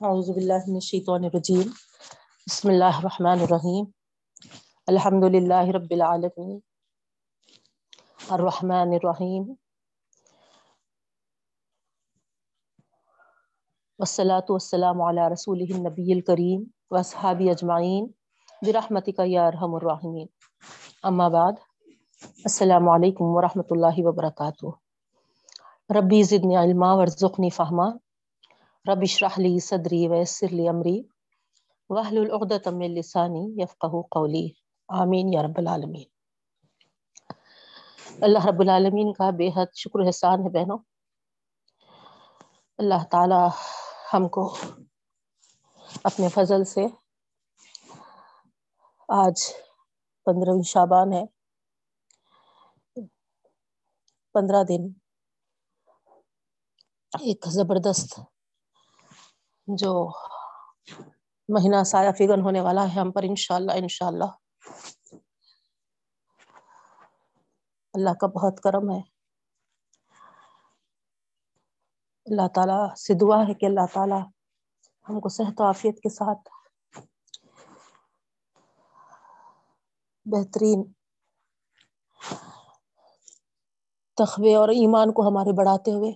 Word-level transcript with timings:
اعوذ 0.00 0.30
باللہ 0.30 0.52
من 0.52 0.74
الشیطان 0.74 1.24
الرجیم۔ 1.24 1.62
بسم 2.46 2.68
اللہ 2.68 2.84
الرحمن 2.84 3.40
الرحیم۔ 3.40 3.84
الحمد 4.86 5.24
للہ 5.24 5.68
رب 5.74 5.86
العالمین۔ 5.90 6.60
الرحمن 8.28 8.88
الرحیم۔ 8.92 9.42
والصلاة 13.98 14.46
والسلام 14.48 15.02
علی 15.02 15.20
رسولہ 15.32 15.74
النبی 15.74 16.12
الکریم 16.12 16.64
واصحابہ 16.90 17.50
اجمعین۔ 17.50 18.06
برحمتک 18.66 19.20
یا 19.24 19.46
ارحم 19.46 19.74
الراحمین 19.74 20.26
اما 21.02 21.28
بعد، 21.28 21.52
السلام 22.22 22.88
علیکم 22.88 23.24
ورحمۃ 23.24 23.68
اللہ 23.70 23.96
وبرکاتہ۔ 23.96 24.66
ربی 25.98 26.22
زدنی 26.22 26.56
علما، 26.56 26.94
ورزقنی 26.94 27.50
فہما۔ 27.50 28.07
رب 28.88 29.02
اشرح 29.02 29.34
لی 29.40 29.58
صدری 29.60 30.08
ویسر 30.08 30.50
لی 30.52 30.68
امری 30.68 30.98
واحلل 31.90 32.30
عقدۃ 32.30 32.68
من 32.72 32.94
لسانی 32.98 33.44
یفقهوا 33.62 34.02
قولی 34.10 34.46
آمین 34.88 35.32
یا 35.32 35.42
رب 35.42 35.58
العالمین۔ 35.58 36.08
اللہ 38.26 38.46
رب 38.46 38.60
العالمین 38.60 39.12
کا 39.12 39.30
بے 39.38 39.48
حد 39.56 39.74
شکر 39.74 40.06
احسان 40.06 40.38
ہے 40.44 40.50
بہنوں۔ 40.50 40.78
اللہ 42.78 43.04
تعالی 43.10 43.42
ہم 44.14 44.28
کو 44.28 44.44
اپنے 46.04 46.28
فضل 46.28 46.64
سے 46.64 46.86
آج 49.08 49.44
پندرہ 50.26 50.62
شابان 50.66 51.12
ہے۔ 51.12 51.24
پندرہ 54.34 54.62
دن 54.68 54.88
ایک 57.12 57.46
زبردست 57.48 58.20
جو 59.68 60.08
مہینہ 61.48 61.82
سایہ 61.84 62.12
فگن 62.12 62.40
ہونے 62.40 62.60
والا 62.60 62.84
ہے 62.84 63.00
ہم 63.00 63.12
پر، 63.12 63.22
انشاءاللہ 63.22 63.72
انشاءاللہ۔ 63.72 64.24
اللہ 67.94 68.14
کا 68.20 68.26
بہت 68.26 68.60
کرم 68.60 68.90
ہے۔ 68.90 69.00
اللہ 72.26 72.48
تعالیٰ 72.54 72.94
سے 72.94 73.14
دعا 73.14 73.42
ہے 73.48 73.54
کہ 73.54 73.66
اللہ 73.66 73.86
تعالیٰ 73.92 74.22
ہم 75.08 75.20
کو 75.20 75.28
صحت 75.28 75.60
و 75.60 75.64
عافیت 75.64 76.00
کے 76.00 76.08
ساتھ 76.08 76.48
بہترین 80.26 80.92
تخوے 84.16 84.54
اور 84.54 84.68
ایمان 84.68 85.12
کو 85.12 85.28
ہمارے 85.28 85.52
بڑھاتے 85.52 85.92
ہوئے 85.92 86.12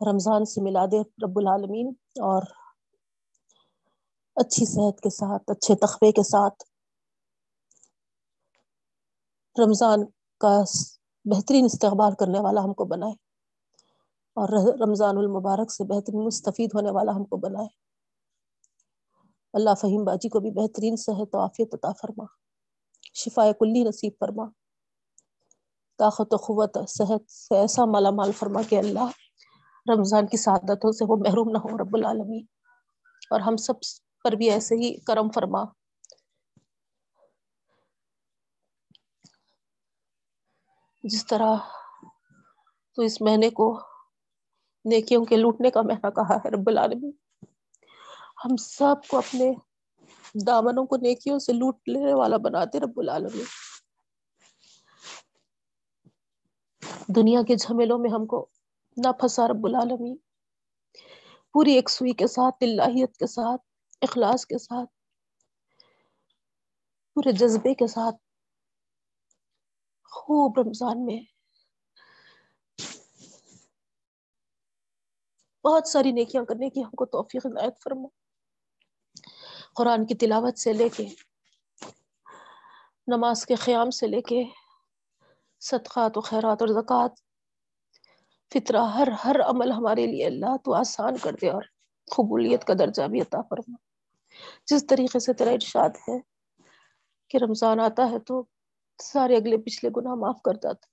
رمضان 0.00 0.44
سے 0.44 0.62
ملا 0.62 0.86
دے 0.86 1.00
رب 1.00 1.38
العالمین 1.38 1.88
اور 2.06 2.42
اچھی 4.36 4.66
صحت 4.66 5.00
کے 5.00 5.10
ساتھ، 5.10 5.42
اچھے 5.46 5.74
تخبے 5.74 6.12
کے 6.12 6.22
ساتھ۔ 6.22 6.64
رمضان 9.64 10.04
کا 10.40 10.62
بہترین 11.24 11.64
استقبال 11.64 12.14
کرنے 12.14 12.40
والا 12.40 12.60
ہم 12.64 12.74
کو 12.74 12.84
بنائے۔ 12.84 13.12
اور 14.34 14.48
رمضان 14.80 15.18
المبارک 15.18 15.72
سے 15.72 15.84
بہترین، 15.84 16.24
مستفید 16.24 16.70
ہونے 16.74 16.90
والا 16.90 17.12
ہم 17.12 17.24
کو 17.24 17.36
بنائے۔ 17.36 17.68
اللہ 19.52 19.70
فہیم 19.80 20.04
باجی 20.04 20.28
کو 20.28 20.40
بھی 20.40 20.50
بہترین 20.50 20.96
صحت 20.96 21.34
و 21.34 21.40
عافیت 21.40 21.74
عطا 21.74 21.92
فرما۔ 21.92 22.24
شفا 23.14 23.52
کلی 23.52 23.84
نصیب 23.84 24.12
فرما۔ 24.20 24.44
طاقت 25.98 26.34
و 26.34 26.36
قوت، 26.36 26.78
صحت 26.88 27.30
سے 27.30 27.56
ایسا 27.58 27.84
مالا 27.84 28.10
مال 28.10 28.32
فرما 28.32 28.62
کہ 28.68 28.78
اللہ 28.78 29.23
رمضان 29.86 30.26
کی 30.26 30.36
سعادتوں 30.36 30.92
سے 30.92 31.04
وہ 31.08 31.16
محروم 31.16 31.50
نہ 31.50 31.58
ہو، 31.58 31.78
رب 31.78 31.96
العالمین۔ 31.96 32.46
اور 33.30 33.40
ہم 33.40 33.56
سب 33.56 33.74
پر 34.24 34.32
بھی 34.32 34.50
ایسے 34.50 34.74
ہی 34.74 35.00
کرم 35.00 35.30
فرما۔ 35.30 35.64
جس 41.02 41.26
طرح 41.26 41.56
تو 42.94 43.02
اس 43.02 43.22
مہینے 43.22 43.50
کو 43.50 43.80
نیکیوں 44.84 45.24
کے 45.24 45.36
لوٹنے 45.36 45.70
کا 45.70 45.82
مہینہ 45.82 46.10
کہا 46.10 46.36
ہے 46.36 46.50
رب 46.50 46.68
العالمین۔ 46.68 47.12
ہم 48.44 48.56
سب 48.56 49.08
کو 49.08 49.18
اپنے 49.18 49.52
دامنوں 50.46 50.86
کو 50.86 50.96
نیکیوں 50.96 51.38
سے 51.38 51.52
لوٹ 51.52 51.76
لینے 51.86 52.14
والا 52.14 52.36
بناتے 52.36 52.80
رب 52.80 53.00
العالمین۔ 53.00 53.44
دنیا 57.16 57.42
کے 57.48 57.56
جھمیلوں 57.56 57.98
میں 57.98 58.10
ہم 58.10 58.26
کو 58.26 58.50
نہ 58.96 59.12
پھنسا 59.12 59.48
رب 59.48 59.66
العالمین۔ 59.66 60.16
پوری 61.52 61.72
ایک 61.72 61.90
سوئی 61.90 62.12
کے 62.12 62.26
ساتھ 62.26 62.54
اللہیت 62.60 63.16
کے 63.16 63.26
ساتھ، 63.26 63.62
اخلاص 64.00 64.46
کے 64.46 64.58
ساتھ، 64.58 64.90
پورے 67.14 67.32
جذبے 67.32 67.74
کے 67.74 67.86
ساتھ 67.86 68.16
خوب 70.04 70.58
رمضان 70.58 71.04
میں۔ 71.04 71.20
بہت 75.64 75.88
ساری 75.88 76.12
نیکیاں 76.12 76.44
کرنے 76.44 76.70
کی 76.70 76.84
ہم 76.84 76.90
کو 76.90 77.06
توفیق 77.06 77.46
عنایت 77.46 77.82
فرما۔ 77.82 78.08
قرآن 79.74 80.06
کی 80.06 80.14
تلاوت 80.14 80.58
سے 80.58 80.72
لے 80.72 80.88
کے، 80.88 81.06
نماز 83.06 83.46
کے 83.46 83.54
قیام 83.54 83.90
سے 83.90 84.06
لے 84.06 84.22
کے، 84.22 84.44
صدقات 85.60 86.18
و 86.18 86.20
خیرات 86.20 86.62
اور 86.62 86.68
زکوٰۃ 86.68 87.23
فطرہ، 88.54 88.82
ہر 88.82 89.08
ہر 89.24 89.40
عمل 89.40 89.72
ہمارے 89.72 90.06
لیے 90.06 90.26
اللہ 90.26 90.56
تو 90.64 90.74
آسان 90.74 91.16
کر 91.16 91.32
دے 91.32 91.50
اور 91.50 91.62
قبولیت 92.16 92.64
کا 92.64 92.72
درجہ 92.78 93.02
بھی 93.02 93.20
عطا 93.20 93.40
فرما۔ 93.42 93.76
جس 94.66 94.86
طریقے 94.86 95.18
سے 95.18 95.32
تیرا 95.32 95.50
ارشاد 95.50 95.90
ہے 96.08 96.18
کہ 97.28 97.36
رمضان 97.36 97.80
آتا 97.80 98.10
ہے 98.10 98.18
تو 98.18 98.42
سارے 99.02 99.36
اگلے 99.36 99.56
پچھلے 99.58 99.90
گناہ 99.96 100.14
معاف 100.14 100.42
کر 100.42 100.54
دیتا 100.54 100.86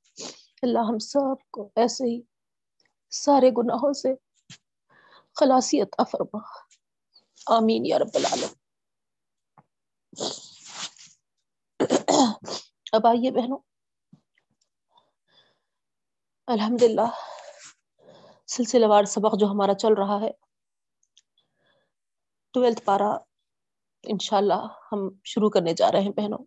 اللہ 0.61 0.79
ہم 0.79 0.97
سب 0.99 1.51
کو 1.51 1.69
ایسے 1.75 2.05
ہی 2.05 2.21
سارے 3.09 3.49
گناہوں 3.57 3.93
سے 3.93 4.13
خلاصی 5.35 5.81
عطا 5.81 6.03
فرما۔ 6.03 6.39
آمین 7.47 7.85
یا 7.85 7.99
رب 7.99 8.13
العالم 8.13 8.53
اب 12.91 13.07
آئیے 13.07 13.31
بہنوں۔ 13.31 13.57
الحمد 16.47 16.83
للہ 16.83 17.11
سلسلہ 18.51 18.85
وار 18.85 19.03
سبق 19.03 19.39
جو 19.39 19.47
ہمارا 19.47 19.73
چل 19.73 19.93
رہا 19.93 20.21
ہے۔ 20.21 20.31
ٹویلتھ 22.53 22.81
پارا 22.85 23.17
انشاءاللہ 24.03 24.67
ہم 24.91 25.09
شروع 25.23 25.49
کرنے 25.49 25.73
جا 25.73 25.91
رہے 25.91 26.01
ہیں 26.01 26.09
بہنوں۔ 26.09 26.37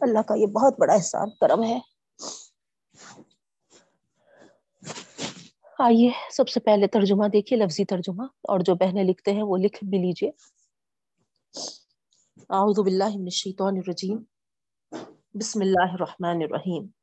اللہ 0.00 0.18
کا 0.18 0.34
یہ 0.34 0.46
بہت 0.46 0.74
بڑا 0.80 0.94
احسان 0.94 1.30
کرم 1.40 1.64
ہے۔ 1.64 1.78
آئیے 5.78 6.10
سب 6.32 6.48
سے 6.48 6.60
پہلے 6.60 6.86
ترجمہ 6.86 7.28
دیکھیے، 7.28 7.58
لفظی 7.58 7.84
ترجمہ۔ 7.84 8.22
اور 8.22 8.60
جو 8.60 8.74
بہنیں 8.74 9.04
لکھتے 9.04 9.32
ہیں 9.32 9.42
وہ 9.42 9.56
لکھ 9.56 9.84
بھی 9.84 9.98
لیجیے 9.98 10.30
اعوذ 12.50 12.80
باللہ 12.80 13.08
من 13.08 13.22
الشیطان 13.22 13.76
الرجیم۔ 13.76 14.22
بسم 15.34 15.60
اللہ 15.60 15.92
الرحمن 15.92 16.42
الرحیم۔ 16.42 16.99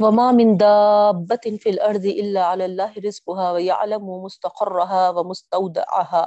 وما 0.00 0.32
من 0.32 0.56
دابة 0.56 1.56
في 1.60 1.70
الأرض 1.70 2.04
إلا 2.04 2.44
على 2.44 2.64
الله 2.64 2.92
رزقها 3.06 3.52
ويعلم 3.52 4.22
مستقرها 4.22 5.10
ومستودعها 5.10 6.26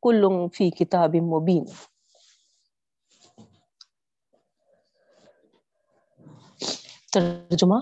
كل 0.00 0.48
في 0.52 0.70
كتاب 0.70 1.14
مبين. 1.14 1.64
ترجمہ؟ 7.12 7.74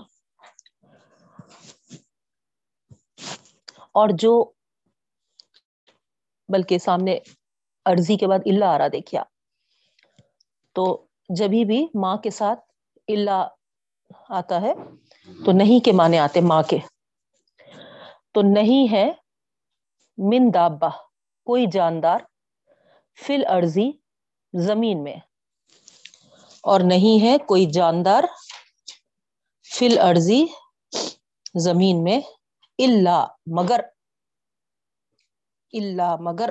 اور 3.91 4.09
جو 4.13 4.51
بلکہ 6.49 6.77
سامنے 6.77 7.19
عرضی 7.85 8.17
کے 8.17 8.27
بعد 8.27 8.39
اللہ 8.45 8.65
آ 8.65 8.77
رہا 8.77 8.87
دیکھیا 8.87 9.23
تو 10.73 11.05
جبھی 11.29 11.65
بھی 11.65 11.87
ماں 11.93 12.17
کے 12.17 12.29
ساتھ 12.29 12.59
اللہ 13.07 13.47
آتا 14.29 14.61
ہے، 14.61 14.73
تو 15.45 15.51
نہیں 15.51 15.85
کے 15.85 15.91
معنی 15.91 16.17
آتے 16.17 16.41
ماں 16.41 16.63
کے۔ 16.63 16.77
تو 18.33 18.41
نہیں 18.41 18.91
ہے 18.91 19.11
من 20.17 20.53
دابا 20.53 20.89
کوئی 21.45 21.65
جاندار 21.71 22.19
فل 23.25 23.43
ارضی 23.49 23.91
زمین 24.53 25.03
میں۔ 25.03 25.15
اور 26.61 26.79
نہیں 26.87 27.23
ہے 27.23 27.37
کوئی 27.37 27.65
جاندار 27.65 28.23
فل 29.75 29.99
ارضی 29.99 30.45
زمین 31.55 32.03
میں 32.03 32.21
اللہ 32.77 33.27
مگر۔ 33.45 33.79
اللہ 35.73 36.15
مگر۔ 36.19 36.49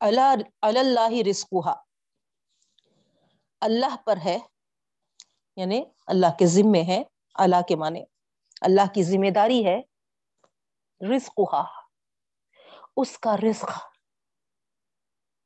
اللہ 0.00 1.24
رسکوہا 1.30 1.74
اللہ 3.60 3.96
پر 3.96 4.16
ہے 4.24 4.38
یعنی 5.56 5.84
اللہ 6.06 6.26
کے 6.38 6.46
ذمے 6.46 6.82
ہے، 6.82 7.02
اللہ 7.34 7.62
کے 7.68 7.76
معنی، 7.76 8.04
اللہ 8.60 8.92
کی 8.94 9.02
ذمہ 9.02 9.30
داری 9.30 9.66
ہے 9.66 9.82
رزق 11.00 11.40
اس 12.96 13.18
کا 13.18 13.36
رزق۔ 13.36 13.70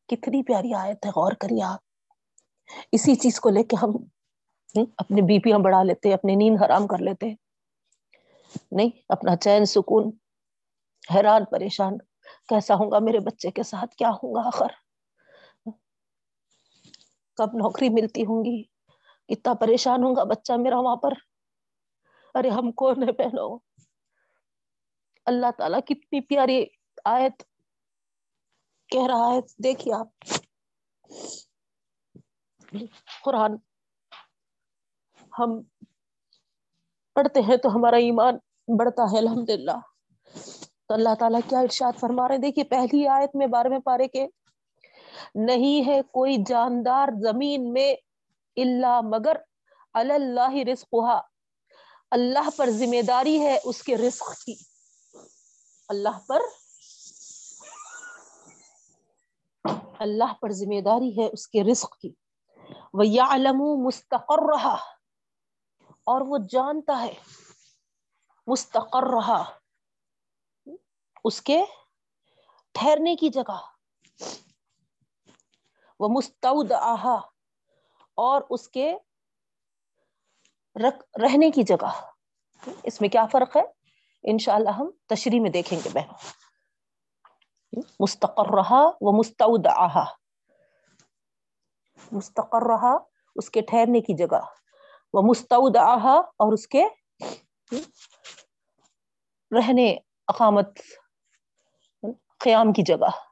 کتنی 0.09 0.43
پیاری 0.43 0.75
آیت 0.75 1.07
ہے، 1.07 1.11
غور 1.11 1.33
کریے 1.33 1.63
آپ۔ 1.63 1.81
اسی 2.93 3.15
چیز 3.15 3.41
کو 3.41 3.51
لے 3.51 3.63
کے 3.63 3.77
ہم 3.83 3.91
اپنے 4.97 5.23
بی 5.23 5.39
پی 5.39 5.53
ہم 5.53 5.63
بڑھا 5.63 5.83
لیتے، 5.83 6.15
اپنی 6.15 6.35
نیند 6.35 6.63
حرام 6.63 6.87
کر 6.87 6.99
لیتے۔ 6.99 7.35
نہیں، 8.73 8.91
اپنا 9.09 9.37
چین، 9.37 9.65
سکون، 9.65 10.11
حیران، 11.15 11.45
پریشان۔ 11.45 11.99
کیسا 12.49 12.75
ہوں 12.75 12.91
گا 12.91 12.99
میرے 12.99 13.21
بچے 13.21 13.51
کے 13.51 13.63
ساتھ؟ 13.63 13.95
کیا 13.95 14.11
ہوں 14.11 14.35
گا 14.35 14.47
آخر؟ 14.47 14.67
کب 17.37 17.49
نوکری 17.55 17.89
ملتی 17.89 18.23
ہوں 18.23 18.45
گی؟ 18.45 18.78
اتنا 19.29 19.55
پریشان 19.55 20.05
ہوں 20.05 20.17
گا 20.17 20.25
بچہ 20.25 20.53
میرا 20.59 20.79
وہاں 20.79 20.97
پر۔ 20.97 21.13
ارے 22.35 22.49
ہم 22.49 22.71
کون 22.73 23.03
ہے 23.03 23.13
پہنو 23.13 23.47
اللہ 25.27 25.51
تعالی 25.59 25.81
کتنی 25.87 26.21
پیاری 26.21 26.65
آیت 27.05 27.43
کہہ 28.91 29.07
رہا 29.07 29.29
ہے۔ 29.33 29.41
دیکھیے 29.63 29.95
آپ۔ 29.95 30.09
قرآن۔ 33.25 33.53
ہم 35.33 35.51
پڑھتے 37.17 37.41
ہیں 37.41 37.57
تو 37.57 37.69
ہمارا 37.69 37.97
ایمان 37.97 38.35
بڑھتا 38.69 39.03
ہے 39.13 39.19
الحمد 39.19 39.51
للہ 39.51 39.79
تو 40.89 40.95
اللہ 40.95 41.15
تعالیٰ 41.19 41.41
کیا 41.49 41.59
ارشاد 41.61 41.99
فرما 42.01 42.29
رہے 42.29 42.39
دیکھیے، 42.39 42.65
پہلی 42.65 43.07
آیت 43.09 43.37
میں 43.37 43.47
بارہویں 43.47 43.79
پارے 43.79 44.09
کے، 44.09 44.27
نہیں 45.41 45.87
ہے 45.87 46.01
کوئی 46.11 46.37
جاندار 46.47 47.09
زمین 47.23 47.73
میں 47.73 47.95
اللہ 48.63 49.01
مگر 49.03 49.37
اللہ 49.95 50.57
رزقها 50.73 51.21
اللہ 52.11 52.51
پر 52.57 52.71
ذمہ 52.71 53.03
داری 53.03 53.41
ہے 53.41 53.59
اس 53.65 53.83
کے 53.83 53.97
رزق 53.97 54.45
کی۔ 54.45 54.55
اللہ 55.89 56.19
پر 56.29 56.41
اللہ 59.99 60.33
پر 60.41 60.53
ذمہ 60.53 60.81
داری 60.81 61.19
ہے 61.19 61.29
اس 61.33 61.49
کے 61.49 61.63
رزق 61.73 61.99
کی۔ 61.99 62.13
وہ 62.93 63.07
یا 63.07 63.25
علم 63.31 63.63
مستقر 63.85 64.43
رہا 64.49 64.75
اور 66.07 66.21
وہ 66.21 66.39
جانتا 66.51 67.03
ہے 67.03 67.15
مستقر 68.47 69.03
رہا 69.03 69.43
اس 71.25 71.43
کے 71.43 71.65
ٹھہرنے 72.73 73.17
کی 73.17 73.29
جگہ۔ 73.29 73.61
وہ 76.01 76.09
مستعود 76.09 76.73
آہا 76.73 77.19
اور 78.19 78.43
اس 78.51 78.69
کے 78.69 78.97
رہنے 81.23 81.51
کی 81.51 81.63
جگہ۔ 81.63 81.91
اس 82.83 83.01
میں 83.01 83.09
کیا 83.09 83.27
فرق 83.27 83.57
ہے؟ 83.57 83.63
انشاءاللہ 84.23 84.71
ہم 84.71 84.91
تشریح 85.07 85.41
میں 85.41 85.51
دیکھیں 85.51 85.79
گے 85.85 85.89
بہن۔ 85.89 86.15
مستقر 88.01 88.55
رہا 88.55 88.91
وہ 89.01 89.13
مستعود 89.13 89.67
مستقر 92.13 92.67
رہا 92.67 92.97
اس 93.37 93.51
کے 93.51 93.61
ٹھہرنے 93.61 94.01
کی 94.01 94.17
جگہ۔ 94.17 94.41
وہ 95.13 95.23
مستعود 95.23 95.77
اور 96.23 96.53
اس 96.53 96.69
کے 96.69 96.87
رہنے، 99.59 99.97
اقامت، 100.29 100.79
قیام 102.39 102.73
کی 102.73 102.83
جگہ۔ 102.83 103.28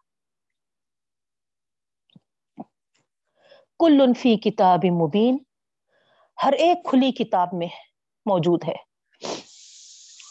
کل 3.80 4.12
فی 4.20 4.36
کتاب 4.36 4.84
مبین۔ 5.02 5.38
ہر 6.42 6.52
ایک 6.52 6.84
کھلی 6.84 7.12
کتاب 7.12 7.48
میں 7.52 7.66
موجود 8.26 8.64
ہے۔ 8.68 8.74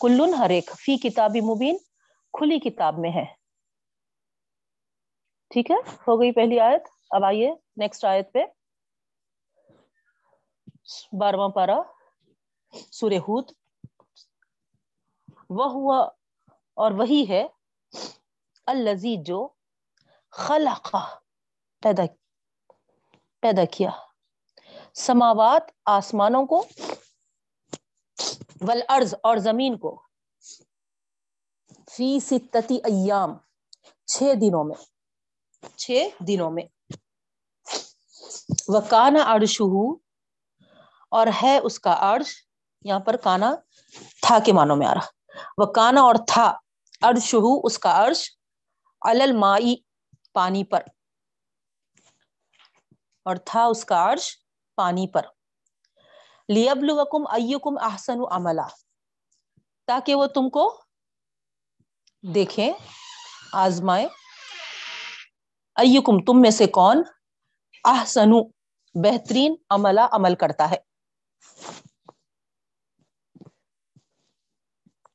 کلن 0.02 0.34
ہر 0.34 0.50
ایک 0.50 0.72
فی 0.80 0.98
کتاب 0.98 1.36
مبین 1.44 1.78
کھلی 2.34 2.60
کتاب 2.60 3.00
میں 3.00 3.12
ہے۔ 3.12 3.26
ٹھیک 5.50 5.72
ہے؟ 5.72 5.76
ہو 6.08 6.22
گئی 6.22 6.32
پہلی 6.32 6.60
آیت۔ 6.60 6.88
اب 7.10 7.24
آئیے 7.24 7.52
نیکسٹ 7.78 8.06
آیت 8.06 8.34
پہ۔ 8.34 8.44
بارواں 11.20 11.50
پارا 11.50 11.78
سورہ 12.92 13.20
ہود۔ 13.28 13.52
وہ 15.50 15.72
ہوا 15.72 16.00
اور 16.78 16.92
وہی 16.92 17.26
ہے۔ 17.30 17.48
الزی 18.68 19.16
جو 19.24 19.48
خلق 20.32 20.96
پیدا 21.84 22.04
پیدا 23.46 23.66
کیا۔ 23.66 23.90
سماوات 24.94 25.62
آسمانوں 25.86 26.46
کو 26.46 26.68
ولعرض 28.62 29.16
اور 29.24 29.38
زمین 29.38 29.78
کو۔ 29.78 30.02
فی 31.92 32.20
ستتی 32.20 32.76
ایام 32.76 33.38
چھ 34.06 34.24
دنوں 34.42 34.64
میں۔ 34.64 34.76
چھ 35.78 36.10
دنوں 36.28 36.52
میں۔ 36.52 36.64
وہ 38.68 38.80
کانا 38.90 39.24
اڑشو 39.24 39.94
اور 41.12 41.28
ہے 41.44 41.58
اس 41.58 41.80
کا 41.80 41.96
عرش۔ 42.00 42.36
یہاں 42.82 43.00
پر 43.00 43.16
کانا 43.16 43.56
تھا 44.22 44.38
کے 44.46 44.54
معنوں 44.54 44.76
میں 44.76 44.88
آ 44.88 44.94
رہا۔ 44.94 45.08
وہ 45.58 45.66
کانا 45.66 46.02
اور 46.02 46.16
تھا 46.28 46.58
ارشہ 47.02 47.38
اس 47.64 47.80
کا 47.80 48.08
عرش۔ 48.08 48.32
المائی 49.02 49.76
پانی 50.34 50.64
پر۔ 50.64 50.82
اور 53.26 53.36
تھا 53.36 53.66
اس 53.66 53.86
کا 53.86 54.14
عرش 54.14 54.38
پانی 54.76 55.08
پر۔ 55.08 55.22
لیبلوکم 56.50 57.28
ایکم 57.28 57.78
احسن 57.82 58.20
عملا۔ 58.32 58.68
تاکہ 59.88 60.16
وہ 60.16 60.26
تم 60.26 60.50
کو 60.50 60.82
دیکھیں 62.36 62.74
آزمائے 63.54 64.08
ایکم 65.76 66.24
تم 66.24 66.42
میں 66.42 66.52
سے 66.52 66.68
کون 66.68 67.04
احسن 67.84 68.30
بہترین 68.96 69.56
عملہ 69.70 70.02
عمل 70.12 70.36
کرتا 70.36 70.70
ہے؟ 70.70 70.78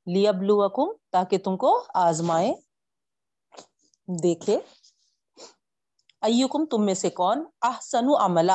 لیبلوکم 0.07 0.93
تاکہ 1.11 1.39
تم 1.39 1.57
کو 1.57 1.85
آزمائے 1.95 2.53
دیکھے 4.23 4.59
ایکم 6.23 6.65
تم 6.65 6.85
میں 6.85 6.95
سے 6.95 7.11
کون 7.11 7.45
احسن 7.63 8.05
عملہ 8.21 8.53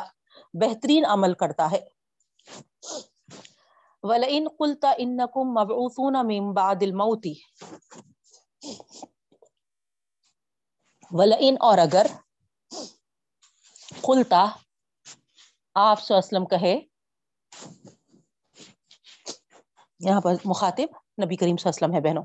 بہترین 0.54 1.06
عمل 1.06 1.34
کرتا 1.34 1.72
ہے۔ 1.72 1.88
وَلَئِن 4.02 4.48
قُلْتَ 4.58 4.88
إِنَّكُمْ 4.88 5.46
مَبْعُوثُونَ 5.46 6.18
مِن 6.26 6.54
بَعْدِ 6.54 6.86
الْمَوْتِ۔ 6.86 7.34
وَلَئِن 11.12 11.56
اور 11.60 11.78
اگر 11.78 12.06
قلتا 14.02 14.46
آپ 15.76 16.02
صلی 16.02 16.18
اللہ 16.18 16.38
علیہ 16.38 16.40
وسلم 16.40 16.46
کہے، 16.46 16.80
یہاں 20.00 20.22
پر 20.22 20.34
مخاطب 20.46 20.98
نبی 21.26 21.36
کریم 21.36 21.58
صلی 21.58 21.70
اللہ 21.70 21.86
علیہ 21.86 21.86
وسلم 21.86 21.94
ہے 21.94 22.02
بہنوں۔ 22.02 22.24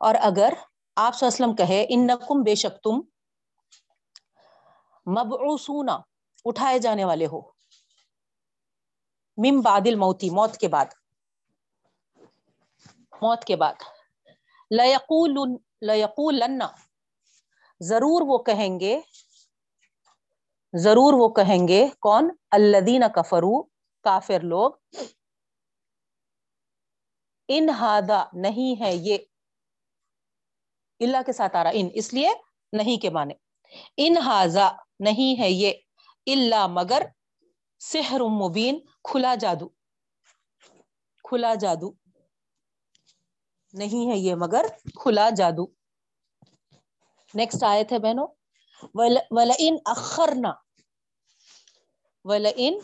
اور 0.00 0.14
اگر 0.14 0.52
آپ 0.96 1.14
صلی 1.14 1.28
اللہ 1.28 1.44
علیہ 1.44 1.52
وسلم 1.52 1.54
کہے، 1.54 1.86
انکم 1.88 2.42
بے 2.42 2.54
شک 2.54 2.82
تم 2.82 3.00
مبعوثون، 5.08 5.88
اٹھائے 6.44 6.78
جانے 6.78 7.04
والے 7.04 7.26
ہو۔ 7.26 7.40
مم 9.36 9.60
بادل 9.60 9.94
موتی 9.94 10.30
موت 10.30 10.56
کے 10.56 10.68
بعد۔ 10.68 10.84
موت 13.22 13.44
کے 13.44 13.56
بعد۔ 13.56 13.74
لَيَقُولُ 14.70 15.58
لَيَقُولَنَّ۔ 15.82 16.64
ضرور 17.80 18.22
وہ 18.26 18.38
کہیں 18.38 18.80
گے۔ 18.80 19.00
ضرور 20.72 21.12
وہ 21.12 21.28
کہیں 21.28 21.68
گے۔ 21.68 21.88
کون؟ 22.00 22.30
الدین 22.50 23.02
کفرو 23.14 23.62
کافر 24.02 24.40
لوگ۔ 24.40 24.72
ان 27.48 27.68
ہادا 27.68 28.24
نہیں 28.32 28.82
ہے 28.82 28.94
یہ۔ 28.94 29.18
اللہ 31.00 31.16
کے 31.26 31.32
ساتھ 31.32 31.56
آ 31.56 31.64
رہا 31.64 31.70
ان، 31.74 31.88
اس 31.94 32.14
لیے 32.14 32.30
نہیں 32.72 33.02
کے 33.02 33.10
معنی۔ 33.10 33.34
ان 33.96 34.16
ہاضا 34.16 34.68
نہیں 35.00 35.40
ہے 35.40 35.50
یہ 35.50 35.72
اللہ 36.26 36.66
مگر 36.66 37.02
سحر 37.78 38.20
مبین 38.20 38.80
کھلا 39.04 39.34
جادو 39.34 39.68
کھلا 41.24 41.54
جادو۔ 41.54 41.90
نہیں 43.72 44.10
ہے 44.10 44.16
یہ 44.18 44.34
مگر 44.34 44.66
کھلا 45.02 45.30
جادو۔ 45.30 45.66
نیکسٹ 47.34 47.62
آئے 47.62 47.84
تھے 47.84 47.98
بہنوں۔ 47.98 48.26
ولئن 49.30 49.76
اخرنا 49.84 50.52
ولئن 52.24 52.78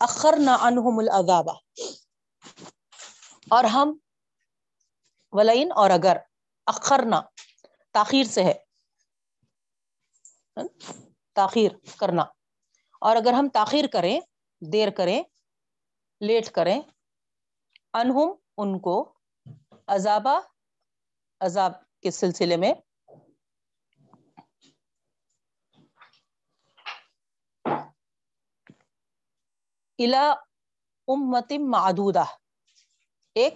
اخرنا 0.00 0.56
عنہم 0.60 0.98
العذاب۔ 0.98 1.48
اور 3.48 3.64
ہم، 3.64 3.98
ولئن 5.32 5.72
اور 5.76 5.90
اگر 5.90 6.16
اخرنا 6.66 7.20
تاخیر 7.92 8.24
سے 8.24 8.44
ہے۔ 8.44 8.54
تاخیر 11.34 11.72
کرنا۔ 11.98 12.22
اور 13.00 13.16
اگر 13.16 13.32
ہم 13.32 13.48
تاخیر 13.48 13.84
کریں، 13.92 14.20
دیر 14.72 14.90
کریں، 14.90 15.22
لیٹ 16.20 16.50
کریں، 16.50 16.80
انہم 17.92 18.34
ان 18.56 18.78
کو 18.78 19.18
عذابہ 19.86 20.40
عذاب 21.40 21.72
کے 22.00 22.10
سلسلے 22.10 22.56
میں 22.56 22.74
الا 29.98 30.34
امتم 31.08 31.70
معدودہ، 31.70 32.24
ایک 33.34 33.54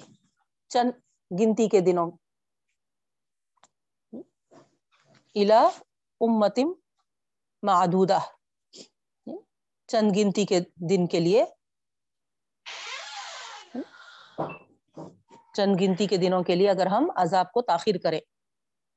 چند 0.69 0.91
گنتی 1.31 1.69
کے 1.69 1.81
دنوں۔ 1.81 2.11
الا 5.35 5.69
امتم 6.21 6.73
معدودہ۔ 7.63 8.19
چند 9.87 10.13
گنتی 10.17 10.45
کے 10.47 10.61
دن 10.75 11.07
کے 11.07 11.21
لیے۔ 11.21 11.45
چند 15.55 15.77
گنتی 15.81 16.07
کے 16.07 16.17
دنوں 16.17 16.43
کے 16.43 16.55
لیے 16.55 16.71
اگر 16.71 16.87
ہم 16.87 17.11
عذاب 17.17 17.53
کو 17.53 17.63
تاخیر 17.63 17.95
کریں۔ 17.99 18.21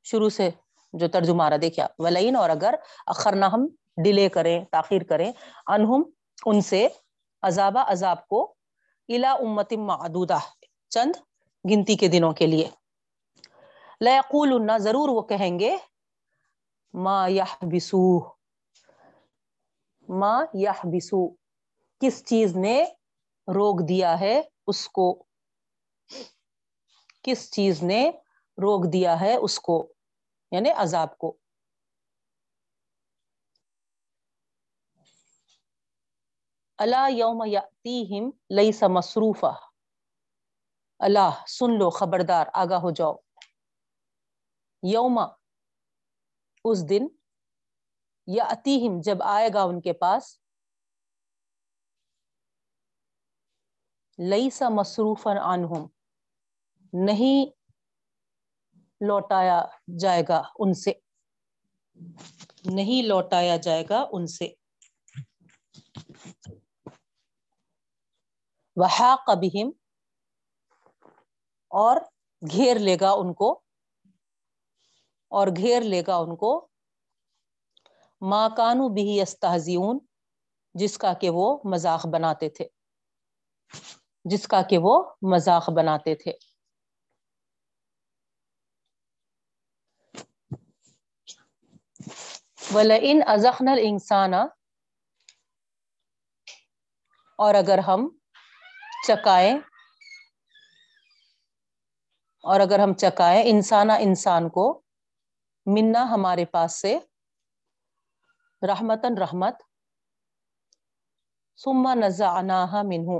شروع 0.03 0.29
سے 0.29 0.49
جو 0.93 1.07
ترجمہ 1.07 1.43
رہا 1.43 1.57
دیکھا 1.61 1.87
ولین 1.99 2.35
اور 2.35 2.49
اگر 2.49 2.75
اخرنا 3.07 3.47
ہم 3.47 3.67
ڈیلے 4.03 4.29
کریں، 4.29 4.65
تاخیر 4.71 5.01
کریں، 5.03 5.31
انہم، 5.67 6.03
ان 6.45 6.61
سے 6.61 6.87
عذاب 7.41 7.77
عذاب 7.77 8.27
کو 8.27 8.55
الا 9.07 9.31
امت 9.31 9.73
معدودہ۔ 9.73 10.37
چند 10.89 11.11
گنتی 11.71 11.95
کے 11.95 12.07
دنوں 12.07 12.31
کے 12.31 12.47
لیے۔ 12.47 12.69
لقول 14.01 14.69
ضرور 14.79 15.09
وہ 15.09 15.21
کہیں 15.21 15.59
گے، 15.59 15.77
ما 16.93 17.27
یحبسو 17.27 18.19
ما 20.19 20.43
یحبسو، 20.53 21.35
کس 21.99 22.25
چیز 22.25 22.57
نے 22.57 22.85
روک 23.47 23.89
دیا 23.89 24.19
ہے 24.19 24.41
اس 24.67 24.89
کو؟ 24.89 25.23
کس 27.23 27.51
چیز 27.51 27.83
نے 27.83 28.11
روک 28.57 28.93
دیا 28.93 29.19
ہے 29.21 29.35
اس 29.35 29.59
کو؟ 29.59 29.93
یعنی 30.51 30.69
عذاب 30.69 31.17
کو۔ 31.17 31.37
اللہ 36.77 37.09
یوم 37.09 37.43
یاتیہم 37.45 38.29
لیس 38.49 38.83
مصروفہ 38.83 39.59
اللہ، 40.99 41.45
سن 41.47 41.79
لو، 41.79 41.89
خبردار، 41.89 42.47
آگاہ 42.53 42.79
ہو 42.79 42.91
جاؤ۔ 42.91 43.15
یوم، 44.83 45.19
اس 46.65 46.89
دن 46.89 47.07
یا 48.27 48.43
اتیہم 48.43 49.01
جب 49.01 49.23
آئے 49.23 49.49
گا 49.53 49.63
ان 49.63 49.81
کے 49.81 49.93
پاس۔ 49.93 50.41
لئی 54.19 54.49
سا 54.49 54.69
مصروف 54.69 55.27
عنہم، 55.27 55.87
نہیں 56.93 57.45
لوٹایا 59.07 59.65
جائے 59.99 60.23
گا 60.29 60.41
ان 60.59 60.73
سے۔ 60.73 60.91
نہیں 62.65 63.07
لوٹایا 63.07 63.57
جائے 63.57 63.83
گا 63.89 64.05
ان 64.11 64.27
سے۔ 64.27 64.53
وحاق 68.75 69.29
بہم، 69.29 69.71
اور 71.67 71.97
گھیر 72.51 72.79
لے 72.79 72.97
گا 73.01 73.11
ان 73.11 73.33
کو۔ 73.33 73.61
اور 75.29 75.47
گھیر 75.47 75.81
لے 75.81 76.03
گا 76.07 76.15
ان 76.15 76.35
کو۔ 76.35 76.70
ماں 78.21 78.49
کانو 78.57 78.89
بھی 78.89 79.21
استحزیون 79.21 79.99
جس 80.73 80.97
کا 80.97 81.13
کہ 81.13 81.29
وہ 81.29 81.59
مذاق 81.65 82.07
بناتے 82.07 82.49
تھے۔ 82.49 82.67
جس 84.25 84.47
کا 84.47 84.61
کہ 84.61 84.77
وہ 84.77 85.03
مذاق 85.21 85.69
بناتے 85.69 86.15
تھے۔ 86.15 86.31
وَلَئِنْ 92.73 93.23
أَزَخْنَا 93.27 93.71
الْإِنسَانَ 93.71 94.35
اور 97.39 97.55
اگر 97.55 97.77
ہم 97.77 98.09
چکائیں، 99.07 99.55
اور 102.43 102.59
اگر 102.59 102.79
ہم 102.79 102.93
چکائیں 102.93 103.43
انسانا 103.45 103.95
انسان 103.95 104.49
کو، 104.49 104.81
منا 105.65 106.03
ہمارے 106.03 106.45
پاس 106.45 106.81
سے 106.81 106.97
رحمتن 108.69 109.17
رحمت 109.17 109.61
سما 111.55 111.93
نزعناها 111.93 112.81
منہ 112.83 113.19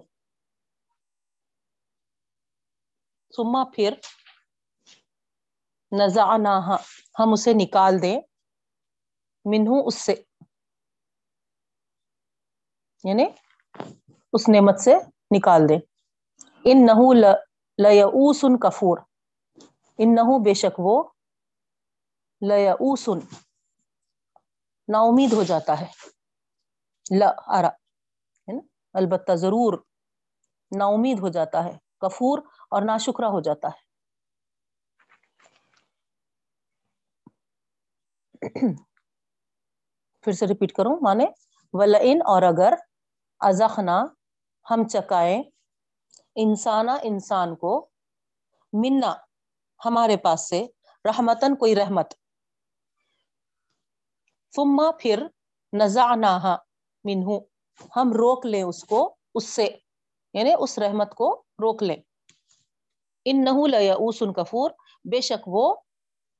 سما 3.34 3.64
پھر 3.64 3.94
نزعناها، 5.92 6.76
ہم 7.20 7.34
اسے 7.34 7.54
نکال 7.54 8.02
دیں 8.02 8.22
منہ 9.46 9.70
اس 9.86 9.96
سے 9.96 10.16
یعنی 13.04 13.26
اس 14.34 14.50
نعمت 14.50 14.80
سے 14.80 14.94
نکال 15.32 15.70
دیں۔ 15.70 15.80
ان 16.64 16.86
نحو 16.86 17.14
لیعوسن 17.14 18.60
کفور 18.60 18.98
ان 19.98 20.16
نحو 20.16 20.44
بے 20.44 20.54
شک 20.54 20.80
وہ 20.80 21.04
لیعوسن 22.42 23.20
نا 24.92 25.00
امید 25.00 25.34
ہو 25.34 25.44
جاتا 25.44 25.80
ہے۔ 25.82 25.88
لا 27.20 27.30
ارا 27.48 27.70
البتہ 28.96 29.36
ضرور 29.36 29.74
نا 30.72 30.86
امید 30.86 31.20
ہو 31.20 31.30
جاتا 31.30 31.64
ہے، 31.64 31.78
کفور 32.02 32.40
اور 32.72 32.82
ناشکرہ 32.82 33.26
ہو 33.26 33.40
جاتا 33.42 33.68
ہے۔ 33.68 33.90
پھر 40.24 40.32
سے 40.32 40.48
ریپیٹ 40.48 40.72
کروں، 40.74 40.96
مانے 41.02 41.26
ولئن 41.74 42.22
اور 42.26 42.42
اگر 42.42 42.74
ازخنا 43.40 44.04
ہم 44.72 44.88
چکائیں 44.88 45.44
انسانا 46.36 46.98
انسان 47.04 47.56
کو، 47.56 47.90
منا 48.74 49.14
ہمارے 49.86 50.18
پاس 50.18 50.50
سے 50.50 50.66
رحمتن 51.06 51.56
کوئی 51.56 51.76
رحمت۔ 51.76 52.14
ثم 54.56 54.82
پھر 55.00 55.28
نزعناها 55.74 56.58
منہ 57.04 57.40
ہم 57.96 58.12
روک 58.12 58.46
لیں 58.46 58.64
اس 58.64 58.84
کو، 58.84 59.16
اس 59.36 59.50
سے 59.50 59.78
یعنی 60.34 60.52
اس 60.60 60.80
رحمت 60.80 61.16
کو 61.16 61.44
روک 61.50 61.84
لیں۔ 61.84 61.98
انہو 63.26 63.68
لیعوس 63.68 64.24
کفور، 64.36 64.72
بے 65.12 65.22
شک 65.22 65.48
وہ 65.48 65.76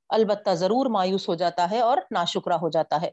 البتہ 0.08 0.50
ضرور 0.50 0.86
مایوس 0.86 1.28
ہو 1.28 1.34
جاتا 1.34 1.70
ہے 1.70 1.80
اور 1.80 1.96
ناشکرہ 2.10 2.52
ہو 2.52 2.68
جاتا 2.68 3.02
ہے۔ 3.02 3.10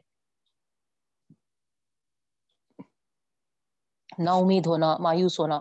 نا 4.18 4.32
امید 4.32 4.66
ہونا، 4.66 4.96
مایوس 4.98 5.40
ہونا۔ 5.40 5.60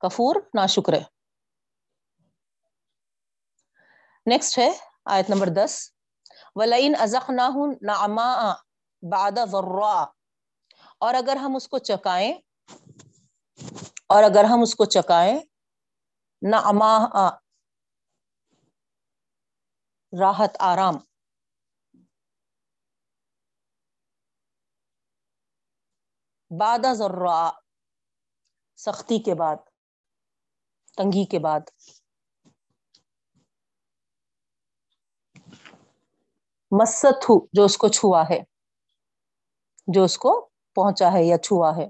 کفور، 0.00 0.36
نا 0.54 0.66
شکر 0.66 0.92
نیکسٹ 4.26 4.58
ہے 4.58 4.70
آیت 5.04 5.30
نمبر 5.30 5.46
دس۔ 5.46 6.01
ولئن 6.56 6.94
ازخناہ 7.00 7.56
نعماء 7.82 8.40
بعد 9.02 9.38
ضراء. 9.50 10.04
اور 11.00 11.14
اگر 11.14 11.36
ہم 11.36 11.56
اس 11.56 11.68
کو 11.68 11.78
چکائیں، 11.80 12.32
اور 14.08 14.22
اگر 14.22 14.44
ہم 14.44 14.62
اس 14.62 14.74
کو 14.74 14.84
چکائیں 14.86 15.38
نعماء 16.42 16.98
راحت، 20.12 20.56
آرام. 20.62 20.96
بعد 26.50 26.84
ذرا 26.94 27.50
سختی 28.78 29.18
کے 29.22 29.34
بعد، 29.34 29.56
تنگی 30.98 31.24
کے 31.26 31.38
بعد. 31.38 31.70
مست 36.80 37.24
ہو 37.28 37.46
جو 37.52 37.64
اس 37.64 37.76
کو 37.76 37.88
چھوا 37.88 38.24
ہے، 38.30 38.40
جو 39.86 40.04
اس 40.04 40.18
کو 40.18 40.48
پہنچا 40.74 41.12
ہے 41.12 41.24
یا 41.24 41.38
چھوا 41.38 41.76
ہے۔ 41.76 41.88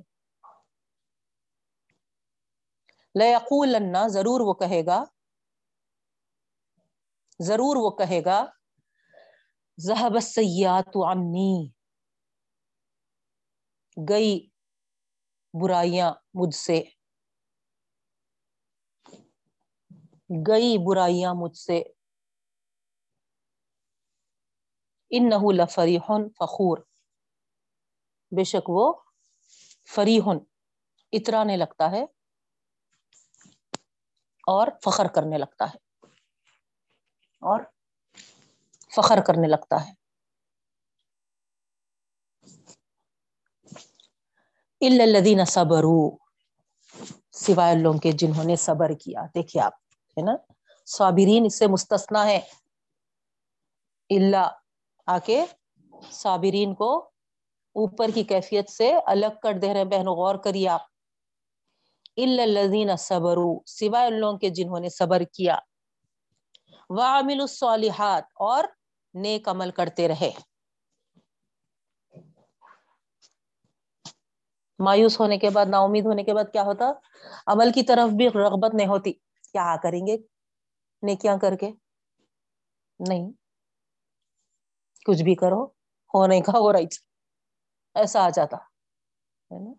لَيَقُولَنَّ، 3.19 4.09
ضرور 4.09 4.41
وہ 4.41 4.55
کہے 4.55 4.87
گا۔ 4.87 5.05
ضرور 7.41 7.77
وہ 7.77 7.91
کہے 7.91 8.25
گا۔ 8.25 8.47
ذهب 9.81 10.15
السیئات 10.15 10.97
عنی 10.97 11.69
گئی 14.09 14.49
برائیاں 15.63 16.13
مجھ 16.35 16.55
سے۔ 16.55 16.83
گئی 20.47 20.79
برائیاں 20.87 21.35
مجھ 21.35 21.59
سے۔ 21.59 21.83
انہو 25.13 25.53
لفریح 25.53 26.01
فخور۔ 26.39 26.79
بے 28.37 28.45
شک 28.45 28.71
وہ 28.71 28.93
فریح 29.95 30.23
اترانے 31.13 31.57
لگتا 31.57 31.91
ہے 31.91 32.03
اور 34.47 34.67
فخر 34.85 35.07
کرنے 35.15 35.39
لگتا 35.39 35.65
ہے۔ 35.65 36.07
اور 37.41 37.61
فخر 38.97 39.19
کرنے 39.27 39.49
لگتا 39.49 39.89
ہے۔ 39.89 39.93
الدین 44.81 45.45
صبر 45.45 45.83
سوائے 47.33 47.75
لوگوں 47.75 47.99
کے 47.99 48.13
جنہوں 48.13 48.45
نے 48.45 48.57
صبر 48.57 48.93
کیا۔ 48.95 49.21
دیکھیے 49.35 49.63
آپ، 49.63 49.73
ہے 50.19 50.23
نا؟ 50.23 50.33
صابرین 50.87 51.43
اس 51.47 51.59
سے 51.59 51.67
مستثنا 51.67 52.27
ہے 52.27 52.37
اللہ 54.11 54.62
آ 55.07 55.19
کے 55.19 55.45
صابرین 56.11 56.75
کو 56.75 56.99
اوپر 57.75 58.09
کی 58.15 58.23
کیفیت 58.23 58.71
سے 58.71 58.95
الگ 59.07 59.39
کر 59.43 59.53
دے 59.53 59.75
رہے 59.75 59.85
بہنوں، 59.85 60.15
غور 60.15 60.35
کریے 60.35 60.69
آپ۔ 60.69 60.81
الزین 62.17 62.97
صبر 62.97 63.37
سوائے 63.67 64.07
ان 64.07 64.21
لوگوں 64.21 64.39
کے 64.39 64.49
جنہوں 64.49 64.81
نے 64.81 64.89
صبر 64.89 65.23
کیا۔ 65.23 65.59
وعمل 66.91 67.41
الصالحات، 67.41 68.25
اور 68.35 68.65
نیک 69.15 69.49
عمل 69.49 69.71
کرتے 69.71 70.09
رہے۔ 70.09 70.31
مایوس 74.79 75.21
ہونے 75.21 75.39
کے 75.39 75.51
بعد 75.51 75.67
نا 75.67 75.79
امید 75.79 76.07
ہونے 76.07 76.25
کے 76.25 76.35
بعد 76.35 76.53
کیا 76.53 76.63
ہوتا؟ 76.63 76.93
عمل 77.47 77.73
کی 77.73 77.83
طرف 77.83 78.11
بھی 78.11 78.29
رغبت 78.29 78.75
نہیں 78.75 78.87
ہوتی۔ 78.87 79.13
کیا 79.53 79.77
کریں 79.83 80.07
گے؟ 80.07 80.17
نیکیاں 81.03 81.37
کر 81.37 81.57
کے؟ 81.57 81.71
نہیں۔ 83.09 83.42
کچھ 85.07 85.23
بھی 85.23 85.35
کرو، 85.35 85.65
ہونے 86.15 86.41
کا 86.41 86.59
وہ 86.59 86.73
رائٹ 86.73 86.95
ایسا 87.97 88.25
آ 88.25 88.29
جاتا، 88.37 88.57
ہے 88.57 89.59
نا؟ 89.59 89.73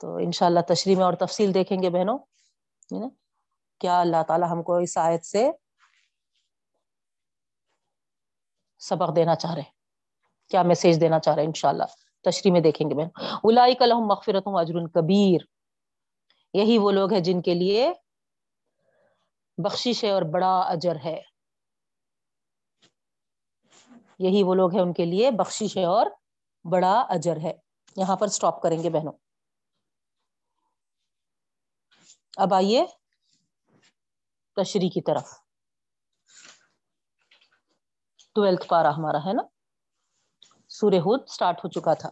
تو 0.00 0.14
انشاءاللہ 0.16 0.60
تشریح 0.68 0.96
میں 0.96 1.04
اور 1.04 1.14
تفصیل 1.20 1.54
دیکھیں 1.54 1.78
گے 1.82 1.90
بہنوں 1.90 2.18
کیا 3.80 4.00
اللہ 4.00 4.22
تعالی 4.28 4.46
ہم 4.50 4.62
کو 4.62 4.76
اس 4.76 4.96
آیت 4.98 5.24
سے 5.26 5.50
سبق 8.80 9.14
دینا 9.16 9.34
چاہ 9.34 9.54
رہے 9.54 9.70
کیا 10.50 10.62
میسج 10.62 11.00
دینا 11.00 11.18
چاہ 11.18 11.34
رہے 11.34 11.42
ہیں 11.42 11.48
انشاءاللہ؟ 11.48 11.84
تشریح 12.24 12.52
میں 12.52 12.60
دیکھیں 12.60 12.88
گے 12.90 12.94
بہن 12.94 13.08
الائی 13.44 13.74
کلحم 13.74 14.06
مغفرت 14.08 14.48
اجر 14.60 14.86
کبیر، 14.94 15.44
یہی 16.54 16.78
وہ 16.78 16.90
لوگ 16.92 17.12
ہیں 17.12 17.20
جن 17.20 17.42
کے 17.42 17.54
لیے 17.54 17.92
بخشش 19.58 20.04
ہے 20.04 20.10
اور 20.10 20.22
بڑا 20.32 20.58
اجر 20.60 20.96
ہے۔ 21.04 21.20
یہی 24.22 24.42
وہ 24.42 24.54
لوگ 24.54 24.72
ہیں 24.74 24.82
ان 24.82 24.92
کے 24.92 25.04
لیے 25.04 25.30
بخشش 25.30 25.76
ہے 25.76 25.84
اور 25.84 26.06
بڑا 26.72 26.92
اجر 27.08 27.36
ہے۔ 27.36 27.52
یہاں 27.96 28.16
پر 28.16 28.26
سٹاپ 28.26 28.62
کریں 28.62 28.82
گے 28.82 28.90
بہنوں۔ 28.90 29.12
اب 32.36 32.54
آئیے 32.54 32.84
تشریح 34.56 34.90
کی 34.94 35.00
طرف۔ 35.02 35.32
ٹویلتھ 38.34 38.68
پارا 38.68 38.90
ہمارا 38.90 39.18
ہے 39.18 39.32
نا؟ 39.32 39.42
سورہ 40.68 40.94
ہود 40.94 41.28
سٹارٹ 41.28 41.58
ہو 41.58 41.68
چکا 41.68 41.94
تھا۔ 41.94 42.08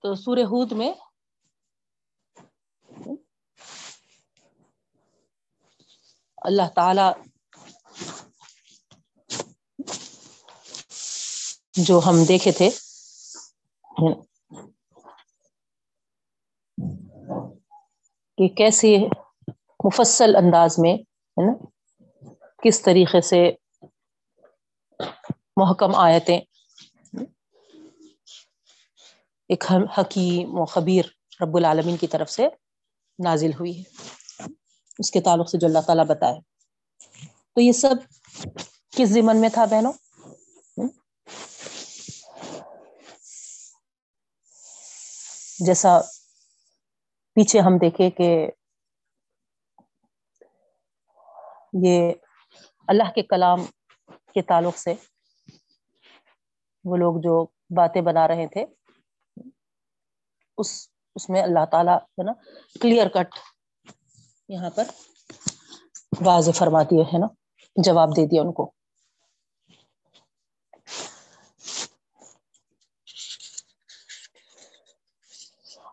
تو 0.00 0.14
سورہ 0.14 0.44
ہود 0.44 0.72
میں 0.72 0.92
اللہ 6.36 6.68
تعالی 6.74 7.06
جو 11.72 12.00
ہم 12.06 12.24
دیکھے 12.28 12.52
تھے۔ 12.52 12.70
کہ 18.38 18.48
کیسے 18.48 18.96
مفصل 19.84 20.36
انداز 20.36 20.78
میں، 20.78 20.94
ہے 20.94 21.50
نا، 21.50 21.64
کس 22.64 22.82
طریقے 22.82 23.20
سے 23.20 23.50
محکم 25.56 25.94
آیتیں۔ 25.94 26.40
ایک 29.48 29.64
حکیم 29.98 30.58
و 30.58 30.64
خبیر 30.64 31.04
رب 31.40 31.56
العالمین 31.56 31.96
کی 31.96 32.06
طرف 32.06 32.30
سے 32.30 32.48
نازل 33.24 33.50
ہوئی 33.52 33.80
ہے 33.80 33.82
اس 34.98 35.10
کے 35.10 35.20
تعلق 35.20 35.50
سے 35.50 35.58
جو 35.58 35.66
اللہ 35.66 35.78
تعالیٰ 35.78 36.06
بتائے۔ 36.06 36.57
تو 37.58 37.62
یہ 37.62 37.72
سب 37.72 37.94
کس 38.96 39.08
ضمن 39.08 39.40
میں 39.40 39.48
تھا 39.48 39.64
بہنوں؟ 39.64 39.92
جیسا 45.66 45.98
پیچھے 47.36 47.60
ہم 47.60 47.78
دیکھے 47.78 48.10
کہ 48.10 48.28
یہ 51.82 52.12
اللہ 52.88 53.10
کے 53.14 53.22
کلام 53.22 53.64
کے 54.34 54.42
تعلق 54.42 54.78
سے 54.78 54.94
وہ 56.84 56.96
لوگ 56.96 57.20
جو 57.20 57.42
باتیں 57.76 58.02
بنا 58.02 58.28
رہے 58.28 58.46
تھے، 58.46 58.64
اس 60.58 60.70
اس 61.16 61.30
میں 61.30 61.42
اللہ 61.42 61.64
تعالیٰ 61.64 61.96
ہے 61.96 62.22
نا 62.22 62.32
کلیئر 62.80 63.08
کٹ 63.08 63.38
یہاں 64.48 64.70
پر 64.70 64.84
واضح 66.24 66.50
فرما 66.50 66.82
دیے 66.82 67.02
ہے 67.02 67.18
نا؟ 67.18 67.37
جواب 67.84 68.08
دے 68.16 68.26
دیا 68.26 68.42
ان 68.42 68.52
کو۔ 68.52 68.72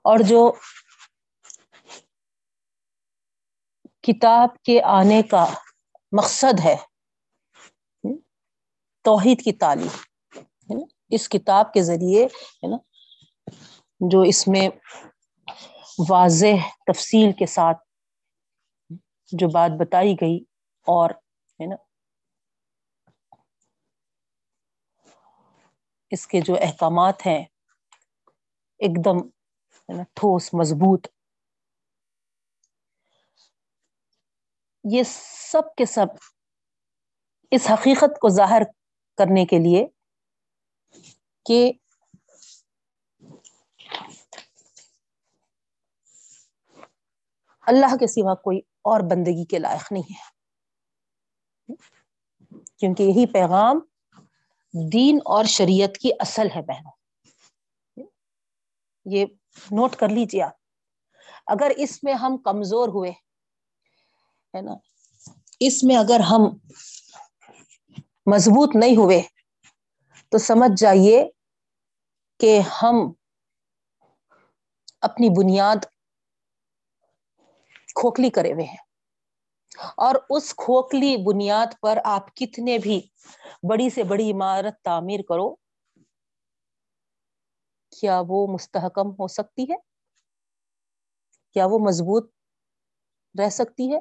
اور 0.04 0.19
جو 0.19 0.52
کتاب 4.02 4.50
کے 4.63 4.82
آنے 4.82 5.21
کا 5.21 5.45
مقصد 6.12 6.60
ہے، 6.63 6.76
توحید 9.02 9.43
کی 9.43 9.52
تعلیم 9.52 10.80
اس 11.10 11.30
کتاب 11.30 11.74
کے 11.74 11.82
ذریعے، 11.82 12.26
ہے 12.26 12.67
نا؟ 12.67 12.78
جو 14.00 14.21
اس 14.21 14.48
میں 14.48 14.69
واضح 16.10 16.67
تفصیل 16.88 17.32
کے 17.32 17.45
ساتھ 17.45 17.78
جو 19.32 19.48
بات 19.48 19.71
بتائی 19.80 20.15
گئی 20.21 20.39
اور 20.86 21.10
ہے 21.59 21.65
نا؟ 21.65 21.75
اس 26.11 26.27
کے 26.27 26.41
جو 26.41 26.55
احکامات 26.61 27.25
ہیں، 27.25 27.45
ایک 28.77 29.05
دم 29.05 29.29
ٹھوس، 30.03 30.53
مضبوط۔ 30.53 31.07
یہ 34.91 35.03
سب 35.51 35.75
کے 35.77 35.85
سب 35.85 36.05
اس 37.51 37.67
حقیقت 37.73 38.19
کو 38.19 38.29
ظاہر 38.29 38.61
کرنے 39.17 39.45
کے 39.45 39.59
لیے 39.59 39.87
کہ 41.45 41.71
اللہ 47.61 47.95
کے 47.95 48.07
سوا 48.07 48.35
کوئی 48.35 48.59
اور 48.59 48.99
بندگی 48.99 49.45
کے 49.45 49.59
لائق 49.59 49.91
نہیں 49.91 50.13
ہے۔ 50.13 50.35
کیونکہ 52.78 53.04
یہی 53.04 53.25
پیغام 53.25 53.80
دین 54.91 55.19
اور 55.25 55.45
شریعت 55.45 55.97
کی 55.97 56.10
اصل 56.19 56.47
ہے 56.56 56.62
بہنوں۔ 56.62 56.91
یہ 59.06 59.25
نوٹ 59.71 59.95
کر 59.95 60.10
لیجیے 60.10 60.43
آپ۔ 60.43 60.51
اگر 61.47 61.71
اس 61.78 62.04
میں 62.04 62.13
ہم 62.13 62.38
کمزور 62.38 62.88
ہوئے، 62.88 63.12
ہے 64.56 64.62
نا، 64.62 64.71
اس 65.60 65.84
میں 65.84 65.95
اگر 65.95 66.19
ہم 66.19 66.41
مضبوط 68.25 68.75
نہیں 68.75 68.95
ہوئے، 68.97 69.21
تو 70.30 70.38
سمجھ 70.38 70.80
جائیے 70.82 71.30
کہ 72.39 72.60
ہم 72.60 72.95
اپنی 75.01 75.30
بنیاد 75.30 75.75
کھوکھلی 77.95 78.30
کرے 78.30 78.54
ہوئے 78.54 78.65
ہیں۔ 78.65 78.85
اور 79.77 80.15
اس 80.29 80.55
کھوکھلی 80.55 81.17
بنیاد 81.17 81.65
پر 81.81 81.97
آپ 82.03 82.35
کتنے 82.35 82.77
بھی 82.77 83.01
بڑی 83.69 83.89
سے 83.89 84.03
بڑی 84.03 84.31
عمارت 84.31 84.81
تعمیر 84.81 85.19
کرو، 85.29 85.55
کیا 87.91 88.21
وہ 88.27 88.47
مستحکم 88.47 89.11
ہو 89.11 89.27
سکتی 89.27 89.63
ہے؟ 89.63 89.75
کیا 91.53 91.65
وہ 91.65 91.79
مضبوط 91.79 92.31
رہ 93.39 93.49
سکتی 93.49 93.93
ہے؟ 93.93 93.99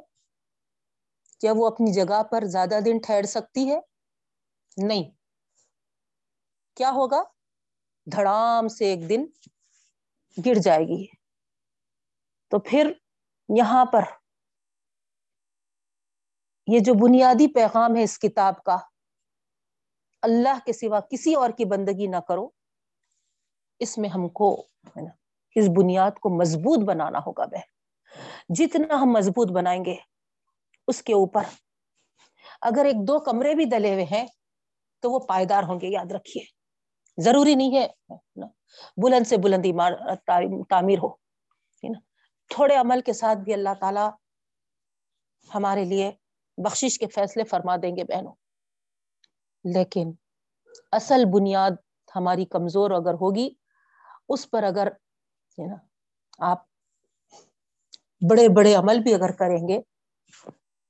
کیا 1.41 1.53
وہ 1.57 1.67
اپنی 1.67 1.93
جگہ 1.93 2.23
پر 2.23 2.45
زیادہ 2.45 2.79
دن 2.85 2.99
ٹھہر 2.99 3.23
سکتی 3.23 3.71
ہے؟ 3.71 3.81
نہیں۔ 4.77 5.11
کیا 6.77 6.91
ہوگا؟ 6.91 7.23
دھڑام 8.13 8.69
سے 8.69 8.85
ایک 8.85 9.09
دن 9.09 9.27
گر 10.47 10.55
جائے 10.55 10.85
گی۔ 10.85 11.07
تو 12.49 12.59
پھر 12.59 12.93
یہاں 13.49 13.85
پر 13.85 14.03
یہ 16.67 16.81
جو 16.81 16.93
بنیادی 16.95 17.47
پیغام 17.53 17.97
ہے 17.97 18.03
اس 18.03 18.19
کتاب 18.19 18.63
کا، 18.63 18.77
اللہ 20.23 20.59
کے 20.67 20.73
سوا 20.73 21.01
کسی 21.01 21.35
اور 21.35 21.51
کی 21.51 21.65
بندگی 21.65 22.07
نہ 22.07 22.21
کرو، 22.29 22.49
اس 23.81 23.97
میں 23.99 24.09
ہم 24.09 24.29
کو 24.29 24.55
ہے 24.97 25.01
نا، 25.01 25.11
اس 25.57 25.69
بنیاد 25.77 26.19
کو 26.21 26.31
مضبوط 26.39 26.85
بنانا 26.89 27.19
ہوگا 27.19 27.45
بہ 27.45 27.61
جتنا 28.49 28.95
ہم 28.95 29.13
مضبوط 29.13 29.53
بنائیں 29.53 29.85
گے 29.85 29.95
اس 30.89 31.03
کے 31.03 31.15
اوپر۔ 31.15 31.43
اگر 32.63 32.85
ایک 32.85 33.07
دو 33.09 33.19
کمرے 33.21 33.55
بھی 33.55 33.65
دلے 33.65 33.93
ہوئے 33.93 34.05
ہیں 34.11 34.27
تو 35.03 35.11
وہ 35.11 35.19
پائیدار 35.19 35.63
ہوں 35.63 35.81
گے، 35.81 35.89
یاد 35.89 36.13
رکھیے۔ 36.13 36.43
ضروری 37.19 37.55
نہیں 37.55 37.77
ہے 37.77 37.87
بلند 39.03 39.27
سے 39.27 39.37
بلند 39.37 39.67
تعمیر 40.69 40.99
ہو 40.99 41.09
تھوڑے 42.51 42.75
عمل 42.77 43.01
کے 43.01 43.13
ساتھ 43.13 43.39
بھی 43.39 43.53
اللہ 43.55 43.75
تعالی 43.81 44.07
ہمارے 45.49 45.85
لیے 45.85 46.11
بخشش 46.57 46.99
کے 46.99 47.07
فیصلے 47.07 47.45
فرما 47.45 47.77
دیں 47.77 47.97
گے 47.97 48.05
بہنوں۔ 48.05 48.33
لیکن 49.65 50.13
اصل 50.93 51.25
بنیاد 51.25 51.71
ہماری 52.17 52.45
کمزور 52.45 52.91
اگر 52.91 53.15
ہوگی، 53.15 53.49
اس 54.29 54.51
پر 54.51 54.63
اگر 54.63 54.89
آپ 56.39 56.63
بڑے 58.31 58.49
بڑے 58.49 58.75
عمل 58.75 58.99
بھی 58.99 59.15
اگر 59.15 59.33
کریں 59.33 59.69
گے، 59.69 59.81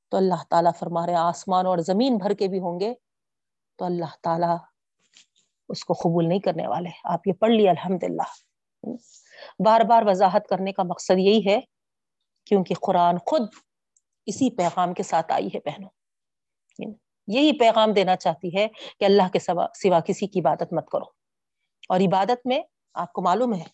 تو 0.09 0.16
اللہ 0.16 0.42
تعالیٰ 0.50 0.72
فرما 0.79 1.07
رہے 1.07 1.14
آسمان 1.14 1.66
اور 1.66 1.79
زمین 1.79 2.16
بھر 2.16 2.35
کے 2.35 2.48
بھی 2.48 2.59
ہوں 2.59 2.81
گے، 2.81 2.94
تو 3.77 3.85
اللہ 3.85 4.14
تعالیٰ 4.22 4.57
اس 5.68 5.85
کو 5.85 5.94
قبول 5.94 6.29
نہیں 6.29 6.38
کرنے 6.38 6.66
والے۔ 6.66 6.90
آپ 7.05 7.27
یہ 7.27 7.33
پڑھ 7.33 7.50
لیے 7.50 7.70
الحمد 7.70 8.05
للہ 8.05 8.31
بار 9.64 9.81
بار 9.81 10.03
وضاحت 10.07 10.46
کرنے 10.48 10.72
کا 10.72 10.83
مقصد 10.83 11.18
یہی 11.18 11.46
ہے، 11.46 11.61
کیونکہ 12.44 12.74
قرآن 12.83 13.18
خود 13.27 13.42
اسی 14.27 14.57
پیغام 14.57 14.95
کے 14.95 15.03
ساتھ 15.03 15.33
آئی 15.33 15.47
ہے 15.47 15.59
بہنوں۔ 15.59 15.91
یعنی 16.79 16.95
یہی 17.27 17.59
پیغام 17.59 17.93
دینا 17.93 18.17
چاہتی 18.17 18.57
ہے 18.57 18.69
کہ 19.01 19.05
اللہ 19.05 19.29
کے 19.33 19.39
سوا 19.39 19.67
سوا 19.75 20.01
کسی 20.01 20.27
کی 20.27 20.41
عبادت 20.41 20.73
مت 20.73 20.89
کرو۔ 20.91 21.05
اور 21.89 22.01
عبادت 22.01 22.47
میں 22.47 22.61
آپ 22.95 23.13
کو 23.13 23.23
معلوم 23.23 23.55
ہے 23.55 23.65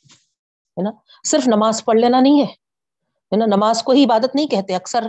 نا، 0.83 0.91
صرف 1.25 1.49
نماز 1.49 1.85
پڑھ 1.85 1.97
لینا 1.97 2.21
نہیں 2.21 2.41
ہے۔ 2.41 2.71
نا، 3.37 3.47
نماز 3.47 3.83
کو 3.83 3.93
ہی 3.93 4.05
عبادت 4.05 4.35
نہیں 4.35 4.47
کہتے، 4.47 4.75
اکثر، 4.75 5.07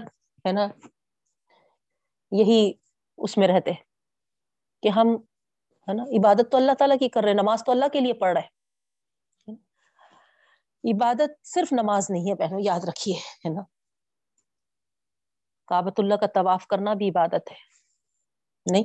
ہے 0.48 0.52
نا، 0.52 0.68
یہی 2.32 2.74
اس 3.18 3.38
میں 3.38 3.48
رہتے 3.48 3.72
کہ 4.84 4.88
ہم، 4.88 5.16
ہے 5.88 5.94
نا، 5.94 6.04
عبادت 6.04 6.52
تو 6.52 6.58
اللہ 6.58 6.72
تعالیٰ 6.72 6.98
کی 7.00 7.10
کر 7.10 7.24
رہے 7.24 7.34
نماز 7.34 7.64
تو 7.66 7.72
اللہ 7.72 7.86
کے 7.94 8.00
لیے 8.00 8.14
پڑھ 8.14 8.38
رہے 8.38 8.62
عبادت 10.94 11.48
صرف 11.48 11.74
نماز 11.74 12.10
نہیں 12.10 12.30
ہے 12.30 12.36
بہنوں، 12.36 12.60
یاد 12.64 12.80
رکھیے، 12.88 13.16
ہے 13.16 13.50
نا 13.50 13.62
کابت 15.72 15.94
اللہ 15.98 16.16
کا 16.16 16.28
طواف 16.28 16.68
کرنا 16.68 16.94
بھی 16.94 17.10
عبادت 17.10 17.52
ہے۔ 17.52 17.58
نہیں؟ 18.72 18.84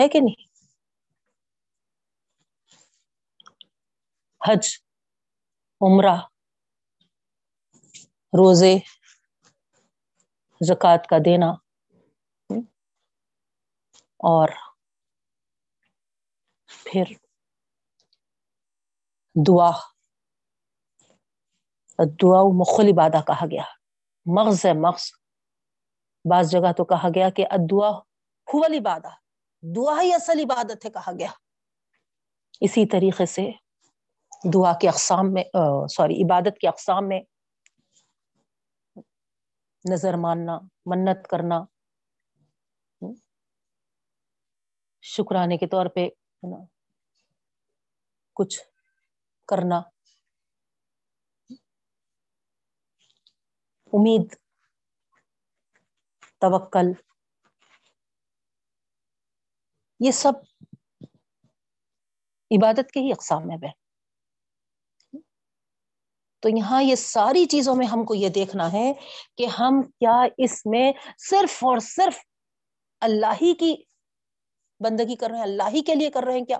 ہے 0.00 0.08
کہ 0.08 0.20
نہیں؟ 0.20 0.44
حج، 4.48 4.68
عمرہ، 5.80 6.16
روزے، 8.38 8.78
زکوٰۃ 10.60 11.06
کا 11.10 11.16
دینا۔ 11.24 11.46
اور 14.02 14.48
پھر 16.66 17.04
دعا۔ 19.46 19.70
دعا 22.22 22.42
مخل 22.60 22.86
عبادہ 22.92 23.22
کہا 23.26 23.46
گیا۔ 23.50 23.64
مغز 24.26 24.66
ہے 24.66 24.72
مغز۔ 24.72 25.23
بعض 26.30 26.50
جگہ 26.50 26.72
تو 26.72 26.84
کہا 26.84 27.08
گیا 27.14 27.30
کہ 27.30 27.46
ادعا 27.50 27.90
حول 28.50 28.74
عبادہ 28.74 29.08
دعا 29.76 30.02
ہی 30.02 30.12
اصل 30.12 30.40
عبادت 30.40 30.84
ہے 30.84 30.90
کہا 30.90 31.12
گیا۔ 31.18 31.30
اسی 32.60 32.86
طریقے 32.86 33.26
سے 33.26 33.50
دعا 34.54 34.72
کے 34.78 34.88
اقسام 34.88 35.32
میں 35.32 35.44
سوری، 35.90 36.22
عبادت 36.22 36.58
کے 36.58 36.68
اقسام 36.68 37.08
میں 37.08 37.20
نظر 39.90 40.14
ماننا، 40.16 40.58
منت 40.86 41.28
کرنا 41.28 41.60
شکرانے 45.02 45.56
کے 45.56 45.66
طور 45.66 45.86
پہ 45.86 46.08
کچھ 48.36 48.60
کرنا۔ 49.48 49.78
امید 53.92 54.34
توکل۔ 56.44 56.92
یہ 60.00 60.10
سب 60.10 60.32
عبادت 62.50 62.90
کے 62.92 63.00
ہی 63.00 63.12
اقسام 63.12 63.46
میں 63.48 63.56
بہن 63.56 63.82
تو 66.42 66.48
یہاں 66.48 66.82
یہ 66.82 66.94
ساری 66.94 67.44
چیزوں 67.46 67.74
میں 67.74 67.86
ہم 67.86 68.04
کو 68.04 68.14
یہ 68.14 68.28
دیکھنا 68.28 68.70
ہے 68.72 68.92
کہ 69.36 69.46
ہم 69.58 69.80
کیا 69.82 70.16
اس 70.38 70.54
میں 70.66 70.90
صرف 71.20 71.52
اور 71.64 71.78
صرف 71.78 72.18
اللہ 73.02 73.32
ہی 73.42 73.54
کی 73.54 73.74
بندگی 74.80 75.16
کر 75.16 75.28
رہے 75.30 75.36
ہیں، 75.36 75.44
اللہ 75.44 75.68
ہی 75.72 75.82
کے 75.82 75.94
لیے 75.94 76.10
کر 76.10 76.24
رہے 76.24 76.38
ہیں 76.38 76.44
کیا؟ 76.44 76.58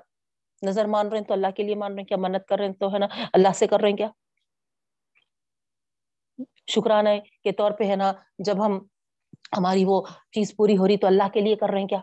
نظر 0.62 0.86
مان 0.86 1.08
رہے 1.08 1.18
ہیں 1.18 1.24
تو 1.24 1.34
اللہ 1.34 1.50
کے 1.56 1.62
لیے 1.62 1.74
مان 1.74 1.92
رہے 1.92 2.00
ہیں 2.00 2.06
کیا؟ 2.06 2.16
منت 2.16 2.46
کر 2.48 2.58
رہے 2.58 2.66
ہیں 2.66 2.74
تو 2.74 2.92
ہے 2.92 2.98
نا، 2.98 3.06
اللہ 3.32 3.52
سے 3.54 3.66
کر 3.66 3.80
رہے 3.80 3.88
ہیں 3.88 3.96
کیا؟ 3.96 4.08
شکرانے 6.70 7.18
کے 7.20 7.52
طور 7.52 7.70
پہ 7.70 7.84
ہے 7.84 7.96
نا، 7.96 8.12
جب 8.38 8.64
ہم 8.66 8.78
ہماری 9.56 9.84
وہ 9.84 10.02
چیز 10.06 10.56
پوری 10.56 10.76
ہو 10.76 10.86
رہی 10.86 10.96
تو 10.96 11.06
اللہ 11.06 11.28
کے 11.28 11.40
لیے 11.40 11.56
کر 11.56 11.70
رہے 11.70 11.80
ہیں 11.80 11.88
کیا؟ 11.88 12.00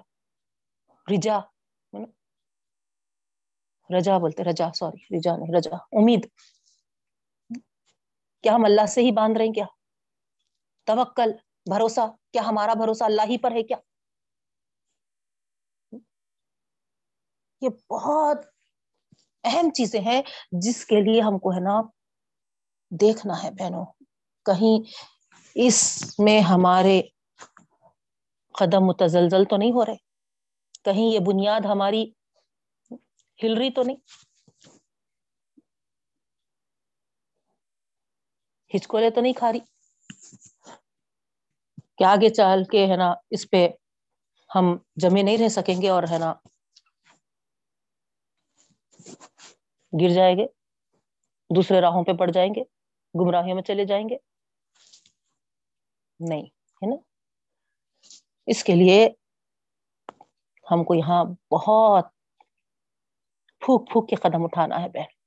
رجا 1.15 1.39
رجا 3.97 4.17
بولتے، 4.17 4.43
رجا، 4.43 4.69
سوری، 4.75 5.17
رجا 5.17 5.35
نہیں، 5.37 5.57
رجا، 5.57 5.75
امید۔ 5.75 6.27
کیا 8.43 8.55
ہم 8.55 8.65
اللہ 8.65 8.85
سے 8.85 9.01
ہی 9.01 9.11
باندھ 9.11 9.37
رہے 9.37 9.45
ہیں 9.45 9.53
کیا؟ 9.53 9.65
توکل، 10.83 11.31
بھروسہ، 11.65 12.11
کیا 12.33 12.41
ہمارا 12.41 12.73
بھروسہ 12.73 13.03
اللہ 13.03 13.21
ہی 13.29 13.37
پر 13.37 13.51
ہے 13.51 13.63
کیا؟ 13.63 13.77
یہ 17.61 17.69
بہت 17.89 18.37
اہم 19.43 19.69
چیزیں 19.69 20.01
ہیں 20.01 20.21
جس 20.51 20.85
کے 20.85 21.01
لیے 21.01 21.21
ہم 21.21 21.39
کو 21.39 21.51
ہے 21.51 21.59
نا 21.59 21.81
دیکھنا 22.89 23.43
ہے 23.43 23.51
بہنوں۔ 23.51 23.85
کہیں 24.45 24.89
اس 25.55 26.05
میں 26.19 26.39
ہمارے 26.39 27.01
قدم 28.53 28.85
متزلزل 28.85 29.45
تو 29.45 29.57
نہیں 29.57 29.71
ہو 29.71 29.85
رہے۔ 29.85 29.95
کہیں 30.83 31.13
یہ 31.13 31.19
بنیاد 31.19 31.61
ہماری 31.65 32.11
ہل 33.43 33.57
رہی 33.57 33.71
تو 33.71 33.83
نہیں۔ 33.83 33.95
ہچکولے 38.75 39.09
تو 39.09 39.21
نہیں 39.21 39.33
کھا 39.33 39.51
رہی۔ 39.51 39.59
کہ 41.97 42.03
آگے 42.03 42.29
چل 42.29 42.63
کے 42.71 42.85
ہے 42.85 42.97
نا 42.97 43.13
اس 43.29 43.49
پہ 43.49 43.69
ہم 44.55 44.77
جمے 44.95 45.21
نہیں 45.21 45.37
رہ 45.37 45.47
سکیں 45.47 45.81
گے 45.81 45.89
اور 45.89 46.03
ہے 46.11 46.17
نا 46.17 46.33
گر 50.01 50.09
جائیں 50.09 50.37
گے۔ 50.37 50.45
دوسرے 51.55 51.81
راہوں 51.81 52.03
پہ 52.03 52.13
پڑ 52.13 52.31
جائیں 52.31 52.53
گے۔ 52.55 52.61
گمراہیوں 53.15 53.55
میں 53.55 53.63
چلے 53.63 53.85
جائیں 53.85 54.09
گے۔ 54.09 54.17
نہیں، 56.19 56.45
ہے 56.45 56.89
نا؟ 56.89 57.10
اس 58.45 58.63
کے 58.63 58.75
لیے 58.75 59.09
ہم 60.71 60.83
کو 60.83 60.93
یہاں 60.95 61.23
بہت 61.51 62.05
پھوک 63.59 63.91
پھوک 63.91 64.09
کے 64.09 64.15
قدم 64.15 64.43
اٹھانا 64.43 64.81
ہے 64.81 64.89
بہن۔ 64.89 65.21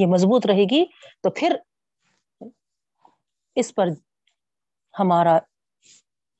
یہ 0.00 0.06
مضبوط 0.06 0.46
رہے 0.46 0.64
گی 0.64 0.84
تو 1.22 1.30
پھر 1.30 1.56
اس 3.54 3.74
پر 3.74 3.86
ہمارا 4.98 5.38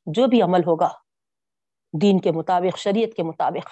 جو 0.06 0.26
بھی 0.26 0.42
عمل 0.42 0.60
ہوگا، 0.60 0.88
دین 1.92 2.20
کے 2.20 2.32
مطابق، 2.32 2.78
شریعت 2.78 3.16
کے 3.16 3.22
مطابق، 3.22 3.68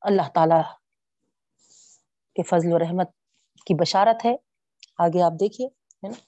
اللہ 0.00 0.28
تعالی 0.34 0.62
کے 2.34 2.42
فضل 2.42 2.72
و 2.72 2.78
رحمت 2.78 3.10
کی 3.66 3.74
بشارت 3.74 4.24
ہے۔ 4.24 4.36
آگے 4.98 5.22
آپ 5.22 5.32
دیکھیے، 5.40 5.66
ہے 5.66 6.08
نا؟ 6.08 6.20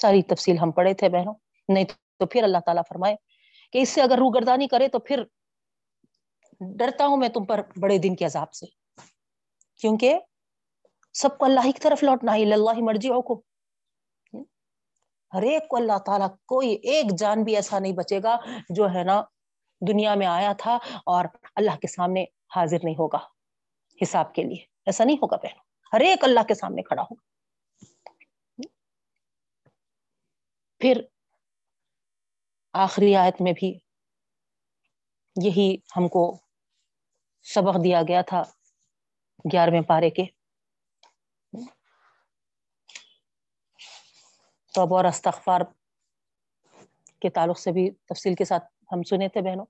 ساری 0.00 0.22
تفصیل 0.22 0.58
ہم 0.58 0.70
پڑھے 0.70 0.94
تھے 0.94 1.08
بہنوں۔ 1.08 1.34
نہیں 1.68 1.84
تو 2.16 2.26
پھر 2.26 2.42
اللہ 2.42 2.58
تعالیٰ 2.58 2.82
فرمائے 2.88 3.16
کہ 3.72 3.78
اس 3.78 3.88
سے 3.88 4.02
اگر 4.02 4.16
روگردانی 4.18 4.68
کرے 4.68 4.88
تو 4.88 4.98
پھر 4.98 5.22
ڈرتا 6.60 7.06
ہوں 7.06 7.16
میں 7.16 7.28
تم 7.28 7.44
پر 7.44 7.60
بڑے 7.80 7.98
دن 7.98 8.16
کے 8.16 8.24
عذاب 8.24 8.52
سے۔ 8.52 8.66
کیونکہ 9.76 10.18
سب 11.12 11.38
کو 11.38 11.44
اللہ 11.44 11.60
کی 11.60 11.80
طرف 11.82 12.02
لوٹنا 12.02 12.34
ہی 12.34 12.52
اللہ 12.52 12.78
مرضی 12.78 13.08
ہو 13.08 13.22
کو۔ 13.22 13.42
ہر 15.34 15.42
ایک 15.42 15.68
کو 15.68 15.76
اللہ 15.76 15.98
تعالیٰ 16.06 16.28
کوئی 16.46 16.68
ایک 16.82 17.18
جان 17.18 17.44
بھی 17.44 17.56
ایسا 17.56 17.78
نہیں 17.78 17.92
بچے 17.92 18.20
گا 18.22 18.36
جو 18.70 18.88
ہے 18.94 19.04
نا 19.04 19.22
دنیا 19.88 20.14
میں 20.14 20.26
آیا 20.26 20.52
تھا 20.52 20.78
اور 21.06 21.24
اللہ 21.54 21.76
کے 21.76 21.88
سامنے 21.88 22.24
حاضر 22.56 22.76
نہیں 22.82 22.94
ہوگا 22.94 23.18
حساب 24.02 24.34
کے 24.34 24.42
لیے۔ 24.42 24.64
ایسا 24.86 25.04
نہیں 25.04 25.16
ہوگا 25.16 25.36
بہن۔ 25.36 25.58
ہر 25.92 26.00
ایک 26.00 26.24
اللہ 26.24 26.40
کے 26.48 26.54
سامنے 26.54 26.82
کھڑا 26.82 27.02
ہوگا 27.02 27.22
پھر 30.78 31.00
آخری 32.78 33.16
آیت 33.16 33.40
میں 33.40 33.52
بھی 33.52 33.78
یہی 35.42 35.76
ہم 35.96 36.08
کو 36.08 36.38
سبق 37.42 37.84
دیا 37.84 38.02
گیا 38.08 38.22
تھا 38.22 38.42
گیارہویں 39.52 39.80
پارے 39.80 40.10
کے۔ 40.10 40.24
توبہ 44.74 44.96
اور 44.96 45.04
استغفار 45.04 45.60
کے 47.20 47.30
تعلق 47.30 47.58
سے 47.58 47.72
بھی 47.72 47.90
تفصیل 47.90 48.34
کے 48.34 48.44
ساتھ 48.44 48.64
ہم 48.92 49.02
سنے 49.02 49.28
تھے 49.28 49.40
بہنوں۔ 49.40 49.64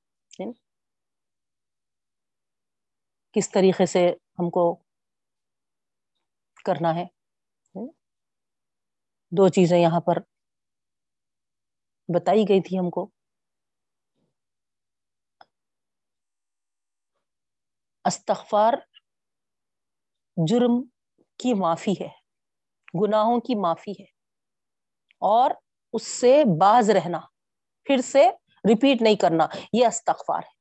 کس 3.32 3.50
طریقے 3.50 3.86
سے 3.86 4.14
ہم 4.38 4.50
کو 4.50 4.74
کرنا 6.64 6.94
ہے؟ 6.94 7.04
دو 9.32 9.48
چیزیں 9.48 9.78
یہاں 9.78 10.00
پر 10.00 10.18
بتائی 12.14 12.44
گئی 12.48 12.62
تھی 12.62 12.78
ہم 12.78 12.90
کو۔ 12.90 13.10
استغفار 18.04 18.72
جرم 20.48 20.82
کی 21.38 21.54
معافی 21.54 21.92
ہے، 21.92 22.08
گناہوں 23.02 23.40
کی 23.40 23.60
معافی 23.60 23.90
ہے، 23.90 24.04
اور 25.20 25.50
اس 25.92 26.06
سے 26.06 26.42
باز 26.60 26.90
رہنا، 26.90 27.18
پھر 27.84 27.96
سے 28.00 28.30
ریپیٹ 28.68 29.02
نہیں 29.02 29.16
کرنا، 29.16 29.46
یہ 29.72 29.86
استغفار 29.86 30.38
ہے۔ 30.38 30.56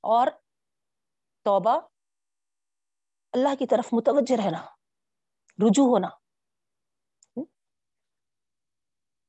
اور 0.00 0.28
توبہ، 1.44 1.80
اللہ 3.32 3.54
کی 3.58 3.66
طرف 3.66 3.88
متوجہ 3.92 4.36
رہنا، 4.36 4.64
رجوع 5.58 5.86
ہونا۔ 5.86 6.08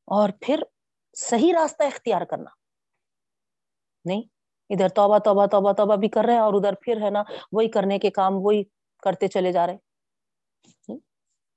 اور 0.09 0.29
پھر 0.41 0.63
صحیح 1.13 1.53
راستہ 1.53 1.83
اختیار 1.83 2.21
کرنا۔ 2.21 2.49
نہیں، 4.05 4.21
ادھر 4.69 4.89
توبہ 4.89 5.17
توبہ 5.17 5.45
توبہ 5.45 5.71
توبہ 5.71 5.95
بھی 5.95 6.09
کر 6.09 6.23
رہے 6.25 6.33
ہیں 6.33 6.39
اور 6.39 6.53
ادھر 6.53 6.73
پھر 6.81 7.01
ہے 7.01 7.09
نا 7.09 7.23
وہی 7.51 7.69
کرنے 7.69 7.99
کے 7.99 8.09
کام، 8.09 8.33
وہی 8.35 8.63
کرتے 9.03 9.27
چلے 9.27 9.51
جا 9.51 9.67
رہے 9.67 9.77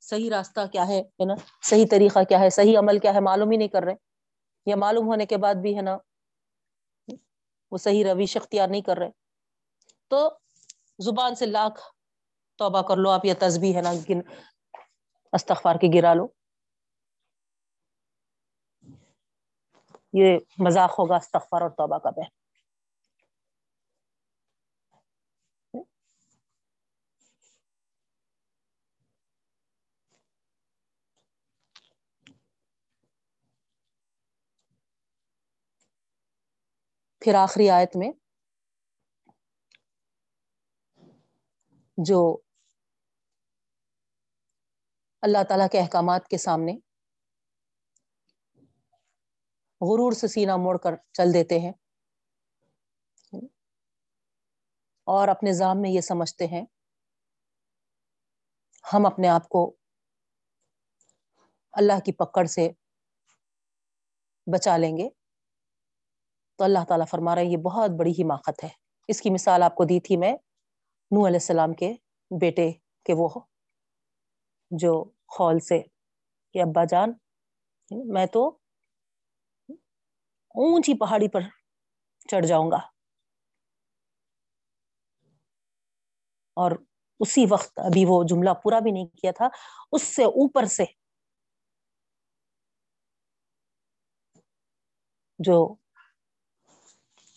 صحیح 0.00 0.30
راستہ 0.30 0.60
کیا 0.72 0.88
ہے 0.88 1.00
ہے 1.00 1.24
نا؟ 1.24 1.34
صحیح 1.62 1.84
طریقہ 1.90 2.18
کیا 2.28 2.40
ہے، 2.40 2.50
صحیح 2.50 2.78
عمل 2.78 2.98
کیا 2.98 3.14
ہے، 3.14 3.20
معلوم 3.20 3.50
ہی 3.50 3.56
نہیں 3.56 3.68
کر 3.68 3.82
رہے۔ 3.82 3.94
یا 4.66 4.76
معلوم 4.76 5.06
ہونے 5.06 5.26
کے 5.26 5.36
بعد 5.36 5.54
بھی 5.54 5.76
ہے 5.76 5.82
نا، 5.82 5.96
وہ 7.70 7.78
صحیح 7.78 8.04
رویش 8.04 8.36
اختیار 8.36 8.68
نہیں 8.68 8.80
کر 8.80 8.96
رہے۔ 8.96 9.10
تو 10.08 10.30
زبان 10.98 11.34
سے 11.34 11.46
لاکھ 11.46 11.80
توبہ 12.58 12.82
کر 12.82 12.96
لو 12.96 13.10
آپ، 13.10 13.24
یا 13.24 13.34
تسبیح 13.38 13.74
ہے 13.74 13.82
نا 13.82 13.90
استغفار 15.32 15.74
کے 15.74 15.88
گرا 15.94 16.14
لو۔ 16.14 16.41
یہ 20.12 20.38
مذاق 20.58 20.98
ہوگا، 20.98 21.16
استغفار 21.16 21.62
اور 21.62 21.70
توبہ 21.70 21.98
کا 21.98 22.10
بہن 22.10 22.30
پھر 37.22 37.34
آخری 37.34 37.68
آیت 37.70 37.96
میں 37.96 38.10
جو 41.98 42.20
اللہ 45.22 45.42
تعالیٰ 45.48 45.66
کے 45.72 45.80
احکامات 45.80 46.28
کے 46.28 46.38
سامنے 46.38 46.72
غرور 49.82 50.12
سے 50.12 50.28
سینہ 50.28 50.56
موڑ 50.56 50.78
کر 50.78 50.90
چل 51.12 51.34
دیتے 51.34 51.60
ہیں۔ 51.60 51.72
اور 55.04 55.28
اپنے 55.28 55.52
ذام 55.52 55.82
میں 55.82 55.90
یہ 55.90 56.00
سمجھتے 56.00 56.46
ہیں، 56.46 56.64
ہم 58.92 59.06
اپنے 59.06 59.28
آپ 59.28 59.48
کو 59.48 59.76
اللہ 61.72 62.00
کی 62.04 62.12
پکڑ 62.12 62.44
سے 62.44 62.70
بچا 64.46 64.76
لیں 64.76 64.96
گے۔ 64.96 65.08
تو 66.56 66.64
اللہ 66.64 66.84
تعالیٰ 66.88 67.06
فرما 67.06 67.34
رہے 67.34 67.44
یہ 67.44 67.56
بہت 67.56 67.90
بڑی 67.90 68.10
حماقت 68.10 68.64
ہے۔ 68.64 68.68
اس 69.08 69.20
کی 69.20 69.30
مثال 69.30 69.62
آپ 69.62 69.74
کو 69.74 69.84
دی 69.84 70.00
تھی 70.00 70.16
میں 70.16 70.32
نو 71.10 71.26
علیہ 71.26 71.36
السلام 71.36 71.72
کے 71.72 71.94
بیٹے 72.40 72.72
کے 73.04 73.14
وہ، 73.16 73.28
جو 74.70 75.04
خول 75.28 75.60
سے 75.60 75.82
کہ 76.52 76.62
ابا 76.62 76.84
جان، 76.84 77.12
میں 77.90 78.26
تو 78.26 78.58
اونچی 80.54 80.94
پہاڑی 80.98 81.28
پر 81.28 81.40
چڑھ 82.28 82.46
جاؤں 82.46 82.70
گا۔ 82.70 82.78
اور 86.56 86.72
اسی 87.20 87.46
وقت 87.50 87.78
ابھی 87.78 88.04
وہ 88.08 88.24
جملہ 88.24 88.50
پورا 88.62 88.78
بھی 88.78 88.90
نہیں 88.90 89.06
کیا 89.06 89.30
تھا، 89.32 89.48
اس 89.92 90.02
سے 90.02 90.24
اوپر 90.24 90.64
سے 90.64 90.84
جو 95.38 95.76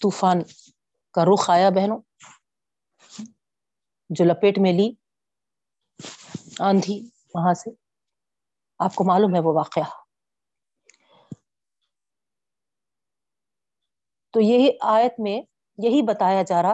طوفان 0.02 0.42
کا 1.16 1.26
رخ 1.26 1.50
آیا 1.50 1.70
بہنوں، 1.70 2.00
جو 4.10 4.26
لپیٹ 4.26 4.58
میں 4.58 4.74
لی 4.74 4.92
آندھی 6.60 7.10
وہاں 7.36 7.54
سے، 7.54 7.70
آپ 8.80 8.96
کو 8.96 9.04
معلوم 9.04 9.36
ہے 9.36 9.40
وہ 9.40 9.54
واقعہ۔ 9.54 10.05
تو 14.36 14.42
یہی 14.42 14.70
آیت 14.82 15.14
میں 15.20 15.42
یہی 15.78 16.02
بتایا 16.02 16.44
جا 16.44 16.62
رہا۔ 16.62 16.74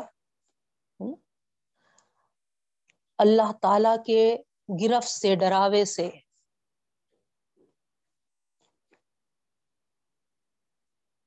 اللہ 3.17 3.51
تعالی 3.61 3.89
کے 4.05 4.37
گرفت 4.81 5.07
سے، 5.07 5.35
ڈراوے 5.35 5.85
سے۔ 5.85 6.09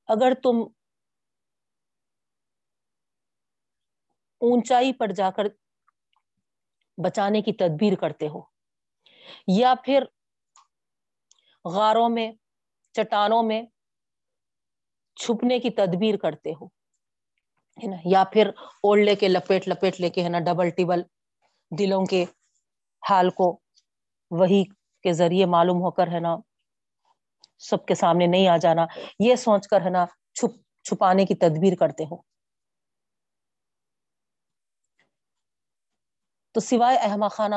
اگر 0.07 0.33
تم 0.43 0.57
اونچائی 4.41 4.93
پر 4.93 5.11
جا 5.11 5.31
کر 5.31 5.43
بچانے 6.97 7.41
کی 7.41 7.53
تدبیر 7.53 7.95
کرتے 7.95 8.27
ہو، 8.27 8.41
یا 9.47 9.73
پھر 9.83 10.03
غاروں 11.65 12.09
میں، 12.09 12.31
چٹانوں 12.93 13.43
میں 13.43 13.61
چھپنے 15.15 15.59
کی 15.59 15.69
تدبیر 15.69 16.17
کرتے 16.17 16.51
ہو، 16.51 16.65
ہے 17.83 17.87
نا؟ 17.87 17.97
یا 18.05 18.23
پھر 18.33 18.47
اوڑھلے 18.57 19.15
کے 19.15 19.27
لپیٹ 19.27 19.67
لپیٹ 19.67 20.01
لے 20.01 20.09
کے، 20.09 20.23
ہے 20.23 20.29
نا، 20.29 20.39
ڈبل 20.39 20.69
ٹیبل 20.69 21.01
دلوں 21.79 22.05
کے 22.05 22.25
حال 23.09 23.29
کو 23.29 23.59
وہی 24.31 24.63
کے 25.03 25.13
ذریعے 25.13 25.45
معلوم 25.45 25.77
ہو 25.77 25.91
کر، 25.91 26.07
ہے 26.07 26.19
نا، 26.19 26.35
سب 27.59 27.85
کے 27.85 27.95
سامنے 27.95 28.27
نہیں 28.27 28.47
آ 28.47 28.57
جانا۔ 28.57 28.85
یہ 29.19 29.35
سوچ 29.35 29.67
کر، 29.67 29.81
ہے 29.81 29.89
نا، 29.89 30.05
چھپ، 30.33 30.83
چھپانے 30.83 31.25
کی 31.25 31.35
تدبیر 31.35 31.73
کرتے 31.79 32.03
ہو۔ 32.03 32.35
تو 36.51 36.59
سوائے 36.59 36.97
احمد 36.97 37.27
خانہ 37.31 37.55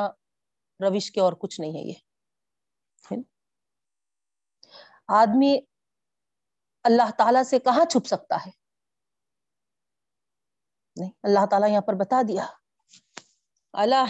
روش 0.81 1.11
کے 1.13 1.21
اور 1.21 1.33
کچھ 1.33 1.61
نہیں 1.61 1.71
ہے 1.71 1.79
یہ 1.79 1.93
آدمی 5.09 5.59
اللہ 6.85 7.11
تعالی 7.19 7.45
سے 7.45 7.59
کہاں 7.59 7.85
چھپ 7.85 8.07
سکتا 8.07 8.37
ہے؟ 8.47 8.51
نہیں، 10.97 11.11
اللہ 11.23 11.47
تعالیٰ 11.51 11.71
یہاں 11.71 11.81
پر 11.81 11.95
بتا 11.95 12.23
دیا۔ 12.29 12.47
اللہ 13.73 14.05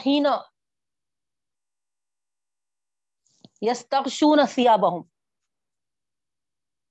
یس 3.62 3.86
تخشون 3.88 4.38
سیابہم 4.46 5.02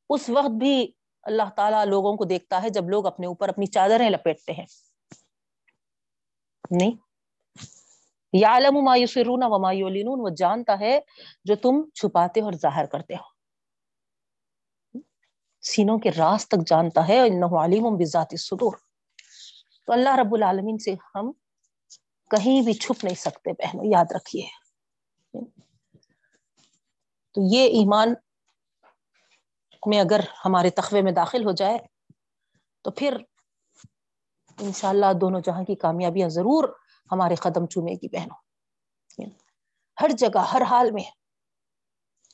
اس 0.09 0.29
وقت 0.29 0.51
بھی 0.59 0.91
اللہ 1.23 1.49
تعالیٰ 1.55 1.85
لوگوں 1.85 2.17
کو 2.17 2.25
دیکھتا 2.25 2.63
ہے 2.63 2.69
جب 2.69 2.89
لوگ 2.89 3.05
اپنے 3.05 3.27
اوپر 3.27 3.49
اپنی 3.49 3.65
چادریں 3.65 4.09
لپیٹتے 4.09 4.53
ہیں۔ 4.53 4.65
نہیں۔ 6.71 6.91
یا 8.33 8.57
یسرون 8.95 9.43
و 9.43 9.59
ما 9.59 9.71
وہ 10.21 10.29
جانتا 10.29 10.79
ہے 10.79 10.99
جو 11.43 11.55
تم 11.55 11.89
چھپاتے 11.89 12.41
اور 12.41 12.53
ظاہر 12.53 12.85
کرتے 12.85 13.15
ہو۔ 13.15 13.36
سینوں 15.67 15.97
کے 15.99 16.09
راز 16.11 16.47
تک 16.47 16.67
جانتا 16.67 17.07
ہے 17.07 17.19
انہو 17.19 17.63
علیم 17.63 17.95
بذات 17.97 18.27
الصدور 18.31 18.77
تو 19.85 19.93
اللہ 19.93 20.15
رب 20.15 20.33
العالمین 20.33 20.77
سے 20.77 20.93
ہم 21.15 21.31
کہیں 22.31 22.61
بھی 22.61 22.73
چھپ 22.73 23.03
نہیں 23.03 23.15
سکتے 23.15 23.51
بہنوں، 23.51 23.85
یاد 23.85 24.05
رکھیے۔ 24.15 24.47
تو 27.31 27.41
یہ 27.51 27.61
ایمان 27.61 28.13
میں 29.85 29.99
اگر 29.99 30.19
ہمارے 30.45 30.69
تخوے 30.69 31.01
میں 31.01 31.11
داخل 31.11 31.45
ہو 31.45 31.51
جائے، 31.51 31.77
تو 32.81 32.91
پھر 32.91 33.17
انشاءاللہ 34.59 35.13
دونوں 35.21 35.41
جہاں 35.41 35.63
کی 35.63 35.75
کامیابیاں 35.75 36.29
ضرور 36.29 36.69
ہمارے 37.11 37.35
قدم 37.35 37.65
چومے 37.65 37.93
گی 37.93 38.07
بہنوں۔ 38.07 38.39
ہر 40.01 40.09
جگہ، 40.17 40.39
ہر 40.53 40.61
حال 40.61 40.91
میں 40.91 41.03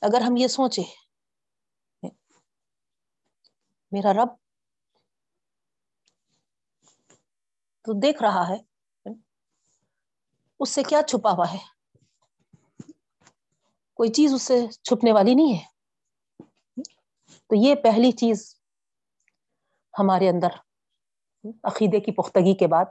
اگر 0.01 0.21
ہم 0.21 0.35
یہ 0.37 0.47
سوچے 0.47 0.83
میرا 3.93 4.13
رب 4.13 4.27
تو 7.82 7.99
دیکھ 7.99 8.23
رہا 8.23 8.49
ہے۔ 8.49 8.73
اس 10.60 10.69
سے 10.69 10.84
کیا 10.84 11.01
چھپا 11.08 11.32
ہوا 11.32 11.53
ہے؟ 11.53 11.58
کوئی 13.93 14.12
چیز 14.12 14.34
اس 14.34 14.41
سے 14.41 14.67
چھپنے 14.71 15.12
والی 15.13 15.34
نہیں 15.34 15.58
ہے۔ 15.58 15.73
تو 17.47 17.56
یہ 17.56 17.75
پہلی 17.75 18.12
چیز 18.12 18.62
ہمارے 19.99 20.29
اندر 20.29 20.47
عقیدے 21.63 21.99
کی 21.99 22.12
پختگی 22.12 22.58
کے 22.58 22.67
بعد 22.67 22.86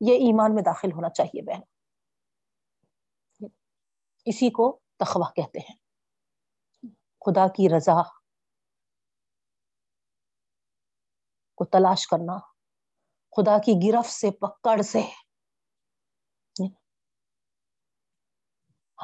یہ 0.00 0.14
ایمان 0.14 0.54
میں 0.54 0.62
داخل 0.62 0.92
ہونا 0.92 1.10
چاہیے 1.10 1.42
بہن۔ 1.42 1.60
اسی 4.24 4.50
کو 4.50 4.80
تخوا 4.96 5.30
کہتے 5.30 5.58
ہیں۔ 5.58 5.76
خدا 7.20 7.48
کی 7.48 7.68
رضا 7.76 8.19
کو 11.60 11.64
تلاش 11.64 12.06
کرنا۔ 12.06 12.38
خدا 13.36 13.58
کی 13.58 13.72
گرفت 13.88 14.10
سے 14.10 14.30
پکڑ 14.30 14.82
سے۔ 14.82 15.00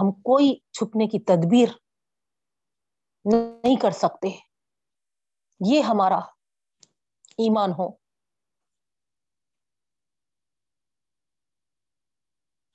ہم 0.00 0.12
کوئی 0.12 0.58
چھپنے 0.72 1.06
کی 1.06 1.18
تدبیر 1.24 1.68
نہیں 3.62 3.80
کر 3.82 3.90
سکتے۔ 3.90 4.28
یہ 5.70 5.80
ہمارا 5.80 6.18
ایمان 7.28 7.70
ہو۔ 7.70 7.96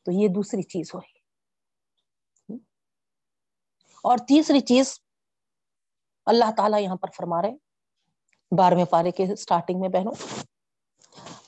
تو 0.02 0.12
یہ 0.12 0.28
دوسری 0.28 0.62
چیز 0.62 0.92
ہوئی۔ 0.94 1.20
اور 3.96 4.18
تیسری 4.18 4.60
چیز 4.60 5.00
اللہ 6.26 6.52
تعالیٰ 6.58 6.80
یہاں 6.82 6.96
پر 6.96 7.08
فرما 7.18 7.42
رہے 7.42 7.71
بارہویں 8.58 8.86
پارے 8.86 9.12
کے 9.12 9.34
اسٹارٹنگ 9.34 9.80
میں 9.80 9.90
بہنوں، 9.90 10.44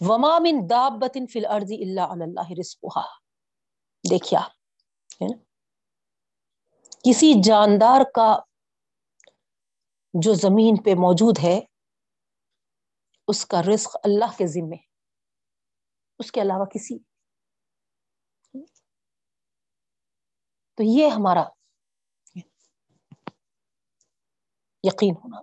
وما 0.01 0.39
من 0.39 0.69
دابت 0.69 1.17
فی 1.31 1.39
الارض 1.39 1.71
الا 1.71 2.13
علی 2.13 2.23
اللہ 2.23 2.51
رزقها۔ 2.59 3.07
دیکھیا 4.09 4.39
کسی 7.05 7.33
جاندار 7.43 8.01
کا 8.15 8.39
جو 10.13 10.33
زمین 10.33 10.83
پہ 10.83 10.89
موجود 10.89 11.39
ہے، 11.43 11.59
اس 13.27 13.45
کا 13.45 13.61
رزق 13.61 13.95
اللہ 14.03 14.37
کے 14.37 14.47
ذمے۔ 14.47 14.75
اس 16.19 16.31
کے 16.31 16.41
علاوہ 16.41 16.65
کسی۔ 16.65 16.97
تو 20.73 20.83
یہ 20.83 21.07
ہمارا 21.07 21.43
یقین 24.83 25.15
ہونا۔ 25.15 25.41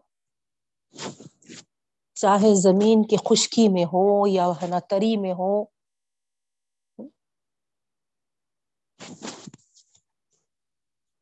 چاہے 2.21 2.55
زمین 2.63 3.03
کی 3.03 3.17
خشکی 3.17 3.69
میں 3.69 3.85
ہو 3.85 4.27
یا 4.27 4.47
ہے 4.63 4.67
نا 4.67 4.79
تری 4.79 5.17
میں 5.17 5.33
ہو۔ 5.33 5.65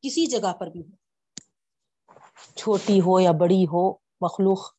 کسی 0.03 0.27
جگہ 0.27 0.53
پر 0.53 0.67
بھی 0.67 0.81
ہو۔ 0.81 0.97
چھوٹی 2.55 3.01
ہو 3.01 3.21
یا 3.21 3.31
بڑی 3.41 3.65
ہو، 3.65 3.93
مخلوق۔ 4.21 4.75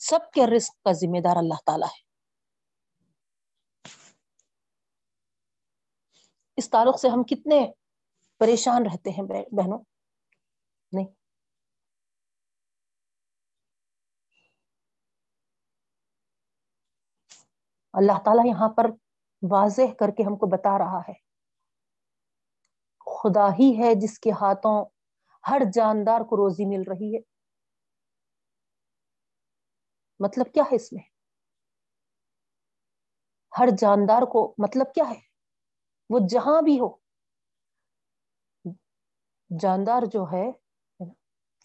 سب 0.00 0.30
کے 0.32 0.56
رزق 0.56 0.82
کا 0.82 0.92
ذمہ 0.92 1.20
دار 1.20 1.36
اللہ 1.36 1.60
تعالی 1.66 1.84
ہے۔ 1.84 2.02
اس 6.56 6.70
تعلق 6.70 7.00
سے 7.00 7.08
ہم 7.08 7.22
کتنے 7.22 7.72
پریشان 8.38 8.82
رہتے 8.86 9.10
ہیں 9.10 9.22
بہنوں۔ 9.52 9.78
نہیں 10.92 11.06
اللہ 17.98 18.18
تعالیٰ 18.24 18.46
یہاں 18.46 18.68
پر 18.68 18.84
واضح 19.50 19.94
کر 19.98 20.10
کے 20.10 20.22
ہم 20.22 20.36
کو 20.36 20.46
بتا 20.46 20.78
رہا 20.78 21.00
ہے۔ 21.08 21.28
خدا 22.98 23.48
ہی 23.48 23.82
ہے 23.82 23.94
جس 23.94 24.18
کے 24.18 24.30
ہاتھوں 24.30 24.84
ہر 25.50 25.62
جاندار 25.72 26.20
کو 26.20 26.36
روزی 26.36 26.64
مل 26.64 26.82
رہی 26.88 27.16
ہے۔ 27.16 27.20
مطلب 30.20 30.46
کیا 30.54 30.62
ہے 30.70 30.76
اس 30.76 30.92
میں؟ 30.92 31.02
ہر 33.58 33.66
جاندار 33.78 34.22
کو 34.22 34.54
مطلب 34.58 34.86
کیا 34.94 35.04
ہے؟ 35.10 35.20
وہ 36.10 36.18
جہاں 36.28 36.62
بھی 36.62 36.80
ہو۔ 36.80 36.96
جاندار 39.60 40.02
جو 40.12 40.24
ہے، 40.32 40.52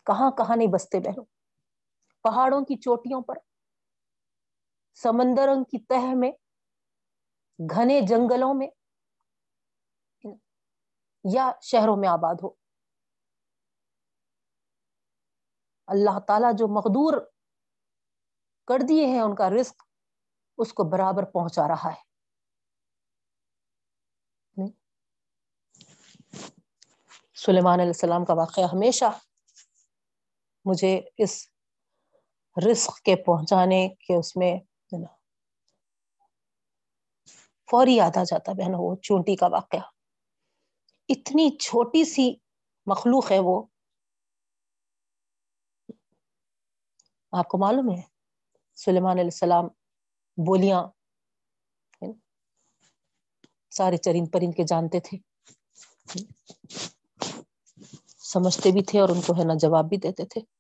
کہاں 0.06 0.32
کہاں 0.32 0.56
نہیں 0.56 0.72
بستے 0.74 1.00
بہنوں۔ 1.00 1.26
پہاڑوں 2.24 2.62
کی 2.62 2.76
چوٹیوں 2.76 3.22
پر 3.22 3.36
سمندروں 4.94 5.64
کی 5.64 5.80
تہ 5.80 6.14
میں، 6.16 6.32
گھنے 7.60 8.02
جنگلوں 8.02 8.54
میں، 8.54 8.68
یا 11.24 11.52
شہروں 11.62 11.98
میں 11.98 12.10
آباد 12.10 12.36
ہو۔ 12.44 12.50
اللہ 15.88 16.20
تعالی 16.20 16.48
جو 16.58 16.68
مقدور 16.68 17.14
کر 18.68 18.86
دیے 18.88 19.06
ہیں 19.06 19.22
ان 19.22 19.36
کا 19.36 19.50
رزق، 19.50 19.84
اس 20.58 20.74
کو 20.74 20.84
برابر 20.84 21.24
پہنچا 21.26 21.68
رہا 21.68 21.92
ہے۔ 21.94 22.02
سلیمان 27.36 27.80
علیہ 27.80 27.90
السلام 27.90 28.26
کا 28.26 28.34
واقعہ 28.34 28.64
ہمیشہ 28.64 29.06
مجھے 30.66 31.02
اس 31.18 31.48
رزق 32.58 33.00
کے 33.00 33.16
پہنچانے، 33.16 33.88
کے 33.90 34.16
اس 34.16 34.36
میں 34.36 34.73
فوری 37.72 37.96
یاد 37.96 38.18
آ 38.18 38.24
جاتا 38.24 38.52
بہن 38.52 38.72
وہ 38.78 38.96
چونٹی 38.96 39.36
کا 39.36 39.48
واقعہ۔ 39.48 39.80
اتنی 41.10 41.58
چھوٹی 41.58 42.06
سی 42.06 42.36
مخلوق 42.86 43.32
ہے 43.32 43.40
وہ۔ 43.40 43.66
آپ 47.32 47.48
کو 47.48 47.58
معلوم 47.58 47.90
ہے، 47.96 48.02
سلیمان 48.76 49.12
علیہ 49.12 49.34
السلام 49.34 49.66
بولیاں، 50.38 50.84
سارے 53.72 53.98
چرند 53.98 54.28
پرند 54.34 54.54
کے 54.58 54.64
جانتے 54.64 55.00
تھے۔ 55.00 55.18
سمجھتے 58.18 58.72
بھی 58.72 58.84
تھے 58.84 59.00
اور 59.00 59.10
ان 59.10 59.22
کو 59.22 59.34
ہے 59.34 59.44
نا 59.44 59.54
جواب 59.62 59.86
بھی 59.90 59.98
دیتے 59.98 60.26
تھے۔ 60.26 60.53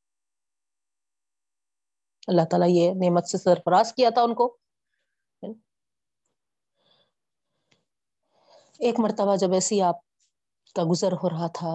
اللہ 2.28 2.46
تعالیٰ 2.52 2.70
یہ 2.70 2.94
نعمت 2.96 3.28
سے 3.28 3.38
سرفراز 3.38 3.94
کیا 3.94 4.10
تھا 4.10 4.22
ان 4.22 4.34
کو۔ 4.36 4.46
ایک 8.80 9.00
مرتبہ 9.00 9.36
جب 9.36 9.54
ایسی 9.54 9.82
آپ 9.82 9.98
کا 10.76 10.84
گزر 10.92 11.14
ہو 11.14 11.30
رہا 11.30 11.48
تھا، 11.54 11.72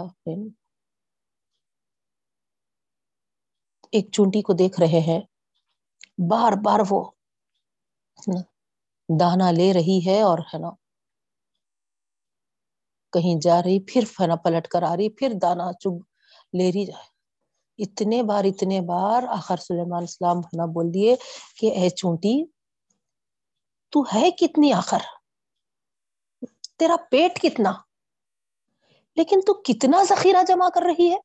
ایک 3.93 4.09
چونٹی 4.13 4.43
کو 4.43 4.53
دیکھ 4.53 4.81
رہے 4.81 5.01
ہیں، 5.01 5.21
بار 6.31 6.53
بار 6.65 6.81
وہ 6.91 7.01
دانا 9.09 9.51
لے 9.51 9.73
رہی 9.73 9.99
ہے 10.07 10.21
اور 10.23 10.39
ہے 10.49 10.59
نا، 10.59 10.71
کہیں 13.13 13.35
جا 13.41 13.63
رہی، 13.63 13.79
پھر 13.89 14.05
پلٹ 14.45 14.69
کر 14.69 14.83
آ 14.83 14.97
رہی، 14.97 15.09
پھر 15.11 15.33
دانا 15.43 15.73
چگ 15.73 15.97
لے 16.53 16.73
رہی 16.73 16.85
جائے۔ 16.87 17.07
اتنے 17.79 18.23
بار 18.23 18.45
اتنے 18.45 18.81
بار 18.81 19.23
آخر 19.29 19.57
سلیمان 19.57 20.03
اسلام 20.03 20.39
ہونا 20.39 20.65
بول 20.67 20.95
دیے 20.95 21.17
کہ 21.57 21.67
اے 21.75 21.91
چونٹی، 21.91 22.45
تو 23.93 24.03
ہے 24.03 24.31
کتنی 24.31 24.73
آخر؟ 24.73 25.03
تیرا 26.79 26.97
پیٹ 27.11 27.41
کتنا؟ 27.43 27.73
لیکن 29.17 29.41
تو 29.41 29.55
کتنا 29.63 30.03
ذخیرہ 30.03 30.43
جمع 30.49 30.69
کر 30.69 30.83
رہی 30.83 31.11
ہے؟ 31.11 31.17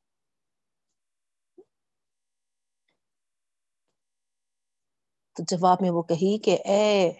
تو 5.36 5.42
جواب 5.48 5.78
میں 5.80 5.90
وہ 5.90 6.02
کہی 6.02 6.38
کہ 6.38 6.58
اے 6.64 7.10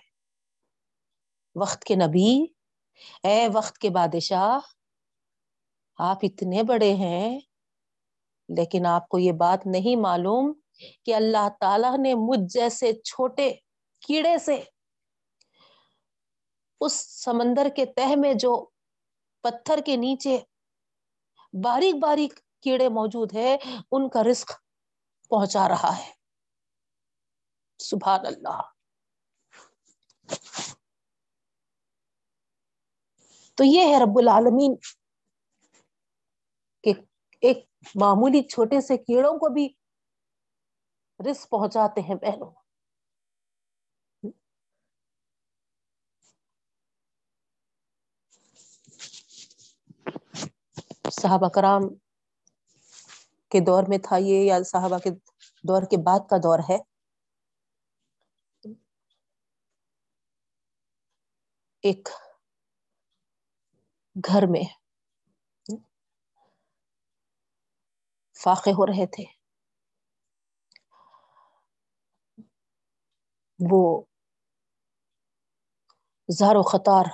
وقت 1.57 1.85
کے 1.85 1.95
نبی، 1.95 2.47
اے 3.23 3.49
وقت 3.53 3.79
کے 3.79 3.91
بادشاہ، 3.91 4.59
آپ 5.99 6.19
اتنے 6.23 6.63
بڑے 6.63 6.95
ہیں 6.95 7.41
لیکن 8.49 8.87
آپ 8.87 9.09
کو 9.09 9.19
یہ 9.19 9.33
بات 9.33 9.67
نہیں 9.67 9.97
معلوم 9.97 10.53
کہ 11.05 11.15
اللہ 11.15 11.49
تعالی 11.61 11.97
نے 12.03 12.15
مجھ 12.15 12.53
جیسے 12.53 12.93
چھوٹے 12.93 13.55
کیڑے 14.07 14.39
سے 14.39 14.63
اس 16.81 17.25
سمندر 17.25 17.69
کے 17.77 17.87
تہ 17.87 18.17
میں 18.17 18.35
جو 18.35 18.67
پتھر 19.41 19.81
کے 19.87 19.97
نیچے 19.97 20.39
باریک 21.53 21.95
باریک 21.95 22.41
کیڑے 22.61 22.89
موجود 22.89 23.35
ہے 23.35 23.57
ان 23.93 24.09
کا 24.09 24.23
رزق 24.23 24.53
پہنچا 25.29 25.69
رہا 25.69 25.99
ہے۔ 25.99 26.13
سبحان 27.79 28.27
اللہ۔ 28.27 28.61
تو 33.55 33.65
یہ 33.65 33.81
ہے 33.81 33.99
رب 34.05 34.19
العالمین 34.19 34.75
کہ 36.83 36.93
ایک 37.41 37.69
معمولی 37.95 38.43
چھوٹے 38.43 38.81
سے 38.81 38.97
کیڑوں 38.97 39.33
کو 39.33 39.53
بھی 39.53 39.69
رس 41.21 41.49
پہنچاتے 41.49 42.01
ہیں 42.01 42.15
بہنوں۔ 42.15 42.51
صحابہ 51.11 51.49
کرام 51.49 51.83
کے 53.51 53.61
دور 53.61 53.85
میں 53.89 53.99
تھا 53.99 54.17
یہ 54.17 54.45
یا 54.45 54.59
صحابہ 54.67 54.99
کے 54.99 55.11
دور 55.63 55.83
کے 55.83 55.97
بعد 56.03 56.21
کا 56.31 56.37
دور 56.37 56.59
ہے۔ 56.59 56.77
ایک 61.85 62.09
گھر 64.29 64.47
میں 64.47 64.84
فاقے 68.45 68.71
ہو 68.71 68.87
رہے 68.87 69.07
تھے۔ 69.07 69.25
وہ 73.61 73.83
زار 76.29 76.57
و 76.57 76.63
خطار 76.63 77.05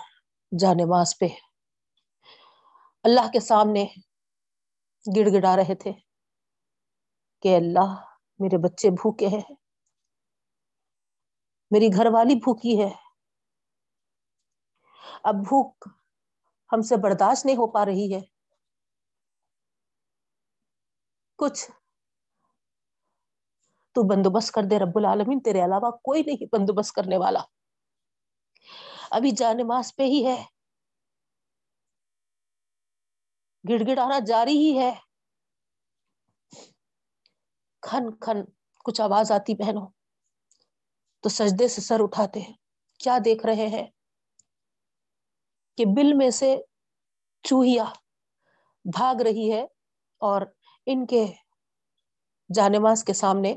جانماز 0.52 1.18
پہ 1.18 1.28
اللہ 3.04 3.30
کے 3.32 3.40
سامنے 3.40 3.84
گڑ 5.06 5.26
گڑا 5.32 5.56
رہے 5.56 5.74
تھے 5.74 5.92
کہ 7.42 7.56
اللہ 7.56 7.94
میرے 8.40 8.58
بچے 8.58 8.90
بھوکے 8.90 9.26
ہیں۔ 9.26 9.54
میری 11.70 11.88
گھر 11.96 12.06
والی 12.06 12.34
بھوکی 12.34 12.80
ہے۔ 12.82 12.90
اب 15.24 15.34
بھوک 15.34 15.88
ہم 16.70 16.82
سے 16.82 16.96
برداشت 16.96 17.46
نہیں 17.46 17.56
ہو 17.56 17.66
پا 17.66 17.84
رہی 17.84 18.14
ہے۔ 18.14 18.20
کچھ 21.40 21.70
تو 23.94 24.02
بندوبست 24.02 24.52
کر 24.52 24.62
دے 24.70 24.78
رب 24.78 24.92
العالمین، 24.94 25.40
تیرے 25.40 25.64
علاوہ 25.64 25.90
کوئی 25.90 26.22
نہیں 26.26 26.44
بندوبست 26.52 26.92
کرنے 26.92 27.16
والا۔ 27.16 27.42
ابھی 29.10 29.30
جان 29.30 29.56
ماس 29.66 29.96
پہ 29.96 30.02
ہی 30.02 30.26
ہے۔ 30.26 30.44
گڑ 33.68 33.82
گڑ 33.88 33.98
آنا 33.98 34.18
جاری 34.18 34.52
ہی 34.52 34.78
ہے۔ 34.78 34.94
کھن 37.80 38.18
کھن، 38.20 38.36
کچھ 38.84 39.00
آواز 39.00 39.32
آتی 39.32 39.54
بہنوں۔ 39.54 39.86
تو 41.20 41.28
سجدے 41.28 41.68
سے 41.68 41.80
سر 41.80 41.96
اٹھاتے 42.00 42.40
ہیں۔ 42.40 42.54
کیا 42.98 43.18
دیکھ 43.24 43.46
رہے 43.46 43.68
ہیں؟ 43.68 43.86
کہ 45.76 45.84
بل 45.96 46.12
میں 46.12 46.30
سے 46.30 46.56
چوہیا 47.42 47.84
بھاگ 48.84 49.22
رہی 49.22 49.52
ہے 49.52 49.62
اور 50.18 50.42
ان 50.92 51.06
کے 51.06 51.24
جانماز 52.50 53.04
کے 53.04 53.12
سامنے 53.12 53.54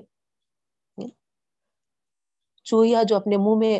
چوہیا 2.65 3.01
جو 3.03 3.15
اپنے 3.15 3.37
منہ 3.37 3.57
میں 3.57 3.79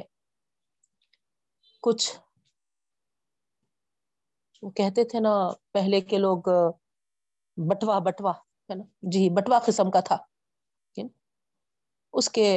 کچھ 1.83 2.19
وہ 4.63 4.69
کہتے 4.69 5.03
تھے 5.03 5.19
نا، 5.19 5.33
پہلے 5.71 6.01
کے 6.01 6.17
لوگ، 6.17 6.49
بٹوا 7.57 7.99
بٹوا، 7.99 8.31
ہے 8.69 8.75
نا؟ 8.75 8.83
جی 9.11 9.29
بٹوا 9.29 9.59
قسم 9.59 9.91
کا 9.91 9.99
تھا۔ 9.99 10.17
اس 12.13 12.29
کے 12.29 12.47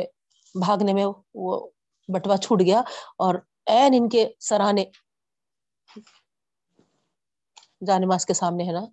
بھاگنے 0.55 0.93
میں 0.93 1.07
وہ 1.35 1.71
بٹوا 2.09 2.37
چھوٹ 2.37 2.61
گیا 2.61 2.81
اور 3.19 3.35
این 3.67 3.95
ان 3.95 4.09
کے 4.09 4.29
سرانے 4.41 4.85
جانماز 7.87 8.27
کے 8.27 8.35
سامنے 8.35 8.65
ہے 8.65 8.73
نا، 8.73 8.85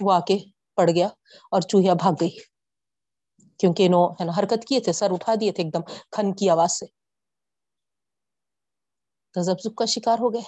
وہ 0.00 0.12
آ 0.12 0.20
کے 0.20 0.38
پڑ 0.80 0.90
گیا 0.94 1.06
اور 1.52 1.60
چوہیا 1.60 1.94
بھاگ 1.94 2.12
گئی۔ 2.20 2.38
کیونکہ 3.58 3.86
انہوں 3.86 4.14
ہے 4.20 4.24
نا 4.24 4.32
حرکت 4.38 4.64
کیے 4.68 4.80
تھے، 4.80 4.92
سر 4.92 5.10
اٹھا 5.10 5.34
دیے 5.40 5.52
تھے 5.52 5.62
ایک 5.62 5.74
دم 5.74 5.82
کھن 6.10 6.32
کی 6.34 6.50
آواز 6.50 6.72
سے۔ 6.72 6.86
تذبذب 9.34 9.74
کا 9.74 9.84
شکار 9.84 10.18
ہو 10.18 10.34
گئے۔ 10.34 10.42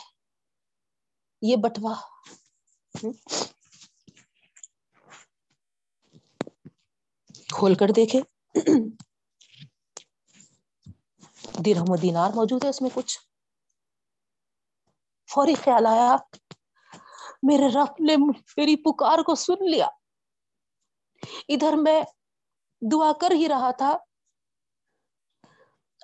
یہ 1.43 1.57
بٹوا۔ 1.57 1.95
کھول 7.55 7.75
کر 7.75 7.89
دیکھے 7.97 8.21
درہم 11.65 11.91
و 11.91 11.97
دینار 11.97 12.31
موجود 12.35 12.65
ہے 12.65 12.69
اس 12.69 12.83
میں 12.83 12.91
کچھ۔ 12.95 13.19
فوری 15.31 15.55
خیال 15.55 15.87
آیا۔ 15.87 16.17
میرے 17.43 17.69
رب 17.69 17.95
نے 18.01 18.17
میری 18.57 18.77
پکار 18.77 19.19
کو 19.23 19.35
سن 19.35 19.71
لیا۔ 19.71 19.87
ادھر 21.49 21.73
میں 21.73 22.03
دعا 22.93 23.13
کر 23.21 23.31
ہی 23.31 23.49
رہا 23.49 23.71
تھا۔ 23.71 23.97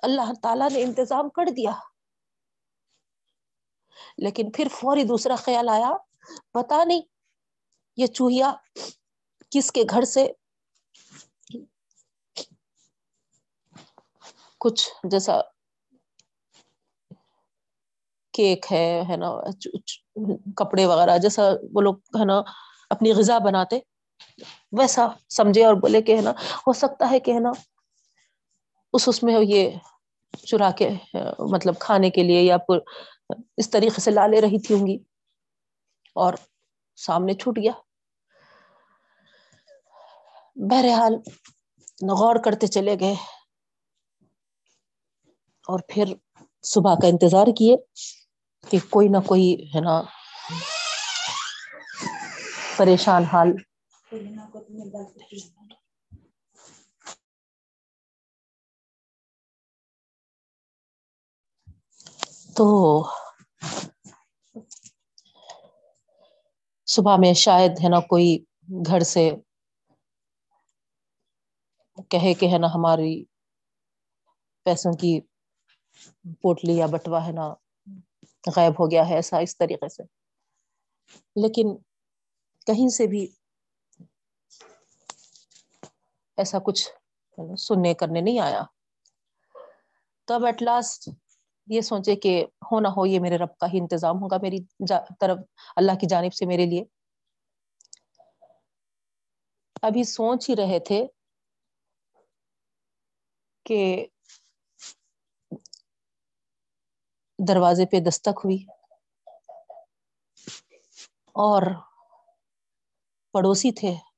اللہ 0.03 0.33
تعالی 0.43 0.63
نے 0.73 0.81
انتظام 0.83 1.29
کر 1.29 1.45
دیا۔ 1.57 1.71
لیکن 4.17 4.51
پھر 4.51 4.67
فوری 4.71 5.03
دوسرا 5.03 5.35
خیال 5.35 5.69
آیا۔ 5.69 5.91
پتا 6.51 6.83
نہیں 6.83 7.01
یہ 7.97 8.07
چوہیا 8.07 8.53
کس 9.51 9.71
کے 9.71 9.83
گھر 9.89 10.03
سے 10.03 10.27
کچھ 14.57 14.89
جیسا 15.03 15.41
کیک 18.33 18.65
ہے 18.71 19.01
ہے 19.09 19.17
نا 19.17 19.31
کپڑے 20.57 20.85
وغیرہ 20.85 21.17
جیسا 21.17 21.43
وہ 21.73 21.81
لوگ، 21.81 21.95
ہے 22.19 22.25
نا، 22.25 22.41
اپنی 22.89 23.11
غذا 23.13 23.37
بناتے۔ 23.37 23.79
ویسا 24.73 25.05
سمجھے 25.29 25.63
اور 25.65 25.73
بولے 25.77 26.01
کہ 26.01 26.15
ہے 26.15 26.21
نا 26.21 26.31
ہو 26.59 26.73
سکتا 26.75 27.09
ہے 27.11 27.19
کہ 27.19 27.31
ہے 27.31 27.39
نا 27.39 27.51
اس 28.93 29.07
اس 29.07 29.21
میں 29.23 29.39
یہ 29.43 29.69
چرا 30.43 30.69
کے 30.71 30.89
مطلب 31.51 31.79
کھانے 31.79 32.09
کے 32.09 32.23
لیے 32.23 32.41
یا 32.41 32.57
پ 32.59 32.77
اس 33.57 33.69
طریقے 33.69 34.01
سے 34.01 34.11
لا 34.11 34.27
لے 34.27 34.41
رہی 34.41 34.59
تھی 34.59 34.75
ہوں 34.75 34.85
گی 34.87 34.97
اور 36.15 36.33
سامنے 36.97 37.33
چھوٹ 37.33 37.57
گیا۔ 37.57 37.71
بہرحال 40.63 41.13
غور 42.11 42.35
کرتے 42.43 42.67
چلے 42.67 42.95
گئے 42.99 43.13
اور 45.67 45.79
پھر 45.87 46.13
صبح 46.63 46.95
کا 46.95 47.07
انتظار 47.07 47.47
کیے 47.57 47.75
کہ 48.63 48.77
کوئی 48.89 49.07
نہ 49.07 49.17
کوئی، 49.25 49.45
ہے 49.75 49.81
نا، 49.81 50.01
پریشان 52.77 53.23
حال 53.23 53.49
تو 62.55 62.65
صبح 66.87 67.15
میں 67.17 67.33
شاید 67.35 67.71
ہے 67.83 67.89
نا 67.89 67.99
کوئی 68.07 68.29
گھر 68.85 69.01
سے 69.07 69.29
کہے 72.11 72.33
کہ 72.35 72.47
ہے 72.47 72.57
نا 72.57 72.67
ہماری 72.73 73.13
پیسوں 74.65 74.91
کی 74.93 75.11
پوٹلی 76.41 76.75
یا 76.77 76.85
بٹوا 76.87 77.25
ہے 77.25 77.31
نا 77.31 77.45
غائب 78.47 78.73
ہو 78.79 78.89
گیا 78.91 79.07
ہے 79.09 79.15
ایسا 79.15 79.37
اس 79.39 79.57
طریقے 79.57 79.89
سے۔ 79.89 80.03
لیکن 81.35 81.75
کہیں 82.67 82.87
سے 82.89 83.07
بھی 83.07 83.25
ایسا 86.39 86.57
کچھ 86.65 86.87
سننے 87.57 87.93
کرنے 87.93 88.21
نہیں 88.21 88.39
آیا۔ 88.39 88.63
تب 90.27 90.45
ایٹ 90.45 90.61
لاسٹ 90.61 91.09
یہ 91.67 91.81
سوچے 91.81 92.15
کہ 92.15 92.45
ہو 92.71 92.79
نہ 92.79 92.87
ہو، 92.87 93.05
یہ 93.05 93.19
میرے 93.19 93.37
رب 93.37 93.57
کا 93.57 93.67
ہی 93.73 93.79
انتظام 93.79 94.21
ہوگا 94.21 94.37
میری 94.41 94.57
طرف، 95.19 95.37
اللہ 95.75 95.91
کی 96.01 96.07
جانب 96.07 96.33
سے 96.33 96.45
میرے 96.45 96.65
لیے۔ 96.65 96.83
ابھی 99.81 100.03
سوچ 100.03 100.49
ہی 100.49 100.55
رہے 100.55 100.79
تھے 100.79 101.05
کہ 103.65 104.07
دروازے 107.47 107.85
پہ 107.85 107.99
دستک 107.99 108.39
ہوئی 108.43 108.65
اور 111.35 111.61
پڑوسی 113.33 113.71
تھے۔ 113.71 114.08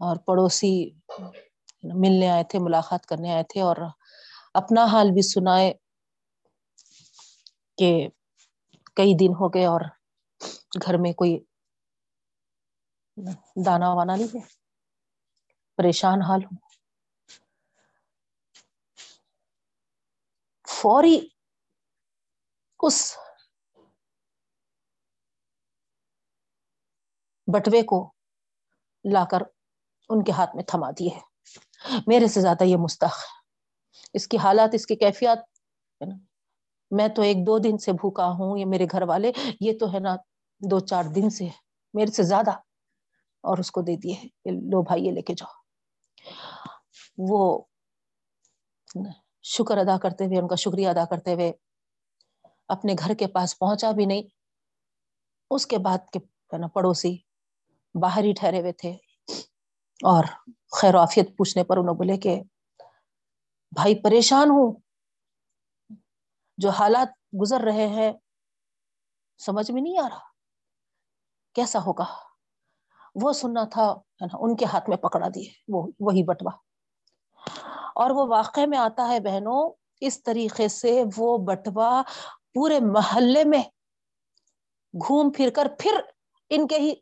اور 0.00 0.16
پڑوسی 0.16 0.74
ملنے 1.94 2.28
آئے 2.30 2.44
تھے، 2.44 2.58
ملاقات 2.58 3.06
کرنے 3.06 3.32
آئے 3.34 3.44
تھے 3.44 3.60
اور 3.60 3.76
اپنا 4.54 4.84
حال 4.84 5.10
بھی 5.10 5.22
سنائے 5.22 5.72
کہ 7.78 7.90
کئی 8.96 9.14
دن 9.14 9.32
ہو 9.40 9.48
گئے 9.48 9.64
اور 9.64 9.80
گھر 10.82 10.96
میں 10.96 11.12
کوئی 11.12 11.38
دانا 13.66 13.92
وانا 13.94 14.16
نہیں 14.16 14.34
ہے۔ 14.34 14.40
پریشان 15.78 16.22
حال 16.22 16.44
ہوں۔ 16.44 16.58
فوری 20.68 21.16
اس 22.80 22.98
بٹوے 27.48 27.82
کو 27.82 27.98
لا 29.04 29.24
کر 29.24 29.42
ان 30.10 30.22
کے 30.24 30.32
ہاتھ 30.32 30.56
میں 30.56 30.64
تھما 30.64 30.90
دیے 30.90 31.18
میرے 32.06 32.26
سے 32.28 32.40
زیادہ 32.40 32.64
یہ 32.64 32.76
مستق 32.76 33.14
اس 34.14 34.26
کی 34.28 34.36
حالات، 34.36 34.74
اس 34.74 34.86
کی 34.86 34.94
کیفیات 34.96 35.38
میں 36.90 37.08
تو 37.08 37.22
ایک 37.22 37.36
دو 37.46 37.58
دن 37.58 37.78
سے 37.78 37.92
بھوکا 37.92 38.26
ہوں 38.38 38.58
یا 38.58 38.66
میرے 38.66 38.86
گھر 38.92 39.02
والے، 39.02 39.32
یہ 39.60 39.72
تو 39.80 39.92
ہے 39.94 39.98
نا 39.98 40.16
دو 40.60 40.80
چار 40.80 41.04
دن 41.14 41.30
سے 41.30 41.48
میرے 41.94 42.12
سے 42.12 42.22
زیادہ 42.22 42.50
اور 43.44 43.58
اس 43.58 43.70
کو 43.70 43.82
دے 43.82 43.96
دیے 43.96 44.16
لو 44.72 44.82
بھائی، 44.82 45.06
یہ 45.06 45.12
لے 45.12 45.22
کے 45.22 45.34
جاؤ۔ 45.34 45.52
وہ 47.30 47.40
شکر 49.44 49.78
ادا 49.78 49.96
کرتے 49.98 50.24
ہوئے، 50.24 50.38
ان 50.38 50.48
کا 50.48 50.54
شکریہ 50.54 50.88
ادا 50.88 51.04
کرتے 51.04 51.34
ہوئے 51.34 51.52
اپنے 52.68 52.94
گھر 52.98 53.14
کے 53.14 53.26
پاس 53.26 53.58
پہنچا 53.58 53.90
بھی 53.90 54.04
نہیں۔ 54.06 54.22
اس 55.50 55.66
کے 55.66 55.78
بعد 55.78 56.10
کے 56.12 56.18
پڑوسی 56.74 57.16
باہر 57.94 58.24
ہی 58.24 58.32
ٹھہرے 58.32 58.60
ہوئے 58.60 58.72
تھے۔ 58.72 58.92
اور 60.04 60.24
خیر 60.80 60.94
وافیت 60.94 61.36
پوچھنے 61.36 61.64
پر 61.64 61.76
انہوں 61.76 61.94
بولے 61.94 62.16
کہ 62.16 62.42
بھائی 63.70 64.02
پریشان 64.02 64.50
ہوں۔ 64.50 64.80
جو 66.58 66.68
حالات 66.68 67.08
گزر 67.40 67.60
رہے 67.60 67.86
ہیں، 67.86 68.12
سمجھ 69.38 69.70
میں 69.70 69.82
نہیں 69.82 69.98
آ 69.98 70.08
رہا۔ 70.08 70.18
کیسا 71.54 71.78
ہوگا؟ 71.78 72.04
وہ 73.22 73.32
سننا 73.32 73.64
تھا 73.64 73.94
ان 74.32 74.56
کے 74.56 74.64
ہاتھ 74.64 74.88
میں 74.88 74.96
پکڑا 74.96 75.28
دیے، 75.34 75.50
وہ، 75.68 75.88
وہی 76.00 76.22
بٹوا۔ 76.24 76.52
اور 77.94 78.10
وہ 78.10 78.26
واقع 78.28 78.60
میں 78.66 78.78
آتا 78.78 79.08
ہے 79.08 79.20
بہنوں، 79.20 79.70
اس 80.00 80.22
طریقے 80.22 80.68
سے 80.68 81.02
وہ 81.16 81.38
بٹوا 81.38 82.02
پورے 82.54 82.80
محلے 82.80 83.44
میں 83.44 83.62
گھوم 84.94 85.32
پھر 85.32 85.50
کر 85.56 85.68
پھر 85.78 86.00
ان 86.50 86.66
کے 86.66 86.78
ہی 86.78 86.94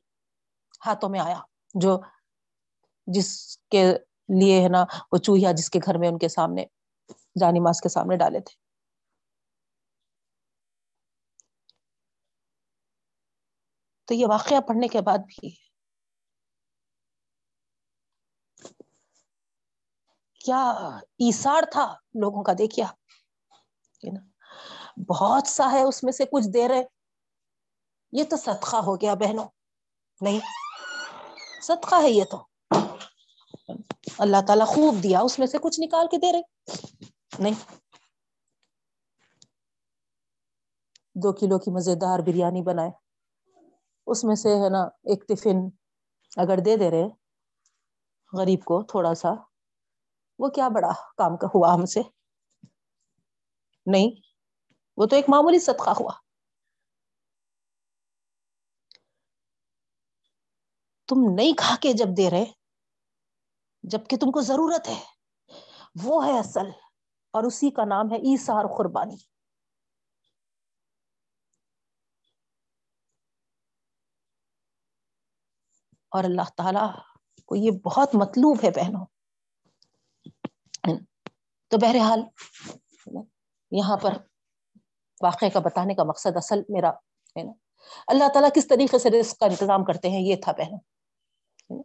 ہاتھوں 0.87 1.11
میں 1.11 1.21
آیا، 1.21 1.41
جو 1.75 2.01
جس 3.15 3.59
کے 3.59 3.93
لیے 4.41 4.63
ہے 4.63 4.69
نا، 4.69 4.85
وہ 5.13 5.19
چوہیا 5.19 5.53
جس 5.53 5.71
کے 5.71 5.79
گھر 5.87 5.99
میں 5.99 6.09
ان 6.09 6.19
کے 6.19 6.29
سامنے، 6.29 6.65
جانی 7.41 7.61
ماس 7.61 7.81
کے 7.81 7.89
سامنے 7.89 8.17
ڈالے 8.17 8.41
تھے۔ 8.41 8.69
تو 14.05 14.15
یہ 14.15 14.27
واقعہ 14.27 14.61
پڑھنے 14.61 14.89
کے 14.89 15.01
بعد 15.01 15.19
بھی 15.19 15.51
کیا 20.45 20.71
ایساڑ 21.19 21.65
تھا 21.73 21.95
لوگوں 22.15 22.43
کا؟ 22.45 22.53
دیکھیا 22.59 22.87
بہت 25.09 25.49
سا 25.49 25.73
ہے، 25.73 25.83
اس 25.83 26.05
میں 26.05 26.13
سے 26.13 26.25
کچھ 26.25 26.49
دے 26.55 26.69
رہے 26.69 26.83
یہ 28.13 28.25
تو 28.25 28.37
صدقہ 28.37 28.77
ہو 28.77 28.97
گیا 28.97 29.15
بہنوں۔ 29.15 29.49
نہیں، 30.21 30.41
صدقہ 31.63 31.95
ہے 32.03 32.11
یہ 32.11 32.25
تو۔ 32.25 32.48
اللہ 34.19 34.37
تعالیٰ 34.47 34.67
خوب 34.67 35.03
دیا، 35.03 35.21
اس 35.21 35.39
میں 35.39 35.47
سے 35.47 35.59
کچھ 35.63 35.81
نکال 35.81 36.07
کے 36.11 36.17
دے 36.17 36.33
رہے۔ 36.33 36.43
نہیں۔ 37.39 37.55
دو 41.15 41.33
کلو 41.33 41.59
کی 41.59 41.71
مزے 41.71 41.95
دار 41.95 42.19
بریانی 42.19 42.63
بنائے۔ 42.63 42.91
اس 44.07 44.25
میں 44.25 44.35
سے 44.35 44.49
ہے 44.49 44.69
نا 44.69 44.83
ایک 44.85 45.29
ٹفن 45.29 45.57
اگر 46.37 46.59
دے 46.65 46.77
دے 46.77 46.91
رہے، 46.91 47.09
غریب 48.33 48.61
کو 48.65 48.83
تھوڑا 48.83 49.15
سا، 49.15 49.29
وہ 50.39 50.49
کیا 50.49 50.69
بڑا 50.69 50.93
کام 51.17 51.37
کا 51.37 51.47
ہوا 51.47 51.75
ہم 51.75 51.87
سے۔ 51.87 52.01
نہیں، 53.87 54.11
وہ 54.97 55.07
تو 55.07 55.17
ایک 55.17 55.25
معمولی 55.29 55.59
صدقہ 55.59 55.91
ہوا۔ 55.91 56.13
تم 61.09 61.17
نہیں 61.35 61.53
کھا 61.59 61.77
کے 61.81 61.93
جب 61.93 62.07
دے 62.17 62.31
رہے 62.31 62.58
جبکہ 63.89 64.17
تم 64.17 64.31
کو 64.31 64.41
ضرورت 64.41 64.89
ہے۔ 64.89 65.05
وہ 66.03 66.27
ہے 66.27 66.39
اصل، 66.39 66.67
اور 67.31 67.45
اسی 67.45 67.71
کا 67.71 67.85
نام 67.85 68.11
ہے 68.11 68.17
ایسار 68.17 68.65
قربانی۔ 68.77 69.17
اور 76.09 76.25
اللہ 76.25 76.43
تعالی 76.57 77.01
کو 77.45 77.57
یہ 77.57 77.71
بہت 77.71 78.15
مطلوب 78.15 78.57
ہے 78.65 78.71
بہنوں۔ 78.71 79.07
تو 81.69 81.77
بہرحال، 81.79 82.21
یہاں 83.71 83.97
پر 83.97 84.13
واقعے 85.23 85.51
کا 85.51 85.61
بتانے 85.61 85.95
کا 85.95 86.05
مقصد 86.05 86.37
اصل 86.37 86.63
میرا، 86.69 86.91
ہے 87.37 87.43
نا۔ 87.43 87.53
اللہ 88.07 88.25
تعالیٰ 88.33 88.51
کس 88.55 88.69
طریقے 88.69 88.99
سے 88.99 89.11
رزق 89.11 89.39
کا 89.39 89.47
انتظام 89.47 89.85
کرتے 89.85 90.11
ہیں، 90.11 90.21
یہ 90.21 90.37
تھا 90.37 90.53
بہنوں۔ 90.53 90.79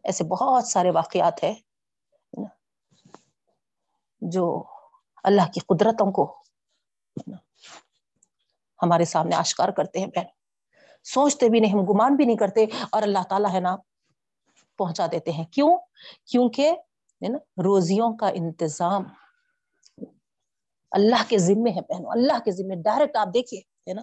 ایسے 0.04 0.24
بہت 0.24 0.68
سارے 0.68 0.90
واقعات 0.90 1.44
ہیں۔ 1.44 1.73
جو 4.22 4.64
اللہ 5.24 5.52
کی 5.54 5.60
قدرتوں 5.60 6.12
کو 6.12 6.44
ہمارے 8.84 9.06
سامنے 9.06 9.36
آشکار 9.36 9.70
کرتے 9.70 10.00
ہیں 10.00 10.08
بہن۔ 10.08 10.26
سوچتے 11.04 11.50
بھی 11.50 11.60
نہیں، 11.60 11.74
ہم 11.74 11.80
گمان 11.80 12.16
بھی 12.16 12.26
نہیں 12.26 12.38
کرتے، 12.38 12.66
اور 12.90 13.04
اللہ 13.04 13.24
تعالیٰ 13.30 13.54
ہے 13.54 13.60
نا، 13.60 13.76
پہنچا 14.78 15.06
دیتے 15.12 15.32
ہیں۔ 15.32 15.46
کیوں؟ 15.46 15.78
کیونکہ 16.26 16.72
روزیوں 17.64 18.18
کا 18.18 18.28
انتظام۔ 18.28 19.04
اللہ 20.92 21.24
کے 21.28 21.38
ذمے 21.38 21.72
ہے 21.72 21.82
پہنو 21.82 22.12
اللہ 22.12 22.40
کے 22.46 22.52
ذمے۔ 22.52 22.76
ڈائریکٹ 22.76 23.16
آپ 23.16 23.28
دیکھیے، 23.34 23.60
ہے 23.60 23.94
نا، 23.94 24.02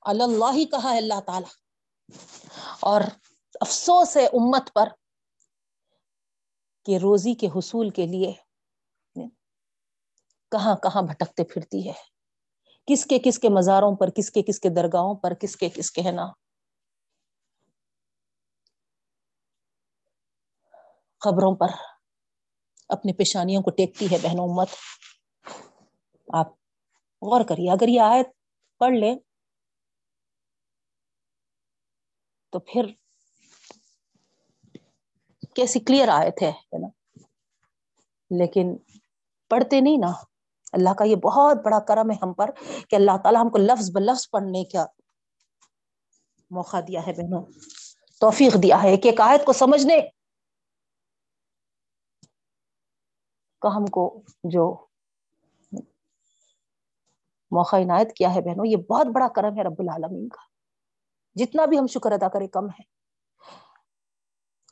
اللہ 0.00 0.52
ہی 0.52 0.64
کہا 0.64 0.92
ہے 0.92 0.96
اللہ 0.96 1.20
تعالی۔ 1.20 1.46
اور 2.80 3.00
افسوس 3.60 4.16
ہے 4.16 4.26
امت 4.26 4.72
پر 4.74 4.88
کہ 6.86 6.98
روزی 6.98 7.34
کے 7.34 7.46
حصول 7.46 7.90
کے 7.90 8.06
لیے 8.06 8.32
کہاں 10.52 10.76
کہاں 10.76 11.02
بھٹکتے 11.02 11.44
پھرتی 11.44 11.88
ہے؟ 11.88 11.92
کس 12.88 13.04
کے 13.06 13.18
کس 13.18 13.38
کے 13.38 13.48
مزاروں 13.48 13.96
پر، 13.96 14.10
کس 14.10 14.30
کے 14.30 14.42
کس 14.42 14.60
کے 14.60 14.68
درگاہوں 14.68 15.14
پر، 15.14 15.34
کس 15.34 15.56
کے 15.56 15.68
کس 15.68 15.90
کے 15.90 16.02
ہے 16.02 16.10
نا 16.10 16.26
خبروں 21.22 21.54
پر 21.56 21.66
اپنی 22.90 23.12
پیشانیوں 23.12 23.62
کو 23.62 23.70
ٹیکتی 23.70 24.06
ہے 24.12 24.18
بہنوں 24.22 24.46
مت 24.54 24.74
آپ 26.28 26.52
غور 27.22 27.44
کریے، 27.44 27.70
اگر 27.70 27.88
یہ 27.88 28.00
آیت 28.00 28.26
پڑھ 28.80 28.94
لیں 28.94 29.14
تو 32.52 32.58
پھر 32.58 32.86
کیسی 35.56 35.80
کلیئر 35.80 36.08
آیت 36.08 36.42
ہے 36.42 36.52
نا؟ 36.78 36.88
لیکن 38.30 38.76
پڑھتے 39.48 39.80
نہیں 39.80 39.98
نا۔ 39.98 40.12
اللہ 40.72 40.94
کا 40.98 41.04
یہ 41.04 41.16
بہت 41.16 41.56
بڑا 41.64 41.80
کرم 41.80 42.10
ہے 42.10 42.16
ہم 42.22 42.32
پر 42.32 42.50
کہ 42.90 42.96
اللہ 42.96 43.10
تعالیٰ 43.22 43.44
ہم 43.44 43.50
کو 43.50 43.58
لفظ 43.58 43.90
ب 43.90 43.98
لفظ 43.98 44.30
پڑھنے 44.30 44.64
کا 44.64 44.86
موقع 46.50 46.76
دیا 46.88 47.06
ہے 47.06 47.12
بہنوں۔ 47.12 47.42
توفیق 48.20 48.62
دیا 48.62 48.82
ہے، 48.82 48.88
ایک 48.90 49.06
ایک 49.06 49.20
آیت 49.20 49.44
کو 49.44 49.52
سمجھنے 49.52 50.00
کا 53.60 53.76
ہم 53.76 53.86
کو 53.86 54.22
جو 54.44 54.86
موقع 57.50 57.76
عنایت 57.76 58.14
کیا 58.14 58.34
ہے 58.34 58.40
بہنوں، 58.40 58.66
یہ 58.66 58.76
بہت 58.76 59.06
بڑا 59.06 59.28
کرم 59.28 59.58
ہے 59.58 59.62
رب 59.62 59.74
العالمین 59.78 60.28
کا۔ 60.28 60.40
جتنا 61.34 61.64
بھی 61.64 61.78
ہم 61.78 61.86
شکر 61.86 62.12
ادا 62.12 62.28
کریں، 62.28 62.48
کم 62.48 62.66
ہے۔ 62.66 62.95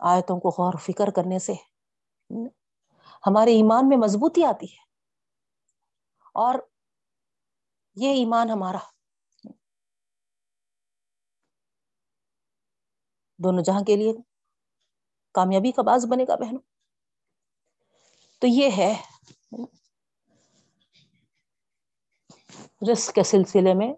آیتوں 0.01 0.41
کو 0.41 0.49
غور 0.49 0.75
و 0.75 0.79
فکر 0.79 1.11
کرنے 1.11 1.39
سے 1.39 1.53
ہمارے 3.27 3.51
ایمان 3.51 3.89
میں 3.89 3.97
مضبوطی 3.97 4.45
آتی 4.45 4.67
ہے 4.67 4.83
اور 6.35 6.55
یہ 7.97 8.09
ایمان 8.09 8.51
ہمارا 8.51 8.79
دونوں 13.39 13.63
جہاں 13.63 13.81
کے 13.81 13.97
لیے 13.97 14.13
کامیابی 15.33 15.73
کا 15.73 15.83
باز 15.83 16.07
بنے 16.07 16.25
گا 16.29 16.37
بہنوں۔ 16.37 16.61
تو 18.41 18.47
یہ 18.47 18.71
ہے 18.77 18.95
رسک 22.93 23.15
کے 23.15 23.23
سلسلے 23.23 23.75
میں 23.75 23.93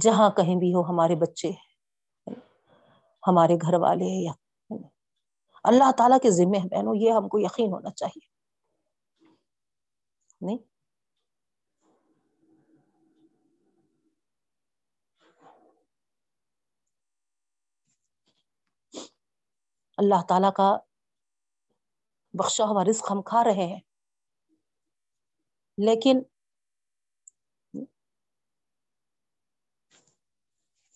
جہاں 0.00 0.30
کہیں 0.30 0.56
بھی 0.56 0.74
ہو 0.74 0.82
ہمارے 0.82 1.14
بچے 1.14 1.50
ہمارے 3.28 3.54
گھر 3.56 3.74
والے 3.74 4.24
یا 4.24 4.32
اللہ 5.64 5.92
تعالیٰ 5.98 6.18
کے 6.18 6.30
ذمے 6.30 6.58
بہنوں، 6.70 6.94
یہ 6.96 7.12
ہم 7.12 7.28
کو 7.28 7.38
یقین 7.38 7.72
ہونا 7.72 7.90
چاہیے۔ 7.90 8.38
نہیں؟ 10.40 10.58
اللہ 19.96 20.22
تعالی 20.28 20.46
کا 20.56 20.76
بخشا 22.32 22.64
ہوا 22.64 22.84
رزق 22.84 23.10
ہم 23.10 23.22
کھا 23.22 23.44
رہے 23.44 23.66
ہیں۔ 23.66 23.80
لیکن 25.78 26.22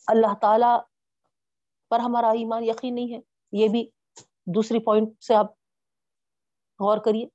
اللہ 0.07 0.35
تعالی 0.41 0.92
پر 1.93 2.01
ہمارا 2.01 2.29
ایمان 2.29 2.65
یقین 2.65 2.95
نہیں 2.95 3.15
ہے۔ 3.15 3.19
یہ 3.53 3.69
بھی 3.69 3.91
دوسری 4.47 4.85
پوائنٹ 4.85 5.25
سے 5.25 5.35
آپ 5.35 5.47
غور 6.81 6.99
کریے۔ 7.05 7.27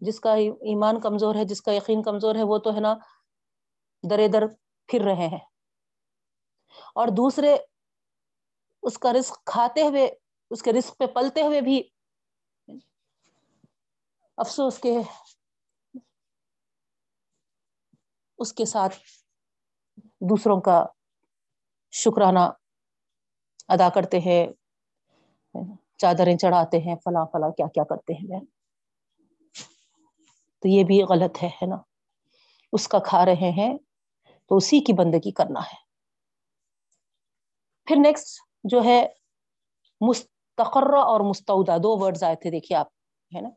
جس 0.00 0.20
کا 0.20 0.32
ایمان 0.34 1.00
کمزور 1.00 1.34
ہے، 1.34 1.44
جس 1.44 1.62
کا 1.62 1.72
یقین 1.72 2.02
کمزور 2.02 2.34
ہے، 2.34 2.42
وہ 2.42 2.58
تو 2.58 2.74
ہے 2.74 2.80
نا 2.80 2.94
در 4.10 4.20
در 4.32 4.42
پھر 4.86 5.00
رہے 5.04 5.28
ہیں۔ 5.28 5.44
اور 6.94 7.08
دوسرے، 7.08 7.56
اس 8.82 8.98
کا 8.98 9.12
رزق 9.12 9.44
کھاتے 9.46 9.82
ہوئے، 9.82 10.10
اس 10.50 10.62
کے 10.62 10.72
رزق 10.72 10.98
پہ 10.98 11.06
پلتے 11.06 11.42
ہوئے 11.42 11.60
بھی 11.60 11.82
افسوس 14.36 14.78
کے، 14.78 14.94
اس 18.38 18.52
کے 18.52 18.64
ساتھ 18.64 19.21
دوسروں 20.28 20.60
کا 20.60 20.86
شکرانہ 21.90 22.38
ادا 23.68 23.88
کرتے 23.88 24.18
ہیں، 24.18 24.46
چادریں 25.96 26.36
چڑھاتے 26.36 26.78
ہیں، 26.78 26.96
فلاں 27.04 27.26
فلاں 27.32 27.50
کیا 27.50 27.66
کیا 27.74 27.84
کرتے 27.84 28.12
ہیں۔ 28.12 28.26
بہن 28.26 28.44
تو 30.58 30.68
یہ 30.68 30.84
بھی 30.84 31.02
غلط 31.02 31.42
ہے 31.42 31.48
ہے 31.48 31.66
نا؟ 31.66 31.76
اس 32.72 32.88
کا 32.88 32.98
کھا 32.98 33.24
رہے 33.24 33.50
ہیں 33.50 33.78
تو 34.48 34.56
اسی 34.56 34.80
کی 34.80 34.92
بندگی 34.92 35.30
کرنا 35.30 35.60
ہے۔ 35.60 35.76
پھر 37.86 37.96
نیکسٹ 37.96 38.40
جو 38.64 38.84
ہے، 38.84 39.06
مستقرہ 40.00 41.00
اور 41.00 41.20
مستعودہ 41.20 41.76
دو 41.82 41.98
ورڈز 41.98 42.22
آئے 42.22 42.36
تھے، 42.36 42.50
دیکھیے 42.50 42.78
آپ، 42.78 42.86
ہے 43.36 43.40
نا؟ 43.40 43.48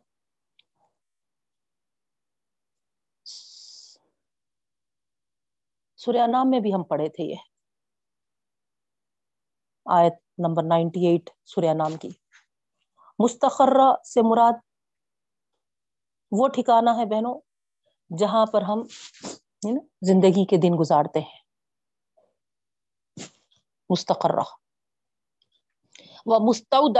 سوریا 6.05 6.25
نام 6.27 6.49
میں 6.49 6.59
بھی 6.59 6.73
ہم 6.73 6.83
پڑھے 6.83 7.09
تھے 7.09 7.23
یہ۔ 7.23 7.35
آیت 9.85 10.13
نمبر 10.37 10.63
نائنٹی 10.63 11.05
ایٹ 11.07 11.29
سوریا 11.45 11.73
نام 11.73 11.95
کی۔ 11.97 12.09
مستقرہ 13.19 13.89
سے 14.03 14.21
مراد 14.21 14.53
وہ 16.31 16.47
ٹھکانا 16.47 16.97
ہے 16.97 17.05
بہنوں 17.05 17.39
جہاں 18.17 18.45
پر 18.45 18.61
ہم 18.61 18.83
زندگی 20.01 20.45
کے 20.45 20.57
دن 20.57 20.73
گزارتے 20.79 21.19
ہیں۔ 21.19 21.39
مستقرہ۔ 23.89 24.43
وہ 26.25 26.39
مستعود 26.39 26.97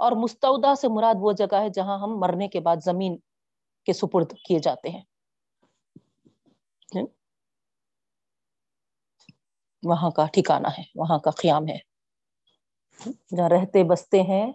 اور 0.00 0.12
مستعودہ 0.12 0.74
سے 0.74 0.88
مراد 0.88 1.14
وہ 1.20 1.32
جگہ 1.32 1.54
ہے 1.54 1.68
جہاں 1.68 1.98
ہم 1.98 2.18
مرنے 2.18 2.48
کے 2.48 2.60
بعد 2.60 2.76
زمین 2.84 3.16
کے 3.86 3.92
سپرد 3.92 4.32
کیے 4.48 4.58
جاتے 4.58 4.88
ہیں۔ 4.88 5.02
وہاں 9.82 10.10
کا 10.10 10.26
ٹھکانا 10.26 10.68
ہے، 10.68 10.82
وہاں 10.94 11.18
کا 11.18 11.30
قیام 11.30 11.68
ہے۔ 11.68 11.78
جہاں 13.36 13.48
رہتے 13.48 13.84
بستے 13.84 14.22
ہیں، 14.22 14.52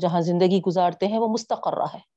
جہاں 0.00 0.20
زندگی 0.20 0.60
گزارتے 0.66 1.06
ہیں، 1.06 1.18
وہ 1.18 1.28
مستقرہ 1.28 1.84
ہے۔ 1.94 2.16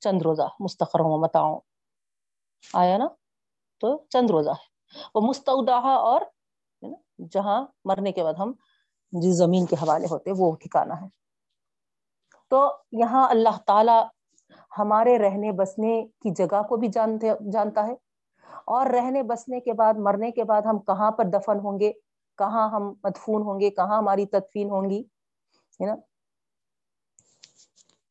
چند 0.00 0.22
روزہ 0.22 0.42
مستقر 0.60 1.00
و 1.00 1.20
متاؤں 1.20 1.60
آیا 2.74 2.98
نا؟ 2.98 3.06
تو 3.78 4.04
چند 4.08 4.30
روزہ 4.30 4.50
ہے۔ 4.50 4.72
وہ 5.14 5.20
مستعودہ 5.28 5.72
اور 5.72 6.20
جہاں 7.30 7.66
مرنے 7.84 8.12
کے 8.12 8.22
بعد 8.22 8.34
ہم 8.38 8.52
جس 9.12 9.36
زمین 9.38 9.66
کے 9.66 9.76
حوالے 9.76 10.06
ہوتے 10.10 10.30
وہ 10.36 10.56
ٹھکانا 10.56 10.94
ہے۔ 11.02 11.06
تو 12.48 12.82
یہاں 12.92 13.28
اللہ 13.28 13.60
تعالی 13.66 14.21
ہمارے 14.78 15.18
رہنے 15.18 15.52
بسنے 15.52 16.06
کی 16.22 16.30
جگہ 16.30 16.62
کو 16.62 16.76
بھی 16.76 16.88
جانتے 16.88 17.28
جانتا 17.52 17.86
ہے۔ 17.86 17.94
اور 18.64 18.86
رہنے 18.86 19.22
بسنے 19.22 19.60
کے 19.60 19.72
بعد، 19.72 19.94
مرنے 19.94 20.30
کے 20.30 20.44
بعد 20.44 20.62
ہم 20.62 20.78
کہاں 20.78 21.10
پر 21.10 21.24
دفن 21.24 21.58
ہوں 21.58 21.80
گے؟ 21.80 21.92
کہاں 22.38 22.70
ہم 22.70 22.82
مدفون 23.04 23.42
ہوں 23.42 23.60
گے؟ 23.60 23.70
کہاں 23.70 23.98
ہماری 23.98 24.26
تدفین 24.26 24.70
ہوں 24.70 24.90
گی؟ 24.90 25.00
ہے 25.80 25.86
نا؟ 25.86 25.94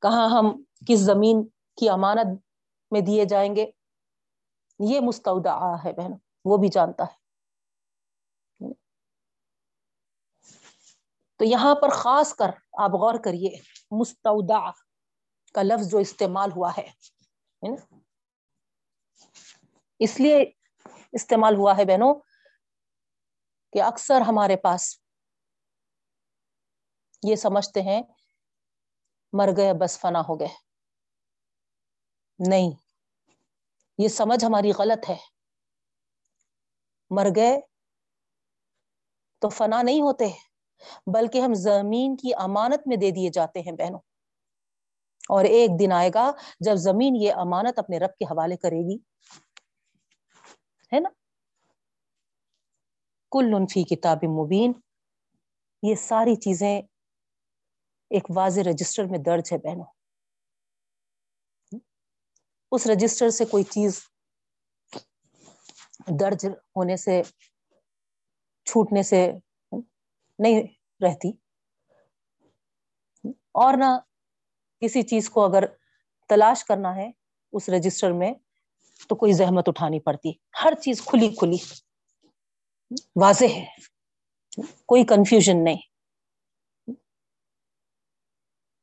کہاں 0.02 0.30
ہم 0.30 0.64
کس 0.88 1.00
زمین 1.00 1.48
کی 1.76 1.90
امانت 1.90 2.42
میں 2.92 3.02
دیے 3.02 3.26
جائیں 3.26 3.56
گے؟ 3.56 3.72
یہ 4.80 5.00
مستعودہ 5.00 5.76
ہے 5.86 5.94
بہن 5.94 6.12
وہ 6.46 6.58
بھی 6.58 6.68
جانتا 6.68 7.04
ہے۔ 7.04 7.22
تو 11.36 11.46
یہاں 11.46 11.76
پر 11.76 11.90
خاص 11.90 12.34
کر 12.34 12.52
آپ 12.74 12.92
غور 12.92 13.16
کریے 13.16 13.50
مستعودہ 13.92 14.72
کا 15.52 15.62
لفظ 15.64 15.92
جو 15.92 15.98
استعمال 15.98 16.52
ہوا 16.52 16.72
ہے 16.78 16.90
اس 20.00 20.20
لیے 20.20 20.52
استعمال 21.12 21.56
ہوا 21.56 21.78
ہے 21.78 21.86
بہنوں 21.86 22.16
کہ 23.74 23.82
اکثر 23.82 24.22
ہمارے 24.22 24.56
پاس 24.56 25.02
یہ 27.24 27.36
سمجھتے 27.36 27.82
ہیں، 27.82 28.02
مر 29.34 29.50
گئے 29.58 29.74
بس 29.74 30.00
فنا 30.00 30.22
ہو 30.30 30.40
گئے۔ 30.40 30.48
نہیں، 32.40 32.72
یہ 33.98 34.08
سمجھ 34.08 34.46
ہماری 34.46 34.72
غلط 34.72 35.10
ہے۔ 35.10 35.18
مر 37.10 37.28
گئے 37.36 37.60
تو 39.40 39.50
فنا 39.50 39.82
نہیں 39.82 40.02
ہوتے، 40.02 40.30
بلکہ 41.14 41.42
ہم 41.42 41.54
زمین 41.54 42.16
کی 42.16 42.32
امانت 42.38 42.88
میں 42.88 42.98
دے 42.98 43.12
دیے 43.12 43.30
جاتے 43.30 43.60
ہیں 43.60 43.72
بہنوں۔ 43.72 44.11
اور 45.30 45.46
ایک 45.46 45.70
دن 45.80 45.92
آئے 45.92 46.10
گا 46.14 46.32
جب 46.60 46.76
زمین 46.76 47.16
یہ 47.16 47.34
امانت 47.34 47.80
اپنے 47.80 48.00
رب 48.00 48.18
کے 48.20 48.26
حوالے 48.26 48.58
کرے 48.58 48.78
گی۔ 48.78 48.98
ہے 50.94 51.00
نا؟ 51.00 51.10
کل 53.32 53.54
انفی 53.56 53.84
کتاب 53.84 54.18
مبین۔ 54.24 54.72
یہ 55.84 55.96
ساری 55.96 56.36
چیزیں 56.36 56.82
ایک 58.10 58.24
واضح 58.36 58.62
رجسٹر 58.72 59.04
میں 59.04 59.20
درج 59.26 59.54
ہے 59.54 59.58
بہنوں۔ 59.58 59.86
اس 62.72 62.88
رجسٹر 62.88 63.30
سے 63.30 63.46
کوئی 63.46 63.64
چیز 63.64 64.02
درج 66.20 66.46
ہونے 66.46 66.98
سے، 66.98 67.22
چھوٹنے 68.66 69.04
سے 69.04 69.32
نہیں 70.40 70.64
رہتی۔ 71.04 71.32
اور 73.52 73.74
نہ 73.78 74.00
کسی 74.82 75.02
چیز 75.02 75.30
کو 75.30 75.46
اگر 75.46 75.64
تلاش 76.30 76.64
کرنا 76.66 76.96
ہے 76.96 77.12
اس 77.52 77.70
رجسٹر 77.70 78.12
میں، 78.12 78.34
تو 79.10 79.16
کوئی 79.16 79.34
زحمت 79.34 79.70
اٹھانی 79.70 80.00
پڑتی۔ 80.00 80.32
ہر 80.64 80.74
چیز 80.82 81.02
کھلی 81.02 81.36
کھلی۔ 81.36 81.58
واضح 83.16 83.46
ہے۔ 83.46 83.66
کوئی 84.86 85.06
کنفیوژن 85.06 85.64
نہیں۔ 85.64 85.78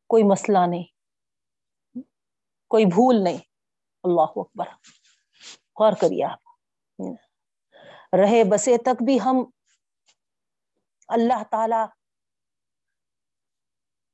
کوئی 0.07 0.22
مسئلہ 0.22 0.59
نہیں۔ 0.70 0.84
کوئی 2.68 2.84
بھول 2.84 3.24
نہیں۔ 3.24 3.38
اللہ 4.05 4.32
اکبر۔ 4.36 4.66
غور 5.80 5.92
کریے 6.01 6.24
آپ۔ 6.24 6.49
رہے 8.14 8.44
بسے 8.44 8.78
تک 8.78 9.03
بھی 9.03 9.18
ہم 9.24 9.44
اللہ 11.09 11.42
تعالی 11.51 11.84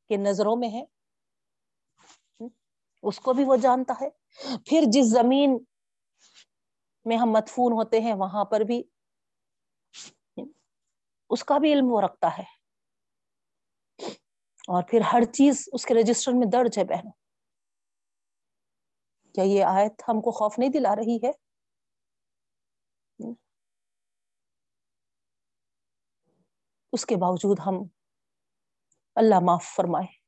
کے 0.09 0.17
نظروں 0.17 0.57
میں 0.57 0.69
ہے 0.69 0.94
اس 3.05 3.21
کو 3.21 3.33
بھی 3.33 3.45
وہ 3.45 3.57
جانتا 3.57 3.95
ہے۔ 4.01 4.11
پھر 4.67 4.81
جس 4.87 5.05
زمین 5.07 5.65
میں 7.05 7.17
ہم 7.17 7.31
مدفون 7.31 7.73
ہوتے 7.73 8.01
ہیں، 8.01 8.15
وہاں 8.15 8.45
پر 8.45 8.61
بھی 8.61 8.83
اس 11.31 11.45
کا 11.45 11.59
بھی 11.59 11.73
علم 11.73 11.85
وہ 11.89 12.01
رکھتا 12.01 12.39
ہے۔ 12.39 12.45
اور 14.69 14.83
پھر 14.83 15.01
ہر 15.13 15.25
چیز 15.25 15.69
اس 15.73 15.87
کے 15.87 15.95
رجسٹر 15.95 16.33
میں 16.33 16.47
درج 16.53 16.79
ہے، 16.79 16.85
بہنوں۔ 16.85 17.13
کیا 19.35 19.45
یہ 19.45 19.65
آیت 19.65 20.03
ہم 20.09 20.21
کو 20.21 20.31
خوف 20.31 20.59
نہیں 20.59 20.71
دلا 20.71 20.97
رہی 20.97 21.17
ہے؟ 21.17 21.31
اس 26.93 27.07
کے 27.07 27.17
باوجود 27.17 27.59
ہم 27.67 27.75
اللہ 29.15 29.35
معاف 29.43 29.65
فرمائے۔ 29.77 30.24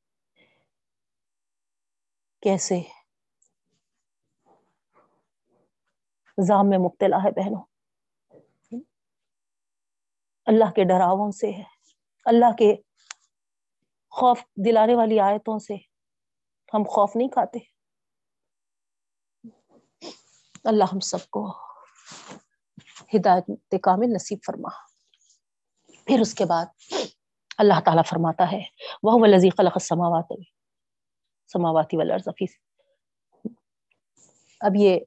کیسے؟ 2.42 2.80
زام 6.46 6.68
میں 6.68 6.78
مبتلا 6.78 7.16
ہے 7.16 7.30
بہنوں۔ 7.30 7.62
اللہ 10.46 10.70
کے 10.70 10.84
ڈراووں 10.84 11.30
سے 11.30 11.52
ہے۔ 11.52 11.62
اللہ 12.24 12.52
کے 12.58 12.76
خوف 14.10 14.40
دلانے 14.66 14.94
والی 14.94 15.20
آیتوں 15.20 15.58
سے 15.58 15.74
ہم 16.74 16.82
خوف 16.82 17.16
نہیں 17.16 17.28
کھاتے۔ 17.28 17.58
اللہ 20.64 20.84
ہم 20.92 21.00
سب 21.00 21.30
کو 21.30 21.50
ہدایت 23.14 23.74
کامل 23.82 24.14
نصیب 24.14 24.38
فرما۔ 24.46 24.68
پھر 26.04 26.20
اس 26.20 26.34
کے 26.34 26.44
بعد 26.44 26.66
اللہ 27.58 27.80
تعالیٰ 27.84 28.02
فرماتا 28.06 28.52
ہے 28.52 28.62
وہ 29.02 29.26
لذی 29.26 29.50
خلق 29.50 29.82
سماواتی 31.50 31.96
والارض 31.96 32.28
فی 32.38 32.44
اب 34.60 34.76
یہ 34.76 34.98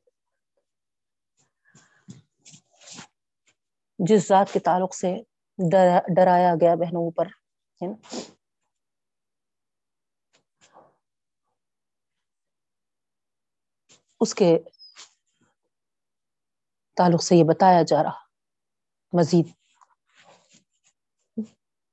جس 4.00 4.28
ذات 4.28 4.54
کے 4.54 4.60
تعلق 4.60 4.96
سے 4.96 5.16
ڈرایا 6.16 6.54
گیا 6.62 6.76
بہنوں 6.76 7.04
اوپر، 7.04 7.28
ہے 7.82 7.88
نا؟ 7.88 7.96
اس 14.22 14.34
کے 14.36 14.58
تعلق 16.98 17.24
سے 17.24 17.36
یہ 17.36 17.44
بتایا 17.44 17.82
جا 17.82 18.04
رہا، 18.04 18.20
مزید۔ 19.14 19.48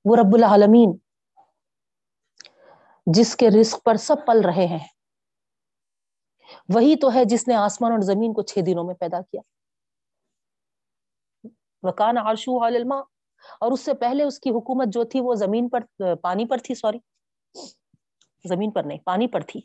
وہ 0.04 0.16
رب 0.16 0.34
العالمین 0.34 0.96
جس 3.06 3.36
کے 3.36 3.48
رزق 3.60 3.84
پر 3.84 3.94
سب 3.94 4.16
پل 4.26 4.40
رہے 4.44 4.66
ہیں۔ 4.66 4.88
وہی 6.74 6.96
تو 6.96 7.14
ہے 7.14 7.24
جس 7.24 7.48
نے 7.48 7.54
آسمان 7.54 7.92
اور 7.92 8.00
زمین 8.00 8.32
کو 8.32 8.42
چھ 8.42 8.58
دنوں 8.66 8.84
میں 8.84 8.94
پیدا 8.94 9.20
کیا۔ 9.20 9.40
وکان 11.82 12.18
عرشو 12.18 12.66
علما 12.66 12.96
اور 13.60 13.72
اس 13.72 13.80
سے 13.80 13.94
پہلے 13.94 14.24
اس 14.24 14.40
کی 14.40 14.50
حکومت 14.50 14.86
جو 14.92 15.04
تھی 15.04 15.20
وہ 15.20 15.34
زمین 15.34 15.68
پر، 15.68 15.80
پانی 16.22 16.46
پر 16.46 16.58
تھی، 16.58 16.74
سوری۔ 16.74 16.98
زمین 18.48 18.70
پر 18.70 18.82
نہیں، 18.82 18.98
پانی 18.98 19.28
پر 19.28 19.40
تھی۔ 19.40 19.60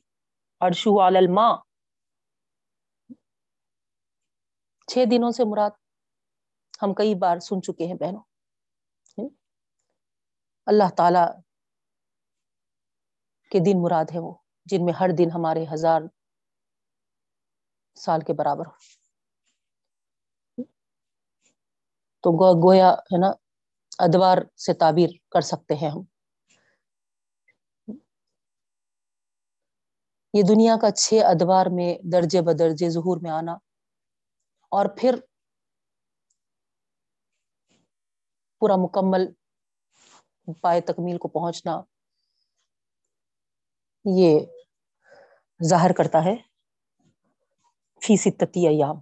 عرشو 0.59 1.07
علما 1.07 1.55
چھ 4.87 5.03
دنوں 5.11 5.31
سے 5.31 5.43
مراد 5.43 5.69
ہم 6.81 6.93
کئی 6.93 7.15
بار 7.15 7.39
سن 7.39 7.61
چکے 7.61 7.85
ہیں 7.85 7.93
بہنوں۔ 7.93 8.23
اللہ 10.65 10.89
تعالی 10.97 11.50
کے 13.51 13.59
دن 13.59 13.81
مراد 13.81 14.05
ہے 14.13 14.19
وہ، 14.19 14.33
جن 14.67 14.85
میں 14.85 14.93
ہر 14.93 15.09
دن 15.17 15.31
ہمارے 15.35 15.65
ہزار 15.73 16.01
سال 17.97 18.21
کے 18.21 18.33
برابر 18.33 18.65
ہو 18.65 18.73
تو 22.23 22.31
گویا 22.63 22.89
ہے 23.11 23.17
نا، 23.17 23.31
ادوار 23.99 24.37
سے 24.57 24.73
تعبیر 24.73 25.09
کر 25.29 25.41
سکتے 25.41 25.75
ہیں 25.75 25.89
ہم۔ 25.89 26.03
یہ 30.33 30.43
دنیا 30.43 30.75
کا 30.81 30.91
چھ 30.91 31.13
ادوار 31.25 31.65
میں 31.71 31.93
درجے 32.11 32.41
بدرجے 32.41 32.89
ظہور 32.89 33.17
میں 33.21 33.31
آنا 33.31 33.53
اور 34.71 34.85
پھر 34.97 35.15
پورا 38.61 38.75
مکمل 38.75 39.25
پائے 40.61 40.81
تکمیل 40.81 41.17
کو 41.17 41.27
پہنچنا 41.27 41.81
یہ 44.05 44.39
ظاہر 45.63 45.91
کرتا 45.93 46.25
ہے، 46.25 46.35
فی 48.01 48.17
ستتی 48.17 48.67
ایام۔ 48.67 48.97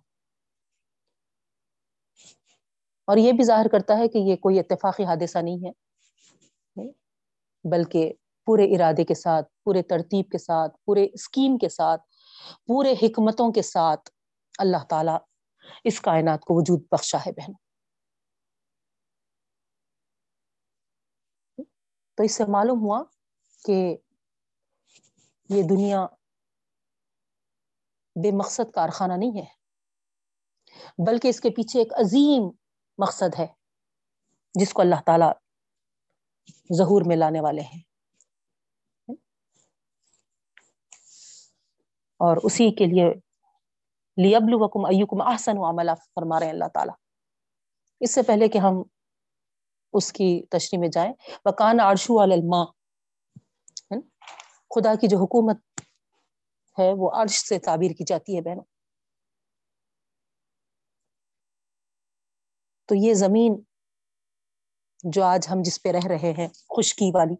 اور 3.06 3.18
یہ 3.18 3.32
بھی 3.32 3.44
ظاہر 3.44 3.68
کرتا 3.72 3.98
ہے 3.98 4.08
کہ 4.08 4.18
یہ 4.18 4.36
کوئی 4.36 4.60
اتفاقی 4.60 5.04
حادثہ 5.04 5.38
نہیں 5.38 5.58
ہے، 5.58 5.90
بلکہ 7.72 8.14
پورے 8.46 8.64
ارادے 8.64 9.04
کے 9.04 9.16
ساتھ، 9.16 9.48
پورے 9.64 9.84
ترتیب 9.84 10.32
کے 10.32 10.38
ساتھ، 10.38 10.78
پورے 10.86 11.08
اسکیم 11.14 11.58
کے 11.58 11.70
ساتھ، 11.70 12.02
پورے 12.66 12.94
حکمتوں 12.94 13.52
کے 13.52 13.62
ساتھ 13.62 14.10
اللہ 14.58 14.84
تعالی 14.90 15.12
اس 15.84 16.02
کائنات 16.02 16.42
کو 16.42 16.54
وجود 16.54 16.82
بخشا 16.92 17.18
ہے 17.18 17.32
بہن۔ 17.32 17.54
تو 22.16 22.24
اس 22.24 22.36
سے 22.36 22.44
معلوم 22.48 22.80
ہوا 22.82 23.04
کہ 23.66 23.98
یہ 25.50 25.64
دنیا 25.64 26.06
بے 28.16 28.32
مقصد 28.32 28.72
کارخانہ 28.72 29.14
نہیں 29.14 29.38
ہے، 29.38 29.46
بلکہ 31.08 31.28
اس 31.28 31.40
کے 31.42 31.50
پیچھے 31.50 31.80
ایک 31.80 31.94
عظیم 31.94 32.50
مقصد 32.98 33.40
ہے، 33.40 33.48
جس 34.60 34.74
کو 34.74 34.82
اللہ 34.82 35.02
تعالی 35.06 35.26
ظہور 36.78 37.02
میں 37.06 37.16
لانے 37.16 37.42
والے 37.42 37.62
ہیں۔ 37.62 37.82
اور 42.18 42.38
اسی 42.44 42.72
کے 42.72 42.86
لیے 42.86 43.14
لیبل 44.18 44.54
وکم 44.54 44.86
ایوکم 44.86 45.22
احسن 45.22 45.58
و 45.58 45.70
عملہ 45.70 45.92
فرما 46.16 46.40
رہے 46.40 46.46
ہیں 46.46 46.54
اللہ 46.54 46.68
تعالیٰ۔ 46.74 46.94
اس 48.00 48.14
سے 48.14 48.22
پہلے 48.22 48.48
کہ 48.48 48.58
ہم 48.58 48.74
اس 49.94 50.14
کی 50.14 50.46
تشریح 50.50 50.80
میں 50.80 50.90
جائیں، 50.90 51.14
وکان 51.46 51.80
عرشو 51.80 52.24
علما 52.24 52.79
خدا 54.70 54.96
کی 54.96 55.08
جو 55.08 55.18
حکومت 55.18 55.82
ہے 56.80 56.94
وہ 56.98 57.12
عرش 57.12 57.32
سے 57.32 57.60
تعبیر 57.60 57.92
کی 57.92 58.04
جاتی 58.08 58.36
ہے 58.36 58.42
بہنوں۔ 58.42 58.64
تو 62.86 62.96
یہ 62.96 63.14
زمین 63.14 63.64
جو 65.04 65.24
آج 65.24 65.48
ہم 65.52 65.58
جس 65.64 65.84
پہ 65.84 65.90
رہ 65.90 66.08
رہے 66.08 66.34
ہیں، 66.38 66.48
خشکی 66.48 67.12
والی، 67.14 67.36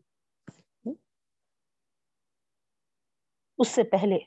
اس 3.58 3.68
سے 3.68 3.84
پہلے 3.84 4.18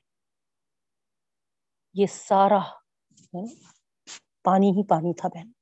یہ 1.95 2.07
سارا 2.07 2.59
ہاں، 2.59 3.47
پانی 4.45 4.71
ہی 4.71 4.87
پانی 4.87 5.15
تھا 5.15 5.29
بہن۔ 5.29 5.62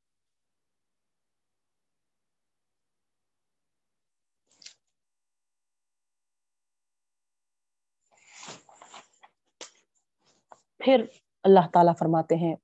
پھر 10.80 11.04
اللہ 11.44 11.68
تعالی 11.72 11.90
فرماتے 11.98 12.34
ہیں، 12.34 12.54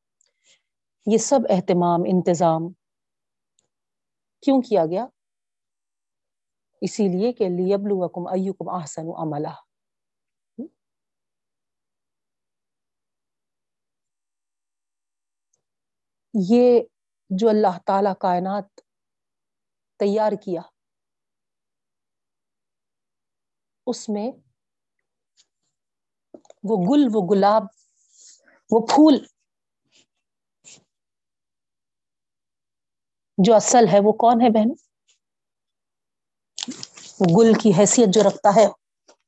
یہ 1.07 1.19
سب 1.19 1.41
اہتمام، 1.51 2.03
انتظام 2.07 2.69
کیوں 4.43 4.61
کیا 4.63 4.85
گیا؟ 4.87 5.07
اسی 6.83 7.09
لیے 7.09 7.33
کہ 7.33 7.49
لیبلوکم 7.49 8.27
ایکم 8.27 8.69
احسن 8.69 9.09
عملہ 9.19 9.55
یہ 16.35 16.81
جو 17.31 17.49
اللہ 17.49 17.79
تعالی 17.87 18.11
کائنات 18.21 18.81
تیار 20.01 20.33
کیا، 20.33 20.61
اس 23.87 24.09
میں 24.09 24.31
وہ 26.63 26.77
گل، 26.85 27.07
وہ 27.15 27.27
گلاب 27.31 27.63
وہ 28.71 28.87
پھول 28.87 29.19
جو 33.39 33.55
اصل 33.55 33.89
ہے 33.93 34.01
وہ 34.01 34.13
کون 34.13 34.41
ہے 34.41 34.51
بہن 34.51 34.69
وہ 37.21 37.39
گل 37.39 37.53
کی 37.55 37.73
حیثیت 37.79 38.09
جو 38.09 38.23
رکھتا 38.29 38.49
ہے، 38.57 38.67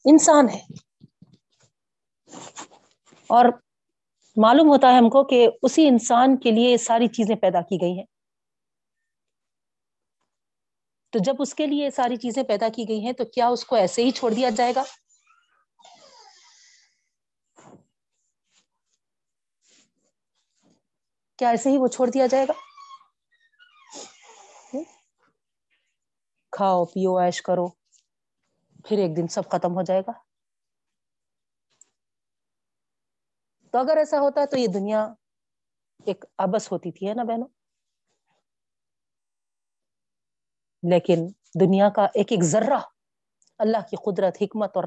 انسان 0.05 0.49
ہے۔ 0.49 0.59
اور 3.31 3.45
معلوم 4.37 4.69
ہوتا 4.69 4.93
ہے 4.93 4.97
ہم 4.97 5.11
کو 5.11 5.25
کہ 5.25 5.49
اسی 5.63 5.89
انسان 5.89 6.37
کے 6.37 6.51
لیے 6.51 6.77
ساری 6.77 7.07
چیزیں 7.07 7.37
پیدا 7.37 7.61
کی 7.61 7.79
گئی 7.81 7.99
ہیں۔ 7.99 8.05
تو 11.13 11.19
جب 11.19 11.35
اس 11.39 11.55
کے 11.55 11.67
لیے 11.67 11.91
ساری 11.91 12.17
چیزیں 12.17 12.43
پیدا 12.43 12.69
کی 12.69 12.85
گئی 12.89 13.01
ہیں، 13.01 13.13
تو 13.13 13.25
کیا 13.25 13.49
اس 13.49 13.65
کو 13.65 13.77
ایسے 13.77 14.05
ہی 14.05 14.11
چھوڑ 14.11 14.33
دیا 14.33 14.51
جائے 14.51 14.73
گا؟ 14.77 14.83
کیا 21.39 21.49
ایسے 21.49 21.71
ہی 21.71 21.79
وہ 21.79 21.87
چھوڑ 21.87 22.09
دیا 22.09 22.27
جائے 22.27 22.47
گا؟ 22.49 22.53
کھاؤ، 26.53 26.85
پیو 26.85 27.17
ایش 27.17 27.43
کرو، 27.43 27.69
پھر 28.85 28.99
ایک 28.99 29.17
دن 29.17 29.29
سب 29.29 29.43
ختم 29.51 29.75
ہو 29.75 29.83
جائے 29.83 30.01
گا۔ 30.01 30.13
تو 33.71 33.79
اگر 33.79 33.97
ایسا 33.97 34.21
ہوتا 34.21 34.45
تو 34.45 34.59
یہ 34.59 34.67
دنیا 34.67 35.15
ایک 36.07 36.25
ابس 36.39 36.73
ہوتی 36.73 36.93
تھی، 36.93 37.09
ہے 37.09 37.15
نا 37.15 37.23
بہنوں؟ 37.23 37.49
لیکن 40.83 41.27
دنیا 41.61 41.91
کا 41.91 42.05
ایک 42.05 42.33
ایک 42.33 42.43
ذرہ 42.43 42.79
اللہ 43.59 43.87
کی 43.91 43.97
قدرت، 43.97 44.43
حکمت 44.43 44.77
اور 44.77 44.85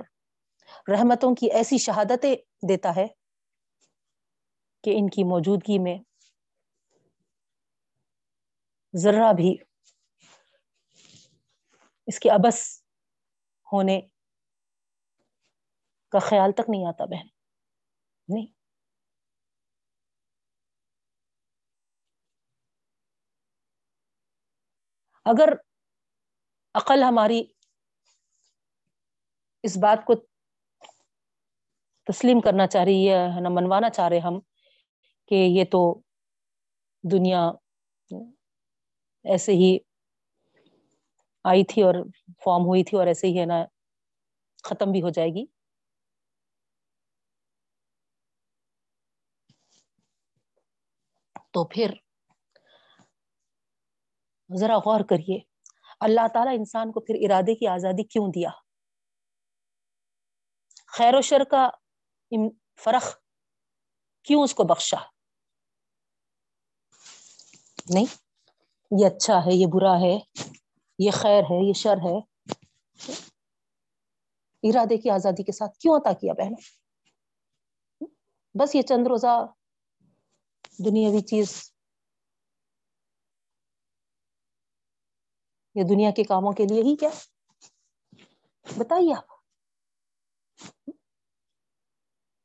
رحمتوں 0.88 1.36
کی 1.36 1.52
ایسی 1.52 1.78
شہادتیں 1.78 2.36
دیتا 2.68 2.96
ہے 2.96 3.08
کہ 4.84 4.94
ان 4.98 5.10
کی 5.10 5.24
موجودگی 5.24 5.80
میں 5.80 6.11
ذرہ 8.94 9.34
بھی 9.34 9.58
اس 12.08 12.20
کے 12.20 12.32
ابس 12.32 12.84
ہونے 13.74 14.02
کا 16.10 16.20
خیال 16.20 16.52
تک 16.52 16.70
نہیں 16.70 16.88
آتا 16.88 17.06
بہن۔ 17.06 17.28
نہیں۔ 18.28 18.46
اگر 25.26 25.50
عقل 26.74 27.04
ہماری 27.04 27.44
اس 29.64 29.78
بات 29.78 30.06
کو 30.06 30.14
تسلیم 32.04 32.40
کرنا 32.40 32.68
چاہ 32.68 32.84
رہی 32.84 33.10
ہے 33.10 33.42
نا، 33.42 33.50
منوانا 33.50 33.90
چاہ 33.90 34.08
رہے 34.10 34.20
ہم 34.20 34.40
کہ 35.26 35.36
یہ 35.36 35.64
تو 35.66 36.02
دنیا 37.12 37.52
ایسے 39.26 39.52
ہی 39.52 39.78
آئی 41.46 41.64
تھی 41.64 41.82
اور 41.82 41.96
فارم 42.46 42.66
ہوئی 42.66 42.84
تھی 42.84 42.98
اور 42.98 43.08
ایسے 43.08 43.28
ہی 43.28 43.40
ہے 43.40 43.46
نا، 43.46 43.66
ختم 44.64 44.92
بھی 44.92 45.02
ہو 45.02 45.10
جائے 45.10 45.30
گی۔ 45.30 45.46
تو 51.54 51.64
پھر 51.66 51.94
ذرا 54.50 54.78
غور 54.78 55.02
کریے، 55.10 55.40
اللہ 56.00 56.28
تعالیٰ 56.34 56.54
انسان 56.58 56.92
کو 56.92 57.00
پھر 57.00 57.16
ارادے 57.22 57.56
کی 57.56 57.68
آزادی 57.68 58.04
کیوں 58.04 58.28
دیا؟ 58.28 58.50
خیر 60.88 61.16
و 61.16 61.22
شر 61.22 61.44
کا 61.44 61.70
فرق 62.84 63.06
کیوں 64.24 64.44
اس 64.44 64.54
کو 64.54 64.64
بخشا؟ 64.64 64.98
نہیں۔ 67.90 68.21
یہ 69.00 69.06
اچھا 69.06 69.38
ہے، 69.38 69.54
یہ 69.54 69.66
برا 69.74 70.00
ہے، 70.02 70.20
یہ 71.00 71.12
خیر 71.12 71.42
ہے، 71.42 71.68
یہ 71.68 71.74
شر 71.74 71.98
ہے۔ 71.98 72.18
ارادے 74.64 74.98
کی 74.98 75.10
آزادی 75.10 75.44
کے 75.44 75.52
ساتھ 75.52 75.78
کیوں 75.78 75.96
عطا 75.96 76.14
کیا 76.14 76.34
بہن 76.34 76.54
بس 78.60 78.76
یہ 78.76 78.82
چند 78.82 79.08
روزہ 79.08 79.46
دنیاوی 80.86 81.22
چیز، 81.22 81.72
یہ 85.76 85.84
دنیا 85.84 86.12
کے 86.12 86.24
کاموں 86.24 86.52
کے 86.52 86.64
لیے 86.64 86.82
ہی 86.82 86.96
کیا؟ 86.96 87.10
بتائیے 88.78 89.14
آپ۔ 89.14 89.26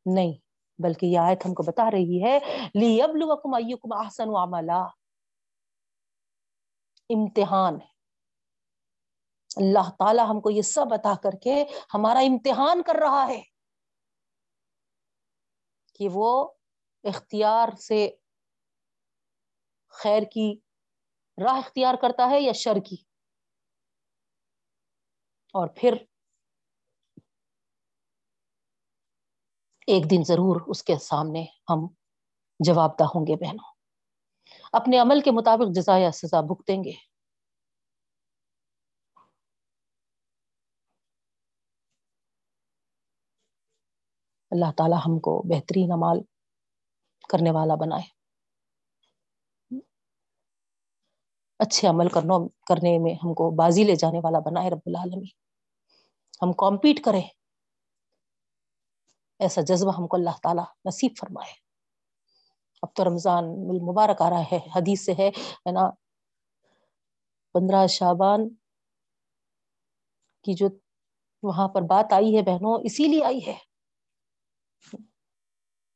نہیں، 0.06 0.32
بلکہ 0.78 1.06
یہ 1.06 1.18
آیت 1.18 1.46
ہم 1.46 1.54
کو 1.54 1.62
بتا 1.62 1.90
رہی 1.90 2.22
ہے 2.24 2.38
لی 2.74 3.02
اب 3.02 3.10
لکم 3.16 3.92
احسن 3.92 4.28
عملا۔ 4.28 5.05
امتحان 7.08 7.74
ہے۔ 7.74 7.96
اللہ 9.56 9.90
تعالی 9.98 10.20
ہم 10.30 10.40
کو 10.40 10.50
یہ 10.50 10.62
سب 10.62 10.92
عطا 10.92 11.14
کر 11.22 11.30
کے 11.42 11.64
ہمارا 11.94 12.18
امتحان 12.18 12.82
کر 12.82 12.94
رہا 12.94 13.26
ہے 13.28 13.42
کہ 15.94 16.08
وہ 16.12 16.48
اختیار 17.04 17.68
سے 17.76 18.10
خیر 19.88 20.22
کی 20.22 20.58
راہ 21.44 21.56
اختیار 21.56 21.94
کرتا 22.02 22.30
ہے 22.30 22.40
یا 22.40 22.52
شر 22.52 22.76
کی۔ 22.86 22.96
اور 25.54 25.68
پھر 25.76 25.94
ایک 29.86 30.10
دن 30.10 30.22
ضرور 30.26 30.60
اس 30.66 30.82
کے 30.82 30.96
سامنے 30.96 31.42
ہم 31.42 31.86
جواب 32.60 32.98
دہ 32.98 33.04
ہوں 33.04 33.26
گے 33.26 33.36
بہنوں۔ 33.36 33.75
اپنے 34.76 34.98
عمل 34.98 35.20
کے 35.20 35.30
مطابق 35.30 35.74
جزا 35.74 35.98
یا 35.98 36.10
سزا 36.12 36.40
بھگتیں 36.40 36.84
گے۔ 36.84 36.92
اللہ 44.50 44.72
تعالی 44.76 44.94
ہم 45.06 45.18
کو 45.18 45.42
بہترین 45.48 45.92
عمال 45.92 46.20
کرنے 47.28 47.50
والا 47.50 47.74
بنائے۔ 47.74 48.08
اچھے 51.58 51.88
عمل 51.88 52.08
کرنے 52.08 52.98
میں 52.98 53.14
ہم 53.14 53.34
کو 53.34 53.50
بازی 53.50 53.84
لے 53.84 53.96
جانے 53.96 54.20
والا 54.24 54.38
بنائے 54.38 54.70
رب 54.70 54.82
العالمین۔ 54.86 55.34
ہم 56.42 56.52
کمپیٹ 56.52 57.04
کریں۔ 57.04 57.22
ایسا 59.38 59.60
جذبہ 59.62 59.92
ہم 59.98 60.06
کو 60.06 60.16
اللہ 60.16 60.36
تعالیٰ 60.42 60.64
نصیب 60.84 61.12
فرمائے۔ 61.20 61.65
اب 62.86 62.94
تو 62.94 63.04
رمضان 63.04 63.44
مبارک 63.86 64.22
آ 64.22 64.30
رہا 64.30 64.42
ہے، 64.52 64.58
حدیث 64.76 65.04
سے 65.04 65.12
ہے 65.12 65.30
نا؟ 65.72 65.90
پندرہ 67.54 67.86
شابان 67.86 68.48
کی 70.44 70.54
جو 70.54 70.68
وہاں 71.42 71.68
پر 71.68 71.82
بات 71.82 72.12
آئی 72.12 72.36
ہے 72.36 72.42
بہنوں، 72.42 72.78
اسی 72.84 73.06
لیے 73.08 73.24
آئی 73.24 73.46
ہے 73.46 73.58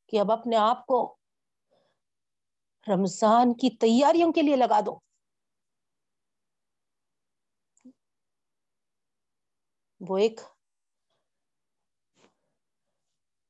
کہ 0.09 0.19
اب 0.19 0.31
اپنے 0.31 0.55
آپ 0.55 0.85
کو 0.85 1.17
رمضان 2.87 3.53
کی 3.53 3.69
تیاریوں 3.77 4.31
کے 4.31 4.41
لیے 4.41 4.55
لگا 4.55 4.79
دو۔ 4.79 4.99
وہ 10.01 10.17
ایک 10.17 10.39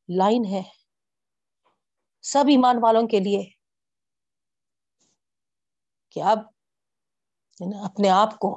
لائن 0.09 0.45
ہے۔ 0.45 0.80
سب 2.31 2.43
ایمان 2.47 2.77
والوں 2.81 3.07
کے 3.07 3.19
لیے 3.19 3.43
کہ 6.11 6.23
اب 6.23 6.39
اپنے 7.83 8.09
آپ 8.09 8.37
کو 8.39 8.49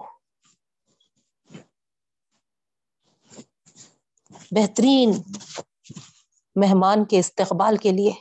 بہترین 4.51 5.11
مہمان 6.57 7.05
کے 7.05 7.18
استقبال 7.18 7.77
کے 7.77 7.93
لیے 7.93 8.12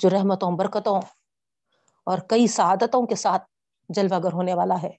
جو 0.00 0.10
رحمتوں، 0.10 0.50
برکتوں 0.56 1.00
اور 2.06 2.18
کئی 2.18 2.46
سعادتوں 2.46 3.06
کے 3.06 3.14
ساتھ 3.14 3.42
جلوہ 3.88 4.18
گر 4.24 4.32
ہونے 4.32 4.54
والا 4.54 4.82
ہے، 4.82 4.90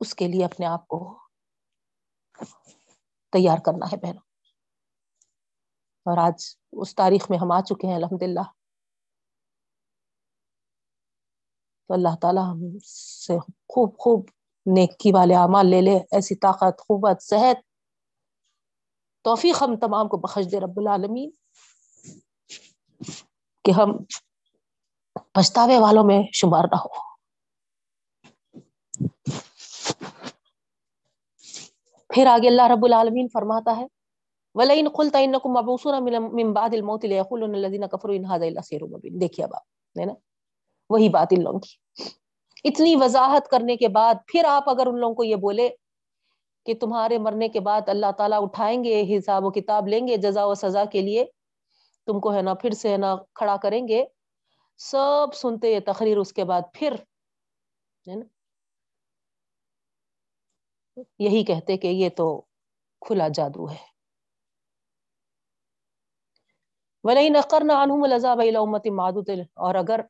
اس 0.00 0.14
کے 0.14 0.28
لیے 0.28 0.44
اپنے 0.44 0.66
آپ 0.66 0.88
کو 0.88 1.18
تیار 3.32 3.58
کرنا 3.58 3.86
ہے 3.92 3.96
بہنوں۔ 3.96 4.27
اور 6.04 6.18
آج 6.18 6.56
اس 6.72 6.94
تاریخ 6.94 7.30
میں 7.30 7.38
ہم 7.38 7.52
آ 7.52 7.60
چکے 7.60 7.86
ہیں 7.86 7.94
الحمد 7.94 8.22
للہ 8.22 8.40
تو 11.88 11.94
اللہ 11.94 12.16
تعالیٰ 12.20 12.42
ہم 12.42 12.78
سے 13.24 13.38
خوب 13.68 13.98
خوب 13.98 14.26
نیکی 14.66 15.12
والے 15.12 15.34
اعمال 15.34 15.66
لے 15.66 15.80
لے، 15.80 15.96
ایسی 15.96 16.34
طاقت 16.34 16.80
خوبت 16.80 17.22
صحت۔ 17.22 17.56
توفیق 19.22 19.62
ہم 19.62 19.76
تمام 19.76 20.08
کو 20.08 20.16
بخش 20.16 20.52
دے 20.52 20.60
رب 20.60 20.80
العالمین۔ 20.80 21.30
کہ 23.64 23.70
ہم 23.70 24.04
پچھتاوے 25.32 25.78
والوں 25.78 26.04
میں 26.04 26.22
شمار 26.32 26.64
نہ 26.64 26.76
ہو۔ 26.76 27.08
پھر 32.14 32.26
آگے 32.26 32.48
اللہ 32.48 32.62
رب 32.62 32.84
العالمین 32.84 33.28
فرماتا 33.32 33.76
ہے 33.76 33.97
وَلَئِن 34.58 34.88
قُلْتَ 34.88 35.16
إِنَّكُمْ 35.18 35.50
مَبْعُوثُونَ 35.50 35.96
مِن 36.32 36.52
بَعْدِ 36.52 36.76
الْمَوْتِ 36.76 37.06
لَيَقُولُنَّ 37.06 37.56
الَّذِينَ 37.56 37.86
كَفَرُوا 37.86 38.16
إِنْ 38.16 38.24
هَذَا 38.24 38.46
إِلَّا 38.46 38.62
سِحْرٌ 38.62 38.88
مُبِينٌ 38.88 39.20
دیکھیے 39.20 39.46
اب 39.46 39.54
آپ 39.54 39.96
نا؟ 40.06 40.12
وہی 40.90 41.08
بات 41.08 41.28
ان 41.30 41.42
لوگوں 41.42 41.60
کی۔ 41.60 42.02
اتنی 42.64 42.96
وضاحت 42.96 43.48
کرنے 43.48 43.76
کے 43.76 43.88
بعد 43.88 44.14
پھر 44.26 44.44
آپ 44.44 44.68
اگر 44.68 44.86
ان 44.86 44.98
لوگوں 44.98 45.14
کو 45.14 45.24
یہ 45.24 45.36
بولے 45.36 45.68
کہ 46.66 46.74
تمہارے 46.74 47.18
مرنے 47.18 47.48
کے 47.48 47.60
بعد 47.60 47.80
اللہ 47.86 48.12
تعالیٰ 48.18 48.42
اٹھائیں 48.42 48.84
گے، 48.84 49.16
حساب 49.18 49.44
و 49.44 49.50
کتاب 49.50 49.88
لیں 49.88 50.08
گے 50.08 50.16
جزا 50.16 50.44
و 50.44 50.54
سزا 50.54 50.84
کے 50.84 51.02
لیے، 51.02 51.26
تم 52.06 52.20
کو 52.20 52.34
ہے 52.34 52.42
نا 52.42 52.54
پھر 52.54 52.70
سے 52.70 52.88
ہے 52.88 52.96
نا 52.96 53.16
کھڑا 53.34 53.56
کریں 53.56 53.88
گے۔ 53.88 54.04
سب 54.78 55.34
سنتے 55.34 55.72
یہ 55.72 55.80
تقریر، 55.86 56.18
اس 56.18 56.32
کے 56.32 56.44
بعد 56.44 56.62
پھر، 56.72 56.92
ہے 58.08 58.14
نا؟ 58.14 58.24
یہی 61.18 61.44
کہتے 61.44 61.76
کہ 61.76 61.86
یہ 61.86 62.08
تو 62.08 62.42
کھلا 63.00 63.28
جادو 63.28 63.70
ہے۔ 63.70 63.97
ولی 67.04 67.28
نقر 67.28 67.62
نہ 67.64 67.72
انہوں 67.72 68.02
الزاب 68.02 68.40
امت 68.60 68.86
معدود 68.86 69.28
اور 69.54 69.74
اگر 69.74 70.00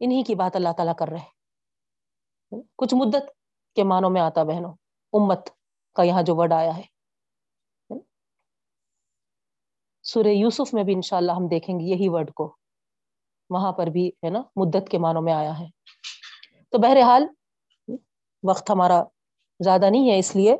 انہی 0.00 0.22
کی 0.22 0.34
بات 0.34 0.56
اللہ 0.56 0.72
تعالیٰ 0.76 0.94
کر 0.98 1.08
رہے 1.08 1.40
کچھ 2.76 2.94
مدت 2.94 3.30
کے 3.74 3.84
معنوں 3.84 4.10
میں 4.10 4.20
آتا 4.20 4.42
بہنوں، 4.42 4.74
امت 5.12 5.50
کا 5.94 6.02
یہاں 6.02 6.22
جو 6.22 6.36
ورڈ 6.36 6.52
آیا 6.52 6.76
ہے۔ 6.76 6.82
سورہ 10.02 10.26
یوسف 10.26 10.74
میں 10.74 10.84
بھی 10.84 10.92
انشاءاللہ 10.92 11.32
ہم 11.32 11.46
دیکھیں 11.46 11.80
گے 11.80 11.84
یہی 11.84 12.08
ورڈ 12.08 12.30
کو۔ 12.32 12.56
وہاں 13.50 13.72
پر 13.72 13.86
بھی 13.86 14.08
ہے 14.08 14.30
نا، 14.30 14.42
مدت 14.56 14.88
کے 14.90 14.98
معنوں 14.98 15.22
میں 15.22 15.32
آیا 15.32 15.58
ہے۔ 15.58 15.66
تو 16.70 16.78
بہرحال 16.78 17.26
وقت 18.42 18.70
ہمارا 18.70 19.02
زیادہ 19.60 19.90
نہیں 19.90 20.10
ہے، 20.10 20.18
اس 20.18 20.36
لیے 20.36 20.56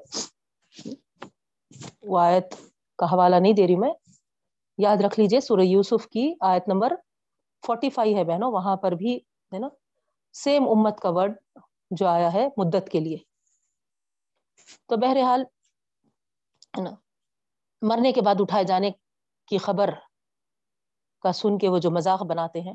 وہ 2.03 2.18
آیت 2.18 2.55
کا 2.98 3.07
حوالہ 3.07 3.36
نہیں 3.36 3.53
دے 3.53 3.66
رہی 3.66 3.76
میں۔ 3.76 3.92
یاد 4.81 4.97
رکھ 5.05 5.20
لیجیے 5.20 5.41
سورہ 5.41 5.61
یوسف 5.61 6.09
کی 6.09 6.35
آیت 6.41 6.68
نمبر 6.68 6.95
فورٹی 7.66 7.91
فائیو 7.91 8.16
ہے 8.16 8.24
بہنوں، 8.24 8.53
وہاں 8.53 8.76
پر 8.76 8.93
بھی 8.93 9.16
ہے 9.53 9.59
نا 9.59 9.68
سیم 10.33 10.68
امت 10.68 11.01
کا 11.01 11.11
ورڈ 11.11 11.33
جو 11.91 12.07
آیا 12.07 12.33
ہے 12.33 12.47
مدت 12.57 12.89
کے 12.93 13.01
لیے۔ 13.01 13.16
تو 14.87 14.97
بہرحال 14.97 15.45
مرنے 17.83 18.12
کے 18.12 18.20
بعد 18.20 18.41
اٹھائے 18.41 18.64
جانے 18.64 18.91
کی 19.49 19.59
خبر 19.59 19.91
کا 21.24 21.33
سن 21.33 21.59
کے 21.59 21.68
وہ 21.68 21.78
جو 21.78 21.91
مذاق 21.91 22.22
بناتے 22.22 22.61
ہیں۔ 22.61 22.74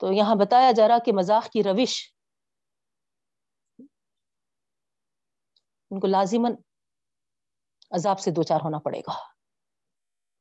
تو 0.00 0.12
یہاں 0.12 0.34
بتایا 0.34 0.72
جا 0.72 0.88
رہا 0.88 0.98
کہ 0.98 1.12
مذاق 1.12 1.48
کی 1.50 1.62
روش 1.62 2.12
ان 5.90 6.00
کو 6.00 6.06
لازمن 6.06 6.54
عذاب 7.90 8.20
سے 8.20 8.30
دو 8.30 8.42
چار 8.42 8.60
ہونا 8.64 8.78
پڑے 8.78 9.00
گا۔ 9.00 9.12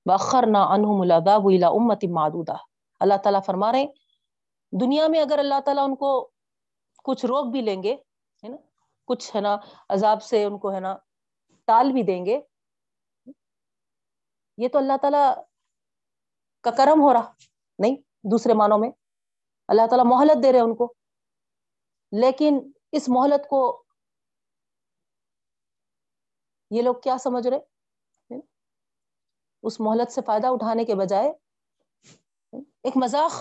بخر 0.06 0.44
نہ 0.48 0.58
انہم 0.58 1.02
العذاب 1.02 1.46
الى 1.46 1.64
امت 1.64 2.06
معدودہ 2.12 2.56
اللہ 3.00 3.18
تعالیٰ 3.24 3.42
فرما 3.46 3.72
رہے 3.72 3.86
دنیا 4.72 5.08
میں 5.08 5.22
اگر 5.22 5.40
اللہ 5.40 5.60
تعالیٰ 5.66 5.84
ان 5.84 5.96
کو 5.96 6.32
کچھ 7.04 7.26
روک 7.26 7.52
بھی 7.52 7.62
لیں 7.62 7.84
گے، 7.84 7.94
ہے 8.44 8.48
نا، 8.48 8.58
کچھ، 9.06 9.36
ہے 9.36 9.42
نا، 9.42 9.58
عذاب 9.90 10.24
سے 10.24 10.44
ان 10.44 10.58
کو، 10.58 10.74
ہے 10.74 10.80
نا، 10.80 10.96
ٹال 11.66 11.92
بھی 11.92 12.04
دیں 12.04 12.26
گے، 12.26 12.42
یہ 14.58 14.68
تو 14.68 14.78
اللہ 14.78 14.98
تعالیٰ 15.02 15.36
کا 16.62 16.72
کرم 16.72 17.02
ہو 17.02 17.14
رہا، 17.14 17.32
نہیں، 17.80 17.96
دوسرے 18.32 18.54
معنوں 18.54 18.78
میں۔ 18.78 18.90
اللہ 19.68 19.88
تعالیٰ 19.90 20.06
مہلت 20.06 20.44
دے 20.44 20.52
رہے 20.52 20.60
ان 20.60 20.76
کو، 20.76 20.94
لیکن 22.12 22.60
اس 22.92 23.10
مہلت 23.10 23.50
کو 23.50 23.84
یہ 26.70 26.82
لوگ 26.82 26.96
کیا 26.96 27.18
سمجھ 27.18 27.48
رہے 27.48 27.60
اس 29.64 29.80
مہلت 29.80 30.12
سے 30.12 30.22
فائدہ 30.22 30.48
اٹھانے 30.48 30.86
کے 30.86 30.96
بجائے 30.96 31.34
ایک 32.84 32.98
مذاق 32.98 33.32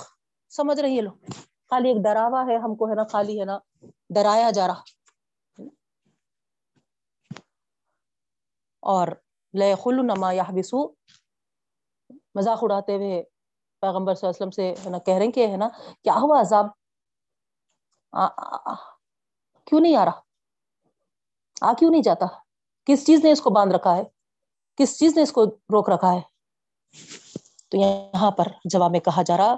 سمجھ 0.48 0.80
رہے 0.80 0.88
یہ 0.88 1.02
لوگ۔ 1.02 1.30
خالی 1.70 1.88
ایک 1.88 1.96
ڈراوا 2.04 2.46
ہے، 2.46 2.56
ہم 2.56 2.74
کو 2.74 2.88
ہے 2.88 2.94
نا 2.94 3.04
خالی 3.04 3.40
ہے 3.40 3.44
نا 3.44 3.58
ڈرایا 4.10 4.50
جا 4.50 4.66
رہا۔ 4.66 4.82
اور 8.80 9.08
لے 9.58 9.74
خلو 9.74 10.02
نما 10.02 10.32
یا 10.32 10.42
بسو 10.42 10.88
مذاق 12.34 12.58
اڑاتے 12.62 12.96
ہوئے 12.96 13.22
پیغمبر 13.80 14.14
صلی 14.14 14.28
اللہ 14.28 14.36
علیہ 14.36 14.46
وسلم 14.46 14.50
سے 14.50 14.74
ہے 14.84 14.90
نا 14.90 14.98
کہہ 14.98 15.14
رہے 15.14 15.24
ہیں 15.24 15.32
کہ 15.32 15.46
ہے 15.46 15.56
نا، 15.56 15.68
کیا 16.02 16.14
ہوا 16.14 16.40
عذاب؟ 16.40 16.66
کیوں 19.64 19.80
نہیں 19.80 19.96
آ 19.96 20.04
رہا؟ 20.04 20.20
آ، 21.60 21.72
کیوں 21.72 21.90
نہیں 21.90 22.02
جاتا؟ 22.02 22.45
کس 22.86 23.06
چیز 23.06 23.24
نے 23.24 23.32
اس 23.32 23.40
کو 23.40 23.50
باندھ 23.50 23.74
رکھا 23.74 23.96
ہے؟ 23.96 24.02
کس 24.78 24.98
چیز 24.98 25.16
نے 25.16 25.22
اس 25.22 25.32
کو 25.32 25.44
روک 25.44 25.90
رکھا 25.90 26.12
ہے؟ 26.12 26.20
تو 27.68 27.76
یہاں 27.76 28.30
پر 28.30 28.48
جواب 28.64 28.90
میں 28.90 29.00
کہا 29.00 29.22
جا 29.22 29.36
رہا 29.36 29.54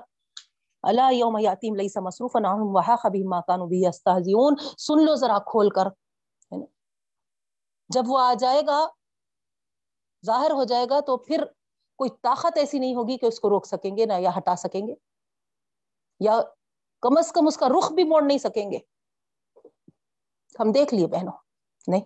اللہ 0.83 1.13
یوم 1.13 1.39
یاتیم 1.39 1.75
لئی 1.75 1.89
سا 1.89 2.01
مصروف 2.01 2.37
وہا 2.75 2.97
خبی 2.97 3.23
ماکان 3.29 3.61
سن 4.79 5.05
لو 5.05 5.15
ذرا 5.15 5.39
کھول 5.39 5.71
کر 5.71 5.89
جب 7.91 8.03
وہ 8.07 8.19
آ 8.19 8.35
جائے 8.35 8.61
گا، 8.67 8.87
ظاہر 10.27 10.51
ہو 10.51 10.65
جائے 10.65 10.87
گا 10.91 11.01
تو 11.01 11.17
پھر 11.17 11.45
کوئی 11.99 12.11
طاقت 12.23 12.59
ایسی 12.59 12.79
نہیں 12.79 12.95
ہوگی 12.95 13.17
کہ 13.17 13.27
اس 13.27 13.41
کو 13.41 13.51
روک 13.51 13.67
سکیں 13.67 13.97
گے، 13.97 14.07
نہ 14.07 14.13
یا 14.13 14.31
ہٹا 14.39 14.57
سکیں 14.57 14.87
گے، 14.87 14.95
یا 16.21 16.41
کم 17.03 17.17
از 17.19 17.33
کم 17.33 17.47
اس 17.47 17.57
کا 17.57 17.69
رخ 17.69 17.93
بھی 17.93 18.05
موڑ 18.05 18.23
نہیں 18.23 18.39
سکیں 18.39 18.71
گے۔ 18.71 18.79
ہم 20.61 20.73
دیکھ 20.73 20.95
لیے 20.95 21.07
بہنوں، 21.07 21.33
نہیں؟ 21.87 22.01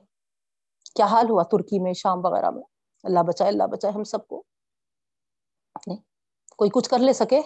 کیا 0.95 1.07
حال 1.07 1.31
ہوا 1.31 1.43
ترکی 1.43 1.79
میں 1.79 1.93
شام 1.93 2.25
وغیرہ 2.25 2.51
میں؟ 2.51 2.63
اللہ 3.03 3.21
بچائے 3.21 3.51
اللہ 3.51 3.63
بچائے 3.63 3.95
ہم 3.95 4.05
سب 4.05 4.27
کو۔ 4.27 4.43
نہیں، 5.87 5.99
کوئی 6.57 6.71
کچھ 6.75 6.91
کر 6.91 6.99
لے 6.99 7.13
سکے؟ 7.13 7.41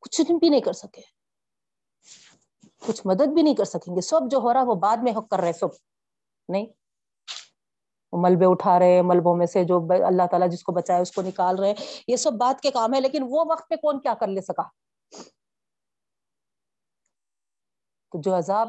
کچھ 0.00 0.20
بھی 0.20 0.48
نہیں 0.48 0.60
کر 0.60 0.72
سکے۔ 0.72 1.00
کچھ 2.86 3.02
مدد 3.04 3.28
بھی 3.28 3.42
نہیں 3.42 3.54
کر 3.54 3.64
سکیں 3.64 3.96
گے۔ 3.96 4.00
سب 4.00 4.20
جو 4.30 4.38
ہو 4.38 4.52
رہا 4.52 4.62
وہ 4.62 4.74
بعد 4.74 4.96
میں 4.96 5.12
حق 5.12 5.28
کر 5.28 5.38
رہے 5.38 5.52
سب۔ 5.52 5.66
نہیں 6.48 6.66
ملبے 8.12 8.44
اٹھا 8.46 8.78
رہے 8.78 9.02
ملبوں 9.02 9.36
میں 9.36 9.46
سے 9.46 9.64
جو 9.64 9.86
اللہ 10.06 10.26
تعالیٰ 10.30 10.50
جس 10.50 10.62
کو 10.62 10.72
بچایا، 10.72 10.98
اس 10.98 11.12
کو 11.12 11.22
نکال 11.22 11.58
رہے 11.58 11.74
یہ 12.08 12.16
سب 12.16 12.32
بات 12.32 12.60
کے 12.60 12.70
کام 12.70 12.94
ہے، 12.94 13.00
لیکن 13.00 13.22
وہ 13.22 13.44
وقت 13.50 13.68
پہ 13.68 13.74
کون 13.76 14.00
کیا 14.00 14.14
کر 14.14 14.26
لے 14.26 14.40
سکا؟ 14.40 14.62
تو 18.12 18.20
جو 18.20 18.36
عذاب 18.36 18.68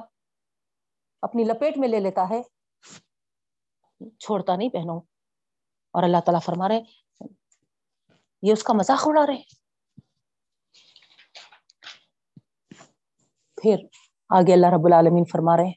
اپنی 1.24 1.44
لپیٹ 1.44 1.78
میں 1.78 1.88
لے 1.88 2.00
لیتا 2.00 2.30
ہے۔ 2.30 2.42
چھوڑتا 4.20 4.56
نہیں 4.56 4.70
پہنو 4.70 4.98
اور 5.94 6.04
اللہ 6.04 6.18
تعالیٰ 6.26 6.42
فرما 6.46 6.68
رہے 6.68 6.82
یہ 8.44 8.54
اس 8.54 8.64
کا 8.64 8.74
مذاق 8.74 9.08
اڑا 9.08 9.26
رہے 9.28 9.42
پھر 13.58 13.78
آگے 14.30 14.54
اللہ 14.54 14.68
رب 14.68 14.86
العالمین 14.86 15.24
فرما 15.32 15.58
رہے 15.58 15.72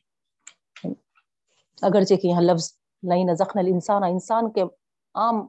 اگرچہ 1.82 2.14
کہ 2.14 2.26
یہاں 2.26 2.42
لفظ 2.42 2.72
نہیں 3.02 3.34
زخن 3.34 3.58
الانسان 3.58 4.04
انسان 4.04 4.52
کے 4.52 4.62
عام 5.14 5.46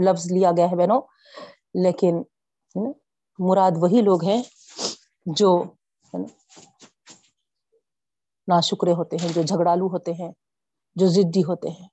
لفظ 0.00 0.32
لیا 0.32 0.50
گیا 0.50 0.70
ہے 0.70 0.76
بہنوں 0.76 1.00
لیکن 1.74 2.22
مراد 3.38 3.72
وہی 3.76 4.00
لوگ 4.00 4.24
ہیں 4.24 4.42
جو 5.26 5.50
نا 8.50 8.60
شکرے 8.60 8.92
ہوتے 8.92 9.16
ہیں، 9.16 9.32
جو 9.32 9.42
جھگڑالو 9.42 9.86
ہوتے 9.86 10.12
ہیں، 10.12 10.32
جو 10.96 11.06
ضدی 11.06 11.40
ہوتے 11.40 11.68
ہیں 11.68 11.88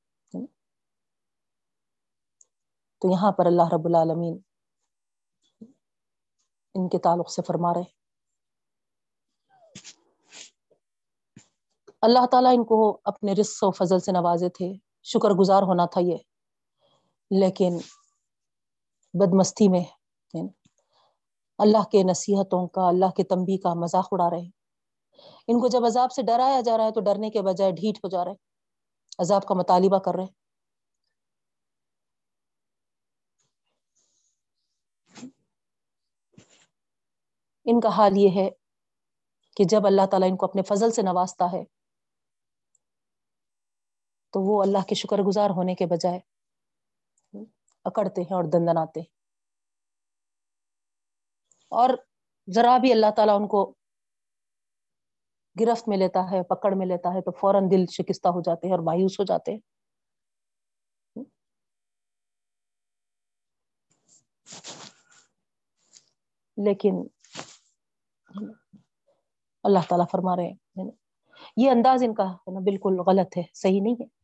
تو 3.01 3.11
یہاں 3.11 3.31
پر 3.31 3.45
اللہ 3.45 3.67
رب 3.73 3.85
العالمین 3.85 4.39
ان 6.75 6.89
کے 6.89 6.99
تعلق 6.99 7.29
سے 7.31 7.41
فرما 7.47 7.73
رہے 7.73 7.97
اللہ 12.01 12.25
تعالیٰ 12.31 12.51
ان 12.55 12.63
کو 12.63 13.01
اپنے 13.03 13.33
رزق 13.33 13.63
و 13.63 13.71
فضل 13.71 13.99
سے 13.99 14.11
نوازے 14.11 14.49
تھے۔ 14.49 14.73
شکر 15.03 15.29
گزار 15.29 15.63
ہونا 15.63 15.85
تھا 15.85 16.01
یہ۔ 16.01 16.17
لیکن 17.31 17.77
بدمستی 19.13 19.67
میں 19.69 19.83
اللہ 21.59 21.83
کے 21.91 22.03
نصیحتوں 22.03 22.67
کا، 22.67 22.87
اللہ 22.87 23.09
کے 23.17 23.23
تنبی 23.23 23.57
کا 23.57 23.73
مذاق 23.73 24.07
اڑا 24.11 24.29
رہے 24.29 24.56
ان 25.47 25.59
کو 25.59 25.67
جب 25.67 25.85
عذاب 25.85 26.11
سے 26.11 26.21
ڈرایا 26.21 26.61
جا 26.61 26.77
رہا 26.77 26.85
ہے 26.85 26.91
تو 26.91 27.01
ڈرنے 27.01 27.29
کے 27.29 27.41
بجائے 27.41 27.71
ڈھیٹ 27.71 27.97
ہو 27.97 28.09
جا 28.09 28.25
رہے 28.25 28.31
عذاب 29.19 29.45
کا 29.45 29.55
مطالبہ 29.55 29.99
کر 29.99 30.15
رہے 30.15 30.23
ہیں۔ 30.23 30.47
ان 37.65 37.79
کا 37.79 37.89
حال 37.89 38.11
یہ 38.17 38.29
ہے 38.35 38.49
کہ 39.55 39.63
جب 39.63 39.85
اللہ 39.85 40.05
تعالیٰ 40.05 40.29
ان 40.29 40.37
کو 40.37 40.45
اپنے 40.45 40.61
فضل 40.61 40.91
سے 40.91 41.01
نوازتا 41.01 41.45
ہے، 41.45 41.63
تو 44.33 44.41
وہ 44.41 44.61
اللہ 44.61 44.77
کے 44.87 44.95
شکر 44.95 45.17
گزار 45.17 45.49
ہونے 45.49 45.75
کے 45.75 45.85
بجائے 45.85 46.19
اکڑتے 47.85 48.21
ہیں 48.21 48.35
اور 48.35 48.43
دندناتے 48.43 48.99
ہیں۔ 48.99 49.17
اور 51.69 51.89
ذرا 52.53 52.77
بھی 52.77 52.91
اللہ 52.91 53.11
تعالیٰ 53.15 53.41
ان 53.41 53.47
کو 53.47 53.76
گرفت 55.59 55.87
میں 55.87 55.97
لیتا 55.97 56.31
ہے، 56.31 56.43
پکڑ 56.43 56.71
میں 56.75 56.87
لیتا 56.87 57.13
ہے 57.13 57.21
تو 57.21 57.31
فوراً 57.31 57.71
دل 57.71 57.85
شکستہ 57.85 58.27
ہو 58.27 58.41
جاتے 58.41 58.67
ہیں 58.67 58.73
اور 58.73 58.83
مایوس 58.83 59.19
ہو 59.19 59.25
جاتے 59.25 59.51
ہیں۔ 59.51 59.59
لیکن 66.57 66.93
اللہ 69.63 69.79
تعالیٰ 69.89 70.05
فرما 70.11 70.35
رہے 70.35 70.43
ہیں۔ 70.43 70.91
یہ 71.57 71.71
انداز 71.71 72.03
ان 72.03 72.13
کا 72.13 72.37
بالکل 72.47 72.99
غلط 72.99 73.37
ہے، 73.37 73.43
صحیح 73.53 73.81
نہیں 73.81 73.93
ہے۔ 73.93 74.17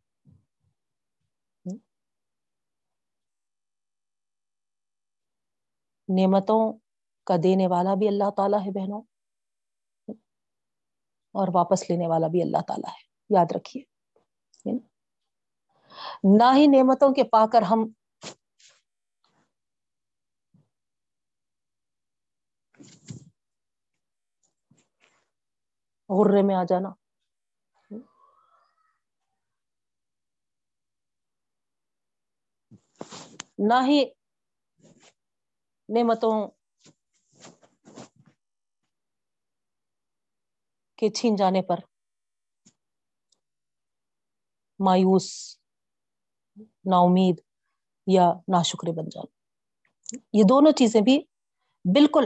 نعمتوں 6.10 6.74
کا 7.24 7.36
دینے 7.44 7.68
والا 7.68 7.96
بھی 7.96 8.08
اللہ 8.08 8.30
تعالیٰ 8.38 8.60
ہے 8.66 8.72
بہنوں۔ 8.72 9.02
اور 11.34 11.48
واپس 11.54 11.90
لینے 11.90 12.08
والا 12.08 12.28
بھی 12.28 12.42
اللہ 12.42 12.62
تعالیٰ 12.68 12.94
ہے۔ 12.94 13.02
یاد 13.30 13.46
رکھیے 13.56 13.84
نہ 16.38 16.44
ہی 16.56 16.68
نعمتوں 16.68 17.14
کے 17.14 17.24
پا 17.24 17.46
کر 17.52 17.62
ہم 17.62 17.88
غرے 26.10 26.42
میں 26.42 26.56
آ 26.56 26.64
جانا۔ 26.64 26.90
نہ 33.58 33.74
ہی 33.88 34.06
نعمتوں 35.90 36.48
کے 41.04 41.10
چھین 41.10 41.36
جانے 41.36 41.62
پر۔ 41.62 41.76
مایوس 44.80 45.58
نا 46.86 46.97
امید 46.97 47.41
یا 48.08 48.34
نا 48.47 48.62
شکر 48.62 48.91
بن 48.91 49.10
جانا۔ 49.10 49.38
یہ 50.34 50.43
دونوں 50.49 50.72
چیزیں 50.72 51.01
بھی 51.01 51.24
بالکل 51.93 52.26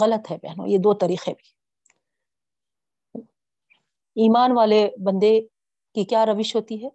غلط 0.00 0.32
ہے 0.32 0.36
بہنوں، 0.42 0.66
یہ 0.68 0.78
دو 0.78 0.94
طریقے 0.94 1.34
بھی۔ 1.34 1.48
ایمان 4.14 4.52
والے 4.52 4.90
بندے 5.04 5.40
کی 5.94 6.04
کیا 6.04 6.26
روش 6.26 6.56
ہوتی 6.56 6.84
ہے؟ 6.84 6.88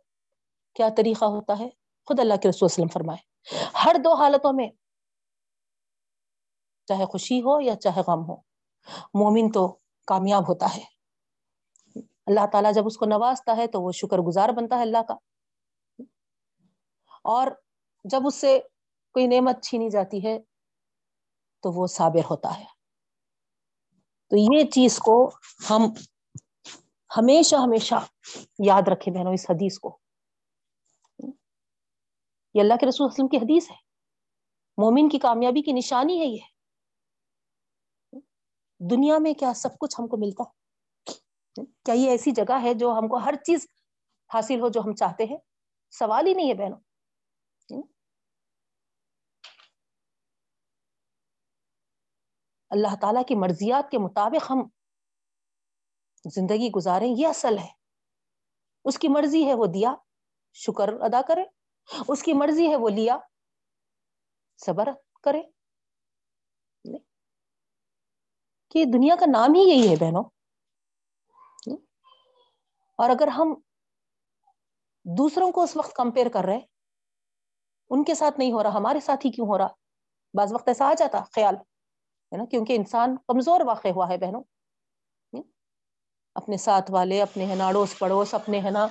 کیا 0.74 0.90
طریقہ 0.98 1.26
ہوتا 1.26 1.60
ہے؟ 1.60 1.70
خود 2.06 2.20
اللہ 2.20 2.34
کے 2.42 2.50
رسول 2.50 2.66
وسلم 2.72 2.88
فرمائے، 2.88 3.22
ہر 3.86 3.96
دو 4.04 4.14
حالتوں 4.14 4.54
میں 4.54 4.70
چاہے 6.90 7.06
خوشی 7.06 7.40
ہو 7.40 7.62
یا 7.62 7.76
چاہے 7.76 8.02
غم 8.02 8.30
ہو۔ 8.30 8.36
مومن 9.14 9.52
تو 9.52 9.68
کامیاب 10.08 10.50
ہوتا 10.50 10.66
ہے۔ 10.78 10.84
اللہ 12.26 12.46
تعالیٰ 12.52 12.74
جب 12.74 12.86
اس 12.86 12.98
کو 12.98 13.06
نوازتا 13.06 13.58
ہے 13.58 13.68
تو 13.68 13.82
وہ 13.82 13.92
شکر 13.92 14.18
گزار 14.18 14.50
بنتا 14.50 14.78
ہے 14.78 14.82
اللہ 14.82 15.04
کا۔ 15.08 15.14
اور 17.24 17.48
جب 18.04 18.22
اس 18.26 18.36
سے 18.36 18.60
کوئی 19.14 19.28
نعمت 19.28 19.64
چھینی 19.64 19.90
جاتی 19.90 20.26
ہے 20.26 20.40
تو 21.62 21.72
وہ 21.72 21.88
صابر 21.88 22.26
ہوتا 22.30 22.60
ہے۔ 22.60 22.66
تو 24.30 24.36
یہ 24.38 24.64
چیز 24.72 25.00
کو 25.00 25.32
ہم 25.70 25.82
ہمیشہ 27.18 27.56
ہمیشہ 27.56 27.96
یاد 28.60 28.82
رکھیں 28.88 29.14
بہنوں، 29.14 29.34
اس 29.34 29.46
حدیث 29.50 29.80
کو۔ 29.80 30.00
یہ 32.54 32.62
اللہ 32.62 32.74
کے 32.80 32.86
رسول 32.86 33.08
وسلم 33.12 33.28
کی 33.28 33.38
حدیث 33.38 33.72
ہے۔ 33.72 33.76
مومن 34.78 35.10
کی 35.10 35.20
کامیابی 35.20 35.62
کی 35.62 35.72
نشانی 35.72 36.20
ہے 36.20 36.26
یہ۔ 36.26 36.59
دنیا 38.80 39.18
میں 39.20 39.34
کیا 39.34 39.54
سب 39.54 39.70
کچھ 39.80 39.96
ہم 40.00 40.08
کو 40.08 40.18
ملتا 40.18 40.44
ہے؟ 40.44 40.60
کیا 41.86 41.94
یہ 41.94 42.10
ایسی 42.10 42.32
جگہ 42.32 42.62
ہے 42.62 42.74
جو 42.74 42.92
ہم 42.92 43.08
کو 43.08 43.18
ہر 43.18 43.36
چیز 43.36 43.68
حاصل 44.34 44.60
ہو 44.62 44.70
جو 44.70 44.82
ہم 44.82 44.96
چاہتے 44.96 45.26
ہیں؟ 45.26 45.38
سوال 45.92 46.28
ہی 46.28 46.34
نہیں 46.34 46.50
ہے 46.50 46.54
بہنوں۔ 46.54 46.80
اللہ 52.70 52.96
تعالیٰ 53.02 53.24
کی 53.28 53.36
مرضیات 53.36 53.92
کے 53.92 53.98
مطابق 53.98 54.52
ہم 54.52 54.58
زندگی 56.26 56.70
گزاریں، 56.76 57.14
یہ 57.18 57.28
اصل 57.28 57.58
ہے۔ 57.58 57.68
اس 58.86 59.00
کی 59.00 59.08
مرضی 59.08 59.46
ہے 59.46 59.54
وہ 59.54 59.66
دیا، 59.66 59.96
شکر 60.54 60.90
ادا 61.02 61.22
کرے 61.28 61.44
اس 62.08 62.24
کی 62.24 62.34
مرضی 62.34 62.68
ہے 62.68 62.76
وہ 62.76 62.90
لیا، 62.90 63.18
صبر 64.66 64.90
کرے 65.24 65.42
کہ 68.70 68.86
دنیا 68.86 69.16
کا 69.20 69.26
نام 69.26 69.54
ہی 69.54 69.60
یہی 69.60 69.92
ہے 69.92 69.96
بہنوں۔ 69.96 70.24
اور 72.98 73.10
اگر 73.10 73.28
ہم 73.28 73.56
دوسروں 75.04 75.52
کو 75.52 75.64
اس 75.64 75.78
وقت 75.78 75.94
کمپیئر 75.94 76.30
کر 76.30 76.44
رہے 76.44 76.60
ان 77.90 78.04
کے 78.04 78.16
ساتھ 78.16 78.40
نہیں 78.40 78.52
ہو 78.52 78.64
رہا، 78.64 78.74
ہمارے 78.74 79.00
ساتھ 79.00 79.26
ہی 79.26 79.32
کیوں 79.32 79.48
ہو 79.48 79.58
رہا؟ 79.58 79.68
بعض 80.34 80.54
وقت 80.54 80.68
ایسا 80.68 80.86
آ 80.86 80.94
جاتا، 80.94 81.24
خیال، 81.36 81.56
ہے 81.56 82.38
نا؟ 82.38 82.46
کیونکہ 82.46 82.76
انسان 82.76 83.16
کمزور 83.28 83.62
واقع 83.62 83.88
ہوا 83.88 84.10
ہے 84.10 84.18
بہنوں۔ 84.18 84.44
اپنے 86.36 86.58
ساتھ 86.58 86.92
والے، 86.92 87.22
اپنے 87.22 87.46
ہے 87.46 87.56
نا، 87.56 87.68
اڑوس 87.68 88.00
پڑوس، 88.00 88.34
اپنے 88.34 88.62
ہے 88.62 88.70
نا، 88.70 88.88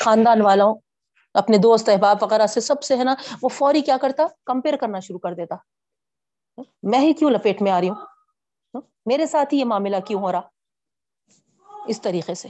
خاندان 0.00 0.40
والوں، 0.40 0.74
اپنے 1.34 1.58
دوست، 1.58 1.88
احباب 1.88 2.16
وغیرہ 2.22 2.46
سے 2.46 2.60
سب 2.60 2.82
سے 2.82 2.96
ہے 2.96 3.04
نا، 3.04 3.14
وہ 3.42 3.48
فوری 3.48 3.80
کیا 3.80 3.96
کرتا؟ 4.00 4.26
کمپیئر 4.44 4.76
کرنا 4.76 5.00
شروع 5.00 5.18
کر 5.18 5.34
دیتا۔ 5.34 5.54
میں 6.82 6.98
ہی 6.98 7.12
کیوں 7.12 7.30
لپیٹ 7.30 7.62
میں 7.62 7.72
آ 7.72 7.80
رہی 7.80 7.88
ہوں؟ 7.88 8.15
ہاں؟ 8.74 8.80
میرے 9.06 9.26
ساتھ 9.26 9.54
ہی 9.54 9.58
یہ 9.58 9.64
معاملہ 9.64 9.96
کیوں 10.06 10.20
ہو 10.20 10.32
رہا؟ 10.32 10.40
اس 11.88 12.00
طریقے 12.02 12.34
سے۔ 12.34 12.48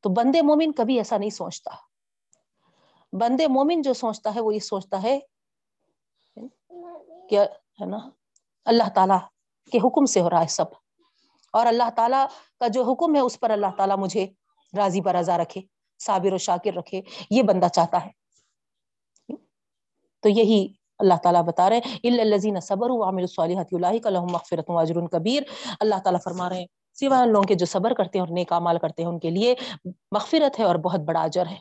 تو 0.00 0.08
بندے 0.08 0.42
مومن 0.42 0.72
کبھی 0.72 0.98
ایسا 0.98 1.16
نہیں 1.16 1.30
سوچتا۔ 1.30 1.70
بندے 3.12 3.46
مومن 3.46 3.82
جو 3.82 3.94
سوچتا 3.94 4.34
ہے 4.34 4.40
وہ 4.40 4.54
یہ 4.54 4.58
سوچتا 4.58 5.02
ہے 5.02 5.18
کہ 7.30 7.38
ہے 7.80 7.84
نا، 7.84 7.96
اللہ 8.64 8.88
تعالیٰ 8.94 9.18
کے 9.72 9.78
حکم 9.78 10.06
سے 10.06 10.20
ہو 10.20 10.30
رہا 10.30 10.40
ہے 10.40 10.46
سب۔ 10.46 10.64
اور 11.52 11.66
اللہ 11.66 11.90
تعالیٰ 11.96 12.26
کا 12.60 12.68
جو 12.68 12.84
حکم 12.84 13.14
ہے، 13.14 13.20
اس 13.20 13.40
پر 13.40 13.50
اللہ 13.50 13.66
تعالیٰ 13.76 13.96
مجھے 13.98 14.26
راضی 14.76 15.00
برضا 15.00 15.38
رکھے، 15.38 15.60
صابر 15.98 16.32
و 16.32 16.38
شاکر 16.38 16.74
رکھے، 16.74 17.00
یہ 17.30 17.42
بندہ 17.42 17.68
چاہتا 17.68 18.06
ہے۔ 18.06 18.10
تو 20.20 20.28
یہی 20.28 20.72
اللہ 20.98 21.14
تعالیٰ 21.22 21.42
بتا 21.42 21.70
رہے 21.70 21.76
ہیں 21.76 22.20
الزین 22.20 22.60
صبر 22.60 22.90
عامر 22.90 23.20
الصالحت 23.20 23.74
اللہ 23.74 23.98
کا 24.04 24.10
لحم 24.10 24.32
مغفرت 24.32 24.70
واجر 24.70 25.06
کبیر 25.06 25.42
اللہ 25.80 25.94
تعالیٰ 26.04 26.20
فرما 26.24 26.48
رہے 26.48 26.58
ہیں۔ 26.58 26.66
سوائے 26.94 27.22
ان 27.22 27.28
لوگوں 27.28 27.42
کے 27.42 27.54
جو 27.54 27.66
صبر 27.66 27.94
کرتے 27.94 28.18
ہیں 28.18 28.26
اور 28.26 28.34
نیک 28.34 28.52
مال 28.52 28.78
کرتے 28.78 29.02
ہیں، 29.02 29.08
ان 29.08 29.18
کے 29.18 29.30
لیے 29.30 29.54
مغفرت 29.84 30.58
ہے 30.58 30.64
اور 30.64 30.74
بہت 30.74 31.00
بڑا 31.00 31.22
اجر 31.22 31.46
ہے۔ 31.46 31.56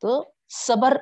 تو 0.00 0.24
صبر 0.48 0.96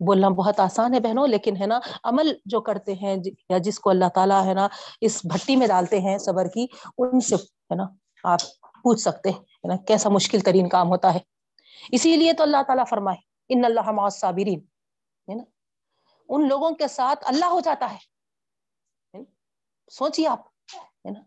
بولنا 0.00 0.28
بہت 0.28 0.60
آسان 0.60 0.94
ہے 0.94 1.00
بہنوں، 1.00 1.26
لیکن 1.26 1.56
ہے 1.56 1.66
نا، 1.66 1.78
عمل 2.04 2.32
جو 2.44 2.60
کرتے 2.60 2.94
ہیں 2.94 3.16
جی، 3.16 3.30
یا 3.48 3.58
جس 3.58 3.78
کو 3.80 3.90
اللہ 3.90 4.08
تعالیٰ 4.14 4.44
ہے 4.44 4.54
نا، 4.54 4.68
اس 5.00 5.20
بھٹی 5.24 5.56
میں 5.56 5.66
ڈالتے 5.66 6.00
ہیں 6.00 6.18
صبر 6.18 6.48
کی، 6.48 6.66
ان 6.98 7.20
سے 7.20 7.36
ہے 7.36 7.74
نا، 7.74 7.84
آپ 8.24 8.40
پوچھ 8.82 9.00
سکتے 9.00 9.30
ہیں 9.30 9.68
نا، 9.68 9.76
کیسا 9.76 10.08
مشکل 10.08 10.40
ترین 10.40 10.68
کام 10.68 10.88
ہوتا 10.88 11.14
ہے۔ 11.14 11.18
اسی 11.92 12.16
لیے 12.16 12.32
تو 12.32 12.42
اللہ 12.42 12.62
تعالیٰ 12.66 12.84
فرمائے، 12.90 13.16
ان 13.48 13.64
اللہ 13.64 14.08
صابرین 14.08 14.60
ہے 15.28 15.34
نا؟ 15.34 15.42
ان 16.28 16.48
لوگوں 16.48 16.70
کے 16.70 16.88
ساتھ 16.88 17.24
اللہ 17.26 17.44
ہو 17.44 17.60
جاتا 17.60 17.92
ہے۔ 17.92 18.14
سوچیے 19.90 20.28
آپ، 20.28 20.40
ہے 20.76 21.10
نا؟ 21.10 21.20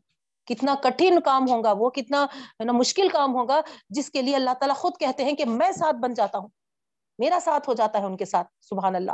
کتنا 0.45 0.75
کٹھن 0.83 1.19
کام 1.21 1.49
ہوگا 1.49 1.71
وہ، 1.71 1.89
کتنا 1.89 2.25
نا، 2.65 2.71
مشکل 2.71 3.09
کام 3.09 3.35
ہوگا 3.35 3.61
جس 3.89 4.09
کے 4.09 4.21
لیے 4.21 4.35
اللہ 4.35 4.53
تعالیٰ 4.53 4.75
خود 4.75 4.93
کہتے 4.99 5.25
ہیں 5.25 5.33
کہ 5.33 5.45
میں 5.45 5.71
ساتھ 5.71 5.95
بن 5.95 6.13
جاتا 6.13 6.37
ہوں۔ 6.37 6.47
میرا 7.19 7.39
ساتھ 7.41 7.69
ہو 7.69 7.73
جاتا 7.73 7.99
ہے 7.99 8.03
ان 8.03 8.17
کے 8.17 8.25
ساتھ، 8.25 8.47
سبحان 8.61 8.95
اللہ۔ 8.95 9.11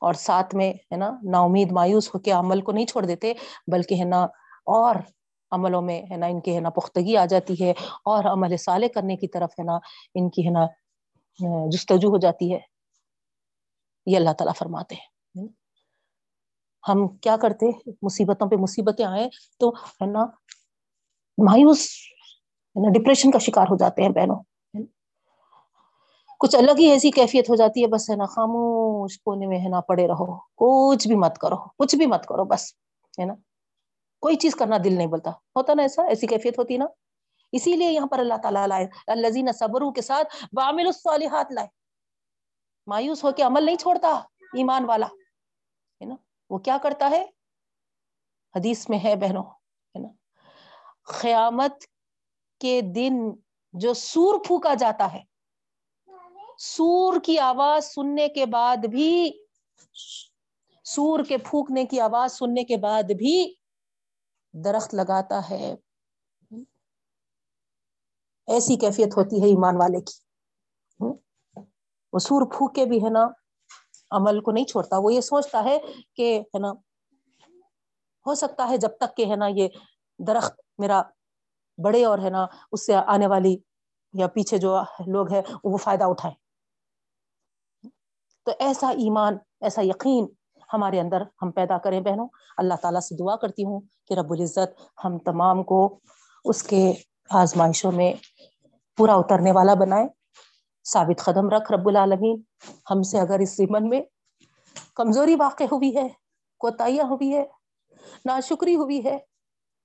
اور 0.00 0.14
ساتھ 0.14 0.54
میں، 0.54 0.72
ہے 0.72 0.96
نا 0.96 1.10
نا 1.30 1.40
امید 1.40 1.72
مایوس 1.72 2.14
ہو 2.14 2.18
کے 2.18 2.30
عمل 2.30 2.60
کو 2.60 2.72
نہیں 2.72 2.86
چھوڑ 2.86 3.04
دیتے، 3.04 3.32
بلکہ، 3.72 3.94
ہے 3.94 4.04
نا، 4.04 4.24
اور 4.64 4.94
عملوں 5.50 5.82
میں، 5.82 6.02
ہے 6.02 6.16
نا، 6.16 6.26
ان 6.26 6.40
کی، 6.40 6.54
ہے 6.54 6.60
نا، 6.60 6.70
پختگی 6.70 7.16
آ 7.16 7.26
جاتی 7.26 7.64
ہے۔ 7.64 7.70
اور 8.04 8.24
عمل 8.24 8.56
صالح 8.56 8.86
کرنے 8.94 9.16
کی 9.16 9.28
طرف، 9.28 9.50
ہے 9.58 9.64
نا، 9.64 9.78
ان 10.14 10.30
کی، 10.30 10.46
ہے 10.46 10.50
نا 10.50 10.66
جستجو 11.70 12.08
ہو 12.08 12.18
جاتی 12.18 12.54
ہے، 12.54 12.58
یہ 14.06 14.16
اللہ 14.16 14.30
تعالیٰ 14.30 14.54
فرماتے 14.58 14.94
ہیں۔ 14.94 15.10
ہم 16.88 17.08
کیا 17.08 17.36
کرتے 17.36 17.66
مصیبتوں 18.02 18.50
پہ 18.50 18.56
مصیبتیں 18.56 19.04
آئے 19.04 19.28
تو 19.58 19.68
ہے 19.70 20.06
نا، 20.06 20.24
مایوس، 21.44 21.88
ہے 22.76 22.86
نا 22.86 23.00
ڈپریشن 23.00 23.30
کا 23.30 23.38
شکار 23.38 23.66
ہو 23.70 23.76
جاتے 23.76 24.02
ہیں 24.02 24.08
بہنوں۔ 24.08 24.42
کچھ 26.38 26.56
الگ 26.56 26.70
ہی 26.78 26.90
ایسی 26.90 27.10
کیفیت 27.10 27.50
ہو 27.50 27.54
جاتی 27.56 27.82
ہے، 27.82 27.86
بس 27.86 28.10
ہے 28.10 28.16
نا، 28.16 28.26
خاموش 28.26 29.18
کونے 29.18 29.46
میں 29.46 29.58
ہے 29.58 29.68
نا، 29.68 29.80
پڑے 29.80 30.06
رہو۔ 30.08 30.38
کچھ 30.56 31.08
بھی 31.08 31.16
مت 31.16 31.38
کرو، 31.38 31.56
کچھ 31.78 31.96
بھی 31.96 32.06
مت 32.06 32.26
کرو، 32.26 32.44
بس، 32.44 32.74
ہے 33.18 33.24
نا۔ 33.24 33.34
کوئی 34.20 34.36
چیز 34.36 34.54
کرنا 34.54 34.76
دل 34.84 34.94
نہیں 34.94 35.06
بولتا۔ 35.06 35.30
ہوتا 35.30 35.74
نا 35.74 35.82
ایسا؟ 35.82 36.02
ایسی 36.06 36.26
کیفیت 36.26 36.58
ہوتی 36.58 36.76
نا؟ 36.76 36.86
اسی 37.52 37.76
لیے 37.76 37.90
یہاں 37.92 38.06
پر 38.06 38.18
اللہ 38.18 38.38
تعالیٰ 38.42 38.66
لائے 38.66 38.86
اللہ 39.06 39.52
صبروں 39.52 39.90
کے 39.92 40.02
ساتھ 40.02 40.34
وامل 40.56 40.86
الصالحات 40.86 41.52
لائے۔ 41.52 41.68
مایوس 42.86 43.24
ہو 43.24 43.32
کے 43.32 43.42
عمل 43.42 43.64
نہیں 43.64 43.76
چھوڑتا 43.76 44.08
ایمان 44.54 44.84
والا، 44.84 45.06
ہے 45.06 46.04
نا؟ 46.04 46.14
وہ 46.50 46.58
کیا 46.58 46.76
کرتا 46.82 47.10
ہے؟ 47.10 47.24
حدیث 48.54 48.88
میں 48.88 48.98
ہے 49.04 49.14
بہنوں، 49.16 49.42
ہے 49.42 49.98
نا؟ 49.98 50.08
قیامت 51.20 51.84
کے 52.60 52.80
دن 52.94 53.14
جو 53.72 53.94
سور 53.94 54.38
پھونکا 54.46 54.74
جاتا 54.74 55.12
ہے، 55.12 55.22
سور 56.58 57.20
کی 57.24 57.38
آواز 57.38 57.84
سننے 57.84 58.28
کے 58.28 58.46
بعد 58.46 58.76
بھی، 58.76 59.30
سور 60.84 61.20
کے 61.28 61.38
پھونکنے 61.38 61.84
کی 61.84 62.00
آواز 62.00 62.32
سننے 62.32 62.64
کے 62.64 62.76
بعد 62.76 63.12
بھی 63.18 63.54
درخت 64.64 64.94
لگاتا 64.94 65.40
ہے۔ 65.50 65.74
ایسی 68.50 68.76
کیفیت 68.76 69.16
ہوتی 69.16 69.40
ہے 69.42 69.46
ایمان 69.46 69.76
والے 69.76 70.00
کی۔ 70.00 70.18
وہ 72.12 72.18
سور 72.18 72.42
پھونک 72.46 72.74
کے 72.74 72.84
بھی 72.84 73.04
ہے 73.04 73.10
نا، 73.10 73.26
عمل 74.10 74.40
کو 74.40 74.50
نہیں 74.50 74.64
چھوڑتا۔ 74.64 74.98
وہ 74.98 75.12
یہ 75.14 75.20
سوچتا 75.20 75.62
ہے 75.64 75.78
کہ 76.16 76.40
ہے 76.54 76.58
نا، 76.58 76.72
ہو 78.26 78.34
سکتا 78.34 78.68
ہے 78.68 78.76
جب 78.76 78.96
تک 79.00 79.16
کہ 79.16 79.26
ہے 79.30 79.36
نا 79.36 79.46
یہ 79.46 79.68
درخت 80.18 80.60
میرا 80.78 81.02
بڑے 81.78 82.04
اور 82.04 82.18
ہے 82.18 82.30
نا 82.30 82.46
اس 82.72 82.86
سے 82.86 82.94
آنے 82.94 83.26
والی 83.26 83.56
یا 84.12 84.26
پیچھے 84.26 84.58
جو 84.58 84.76
لوگ 85.06 85.32
ہیں، 85.32 85.42
وہ 85.64 85.76
فائدہ 85.76 86.04
اٹھائے 86.04 86.34
تو 88.44 88.52
ایسا 88.58 88.88
ایمان، 88.88 89.36
ایسا 89.60 89.82
یقین 89.84 90.26
ہمارے 90.72 91.00
اندر 91.00 91.22
ہم 91.42 91.50
پیدا 91.50 91.78
کریں 91.78 92.00
بہنوں۔ 92.00 92.28
اللہ 92.56 92.74
تعالیٰ 92.82 93.00
سے 93.00 93.14
دعا 93.16 93.36
کرتی 93.36 93.64
ہوں 93.64 93.80
کہ 94.08 94.14
رب 94.14 94.32
العزت 94.32 94.80
ہم 95.04 95.18
تمام 95.18 95.62
کو 95.62 96.00
اس 96.44 96.62
کے 96.62 96.92
آزمائشوں 97.30 97.92
میں 97.92 98.12
پورا 98.96 99.14
اترنے 99.14 99.52
والا 99.52 99.74
بنائے، 99.74 100.06
ثابت 100.84 101.22
قدم 101.24 101.48
رکھ 101.48 101.72
رب 101.72 101.88
العالمین۔ 101.88 102.42
ہم 102.90 103.02
سے 103.02 103.18
اگر 103.18 103.38
اس 103.38 103.56
زمن 103.56 103.88
میں 103.88 104.00
کمزوری 104.94 105.34
واقع 105.34 105.64
ہوئی 105.64 105.96
ہے، 105.96 106.08
کوتاہیاں 106.58 107.04
ہوئی 107.04 107.36
ہے، 107.36 107.44
ناشکری 108.24 108.76
ہوئی 108.76 109.04
ہے، 109.04 109.18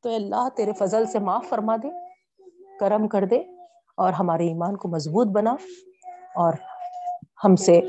تو 0.04 0.16
اللہ 0.16 0.50
تیرے 0.58 0.74
فضل 0.74 1.06
سے 1.06 1.20
معاف 1.20 1.46
فرما 1.50 1.76
دے، 1.76 1.88
کرم 2.80 3.08
کر 3.08 3.26
دے 3.26 3.40
اور 3.98 4.14
ہمارے 4.14 4.48
ایمان 4.48 4.78
کو 4.78 4.88
مضبوط 4.88 5.28
بنا 5.28 5.52
اور 6.36 6.54
ہم 7.44 7.56
سے 7.56 7.82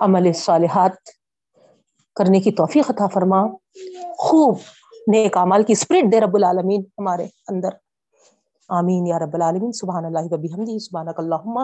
عمل 0.00 0.32
صالحات 0.32 0.96
کرنے 2.14 2.40
کی 2.40 2.52
توفیق 2.52 2.90
عطا 2.90 3.06
فرما۔ 3.06 3.46
خوب 4.18 4.58
نیک 5.06 5.36
اعمال 5.36 5.62
کی 5.62 5.72
اسپرٹ 5.72 6.12
دے 6.12 6.20
رب 6.20 6.36
العالمین 6.36 6.82
ہمارے 6.98 7.26
اندر۔ 7.48 7.87
آمین 8.68 9.06
یا 9.06 9.18
رب 9.18 9.34
العالمین. 9.34 9.72
سبحان 9.72 10.04
اللہ 10.04 10.18
و 10.18 10.36
بحمدہ، 10.36 10.78
سبحانک 10.78 11.18
اللہم 11.18 11.56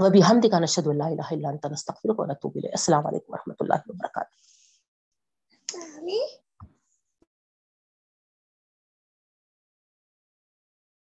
و 0.00 0.10
بحمدک، 0.10 0.54
نشہد 0.54 0.86
ان 0.86 0.98
لا 0.98 1.06
الہ 1.06 1.28
الا 1.30 1.48
انت، 1.48 1.66
نستغفرک 1.66 2.20
و 2.20 2.24
نتوب 2.24 2.52
الیک. 2.54 2.70
السلام 2.72 3.06
علیکم 3.06 3.32
و 3.32 3.36
رحمۃ 3.36 3.54
اللہ 3.60 3.74
وبرکاتہ. 3.86 4.50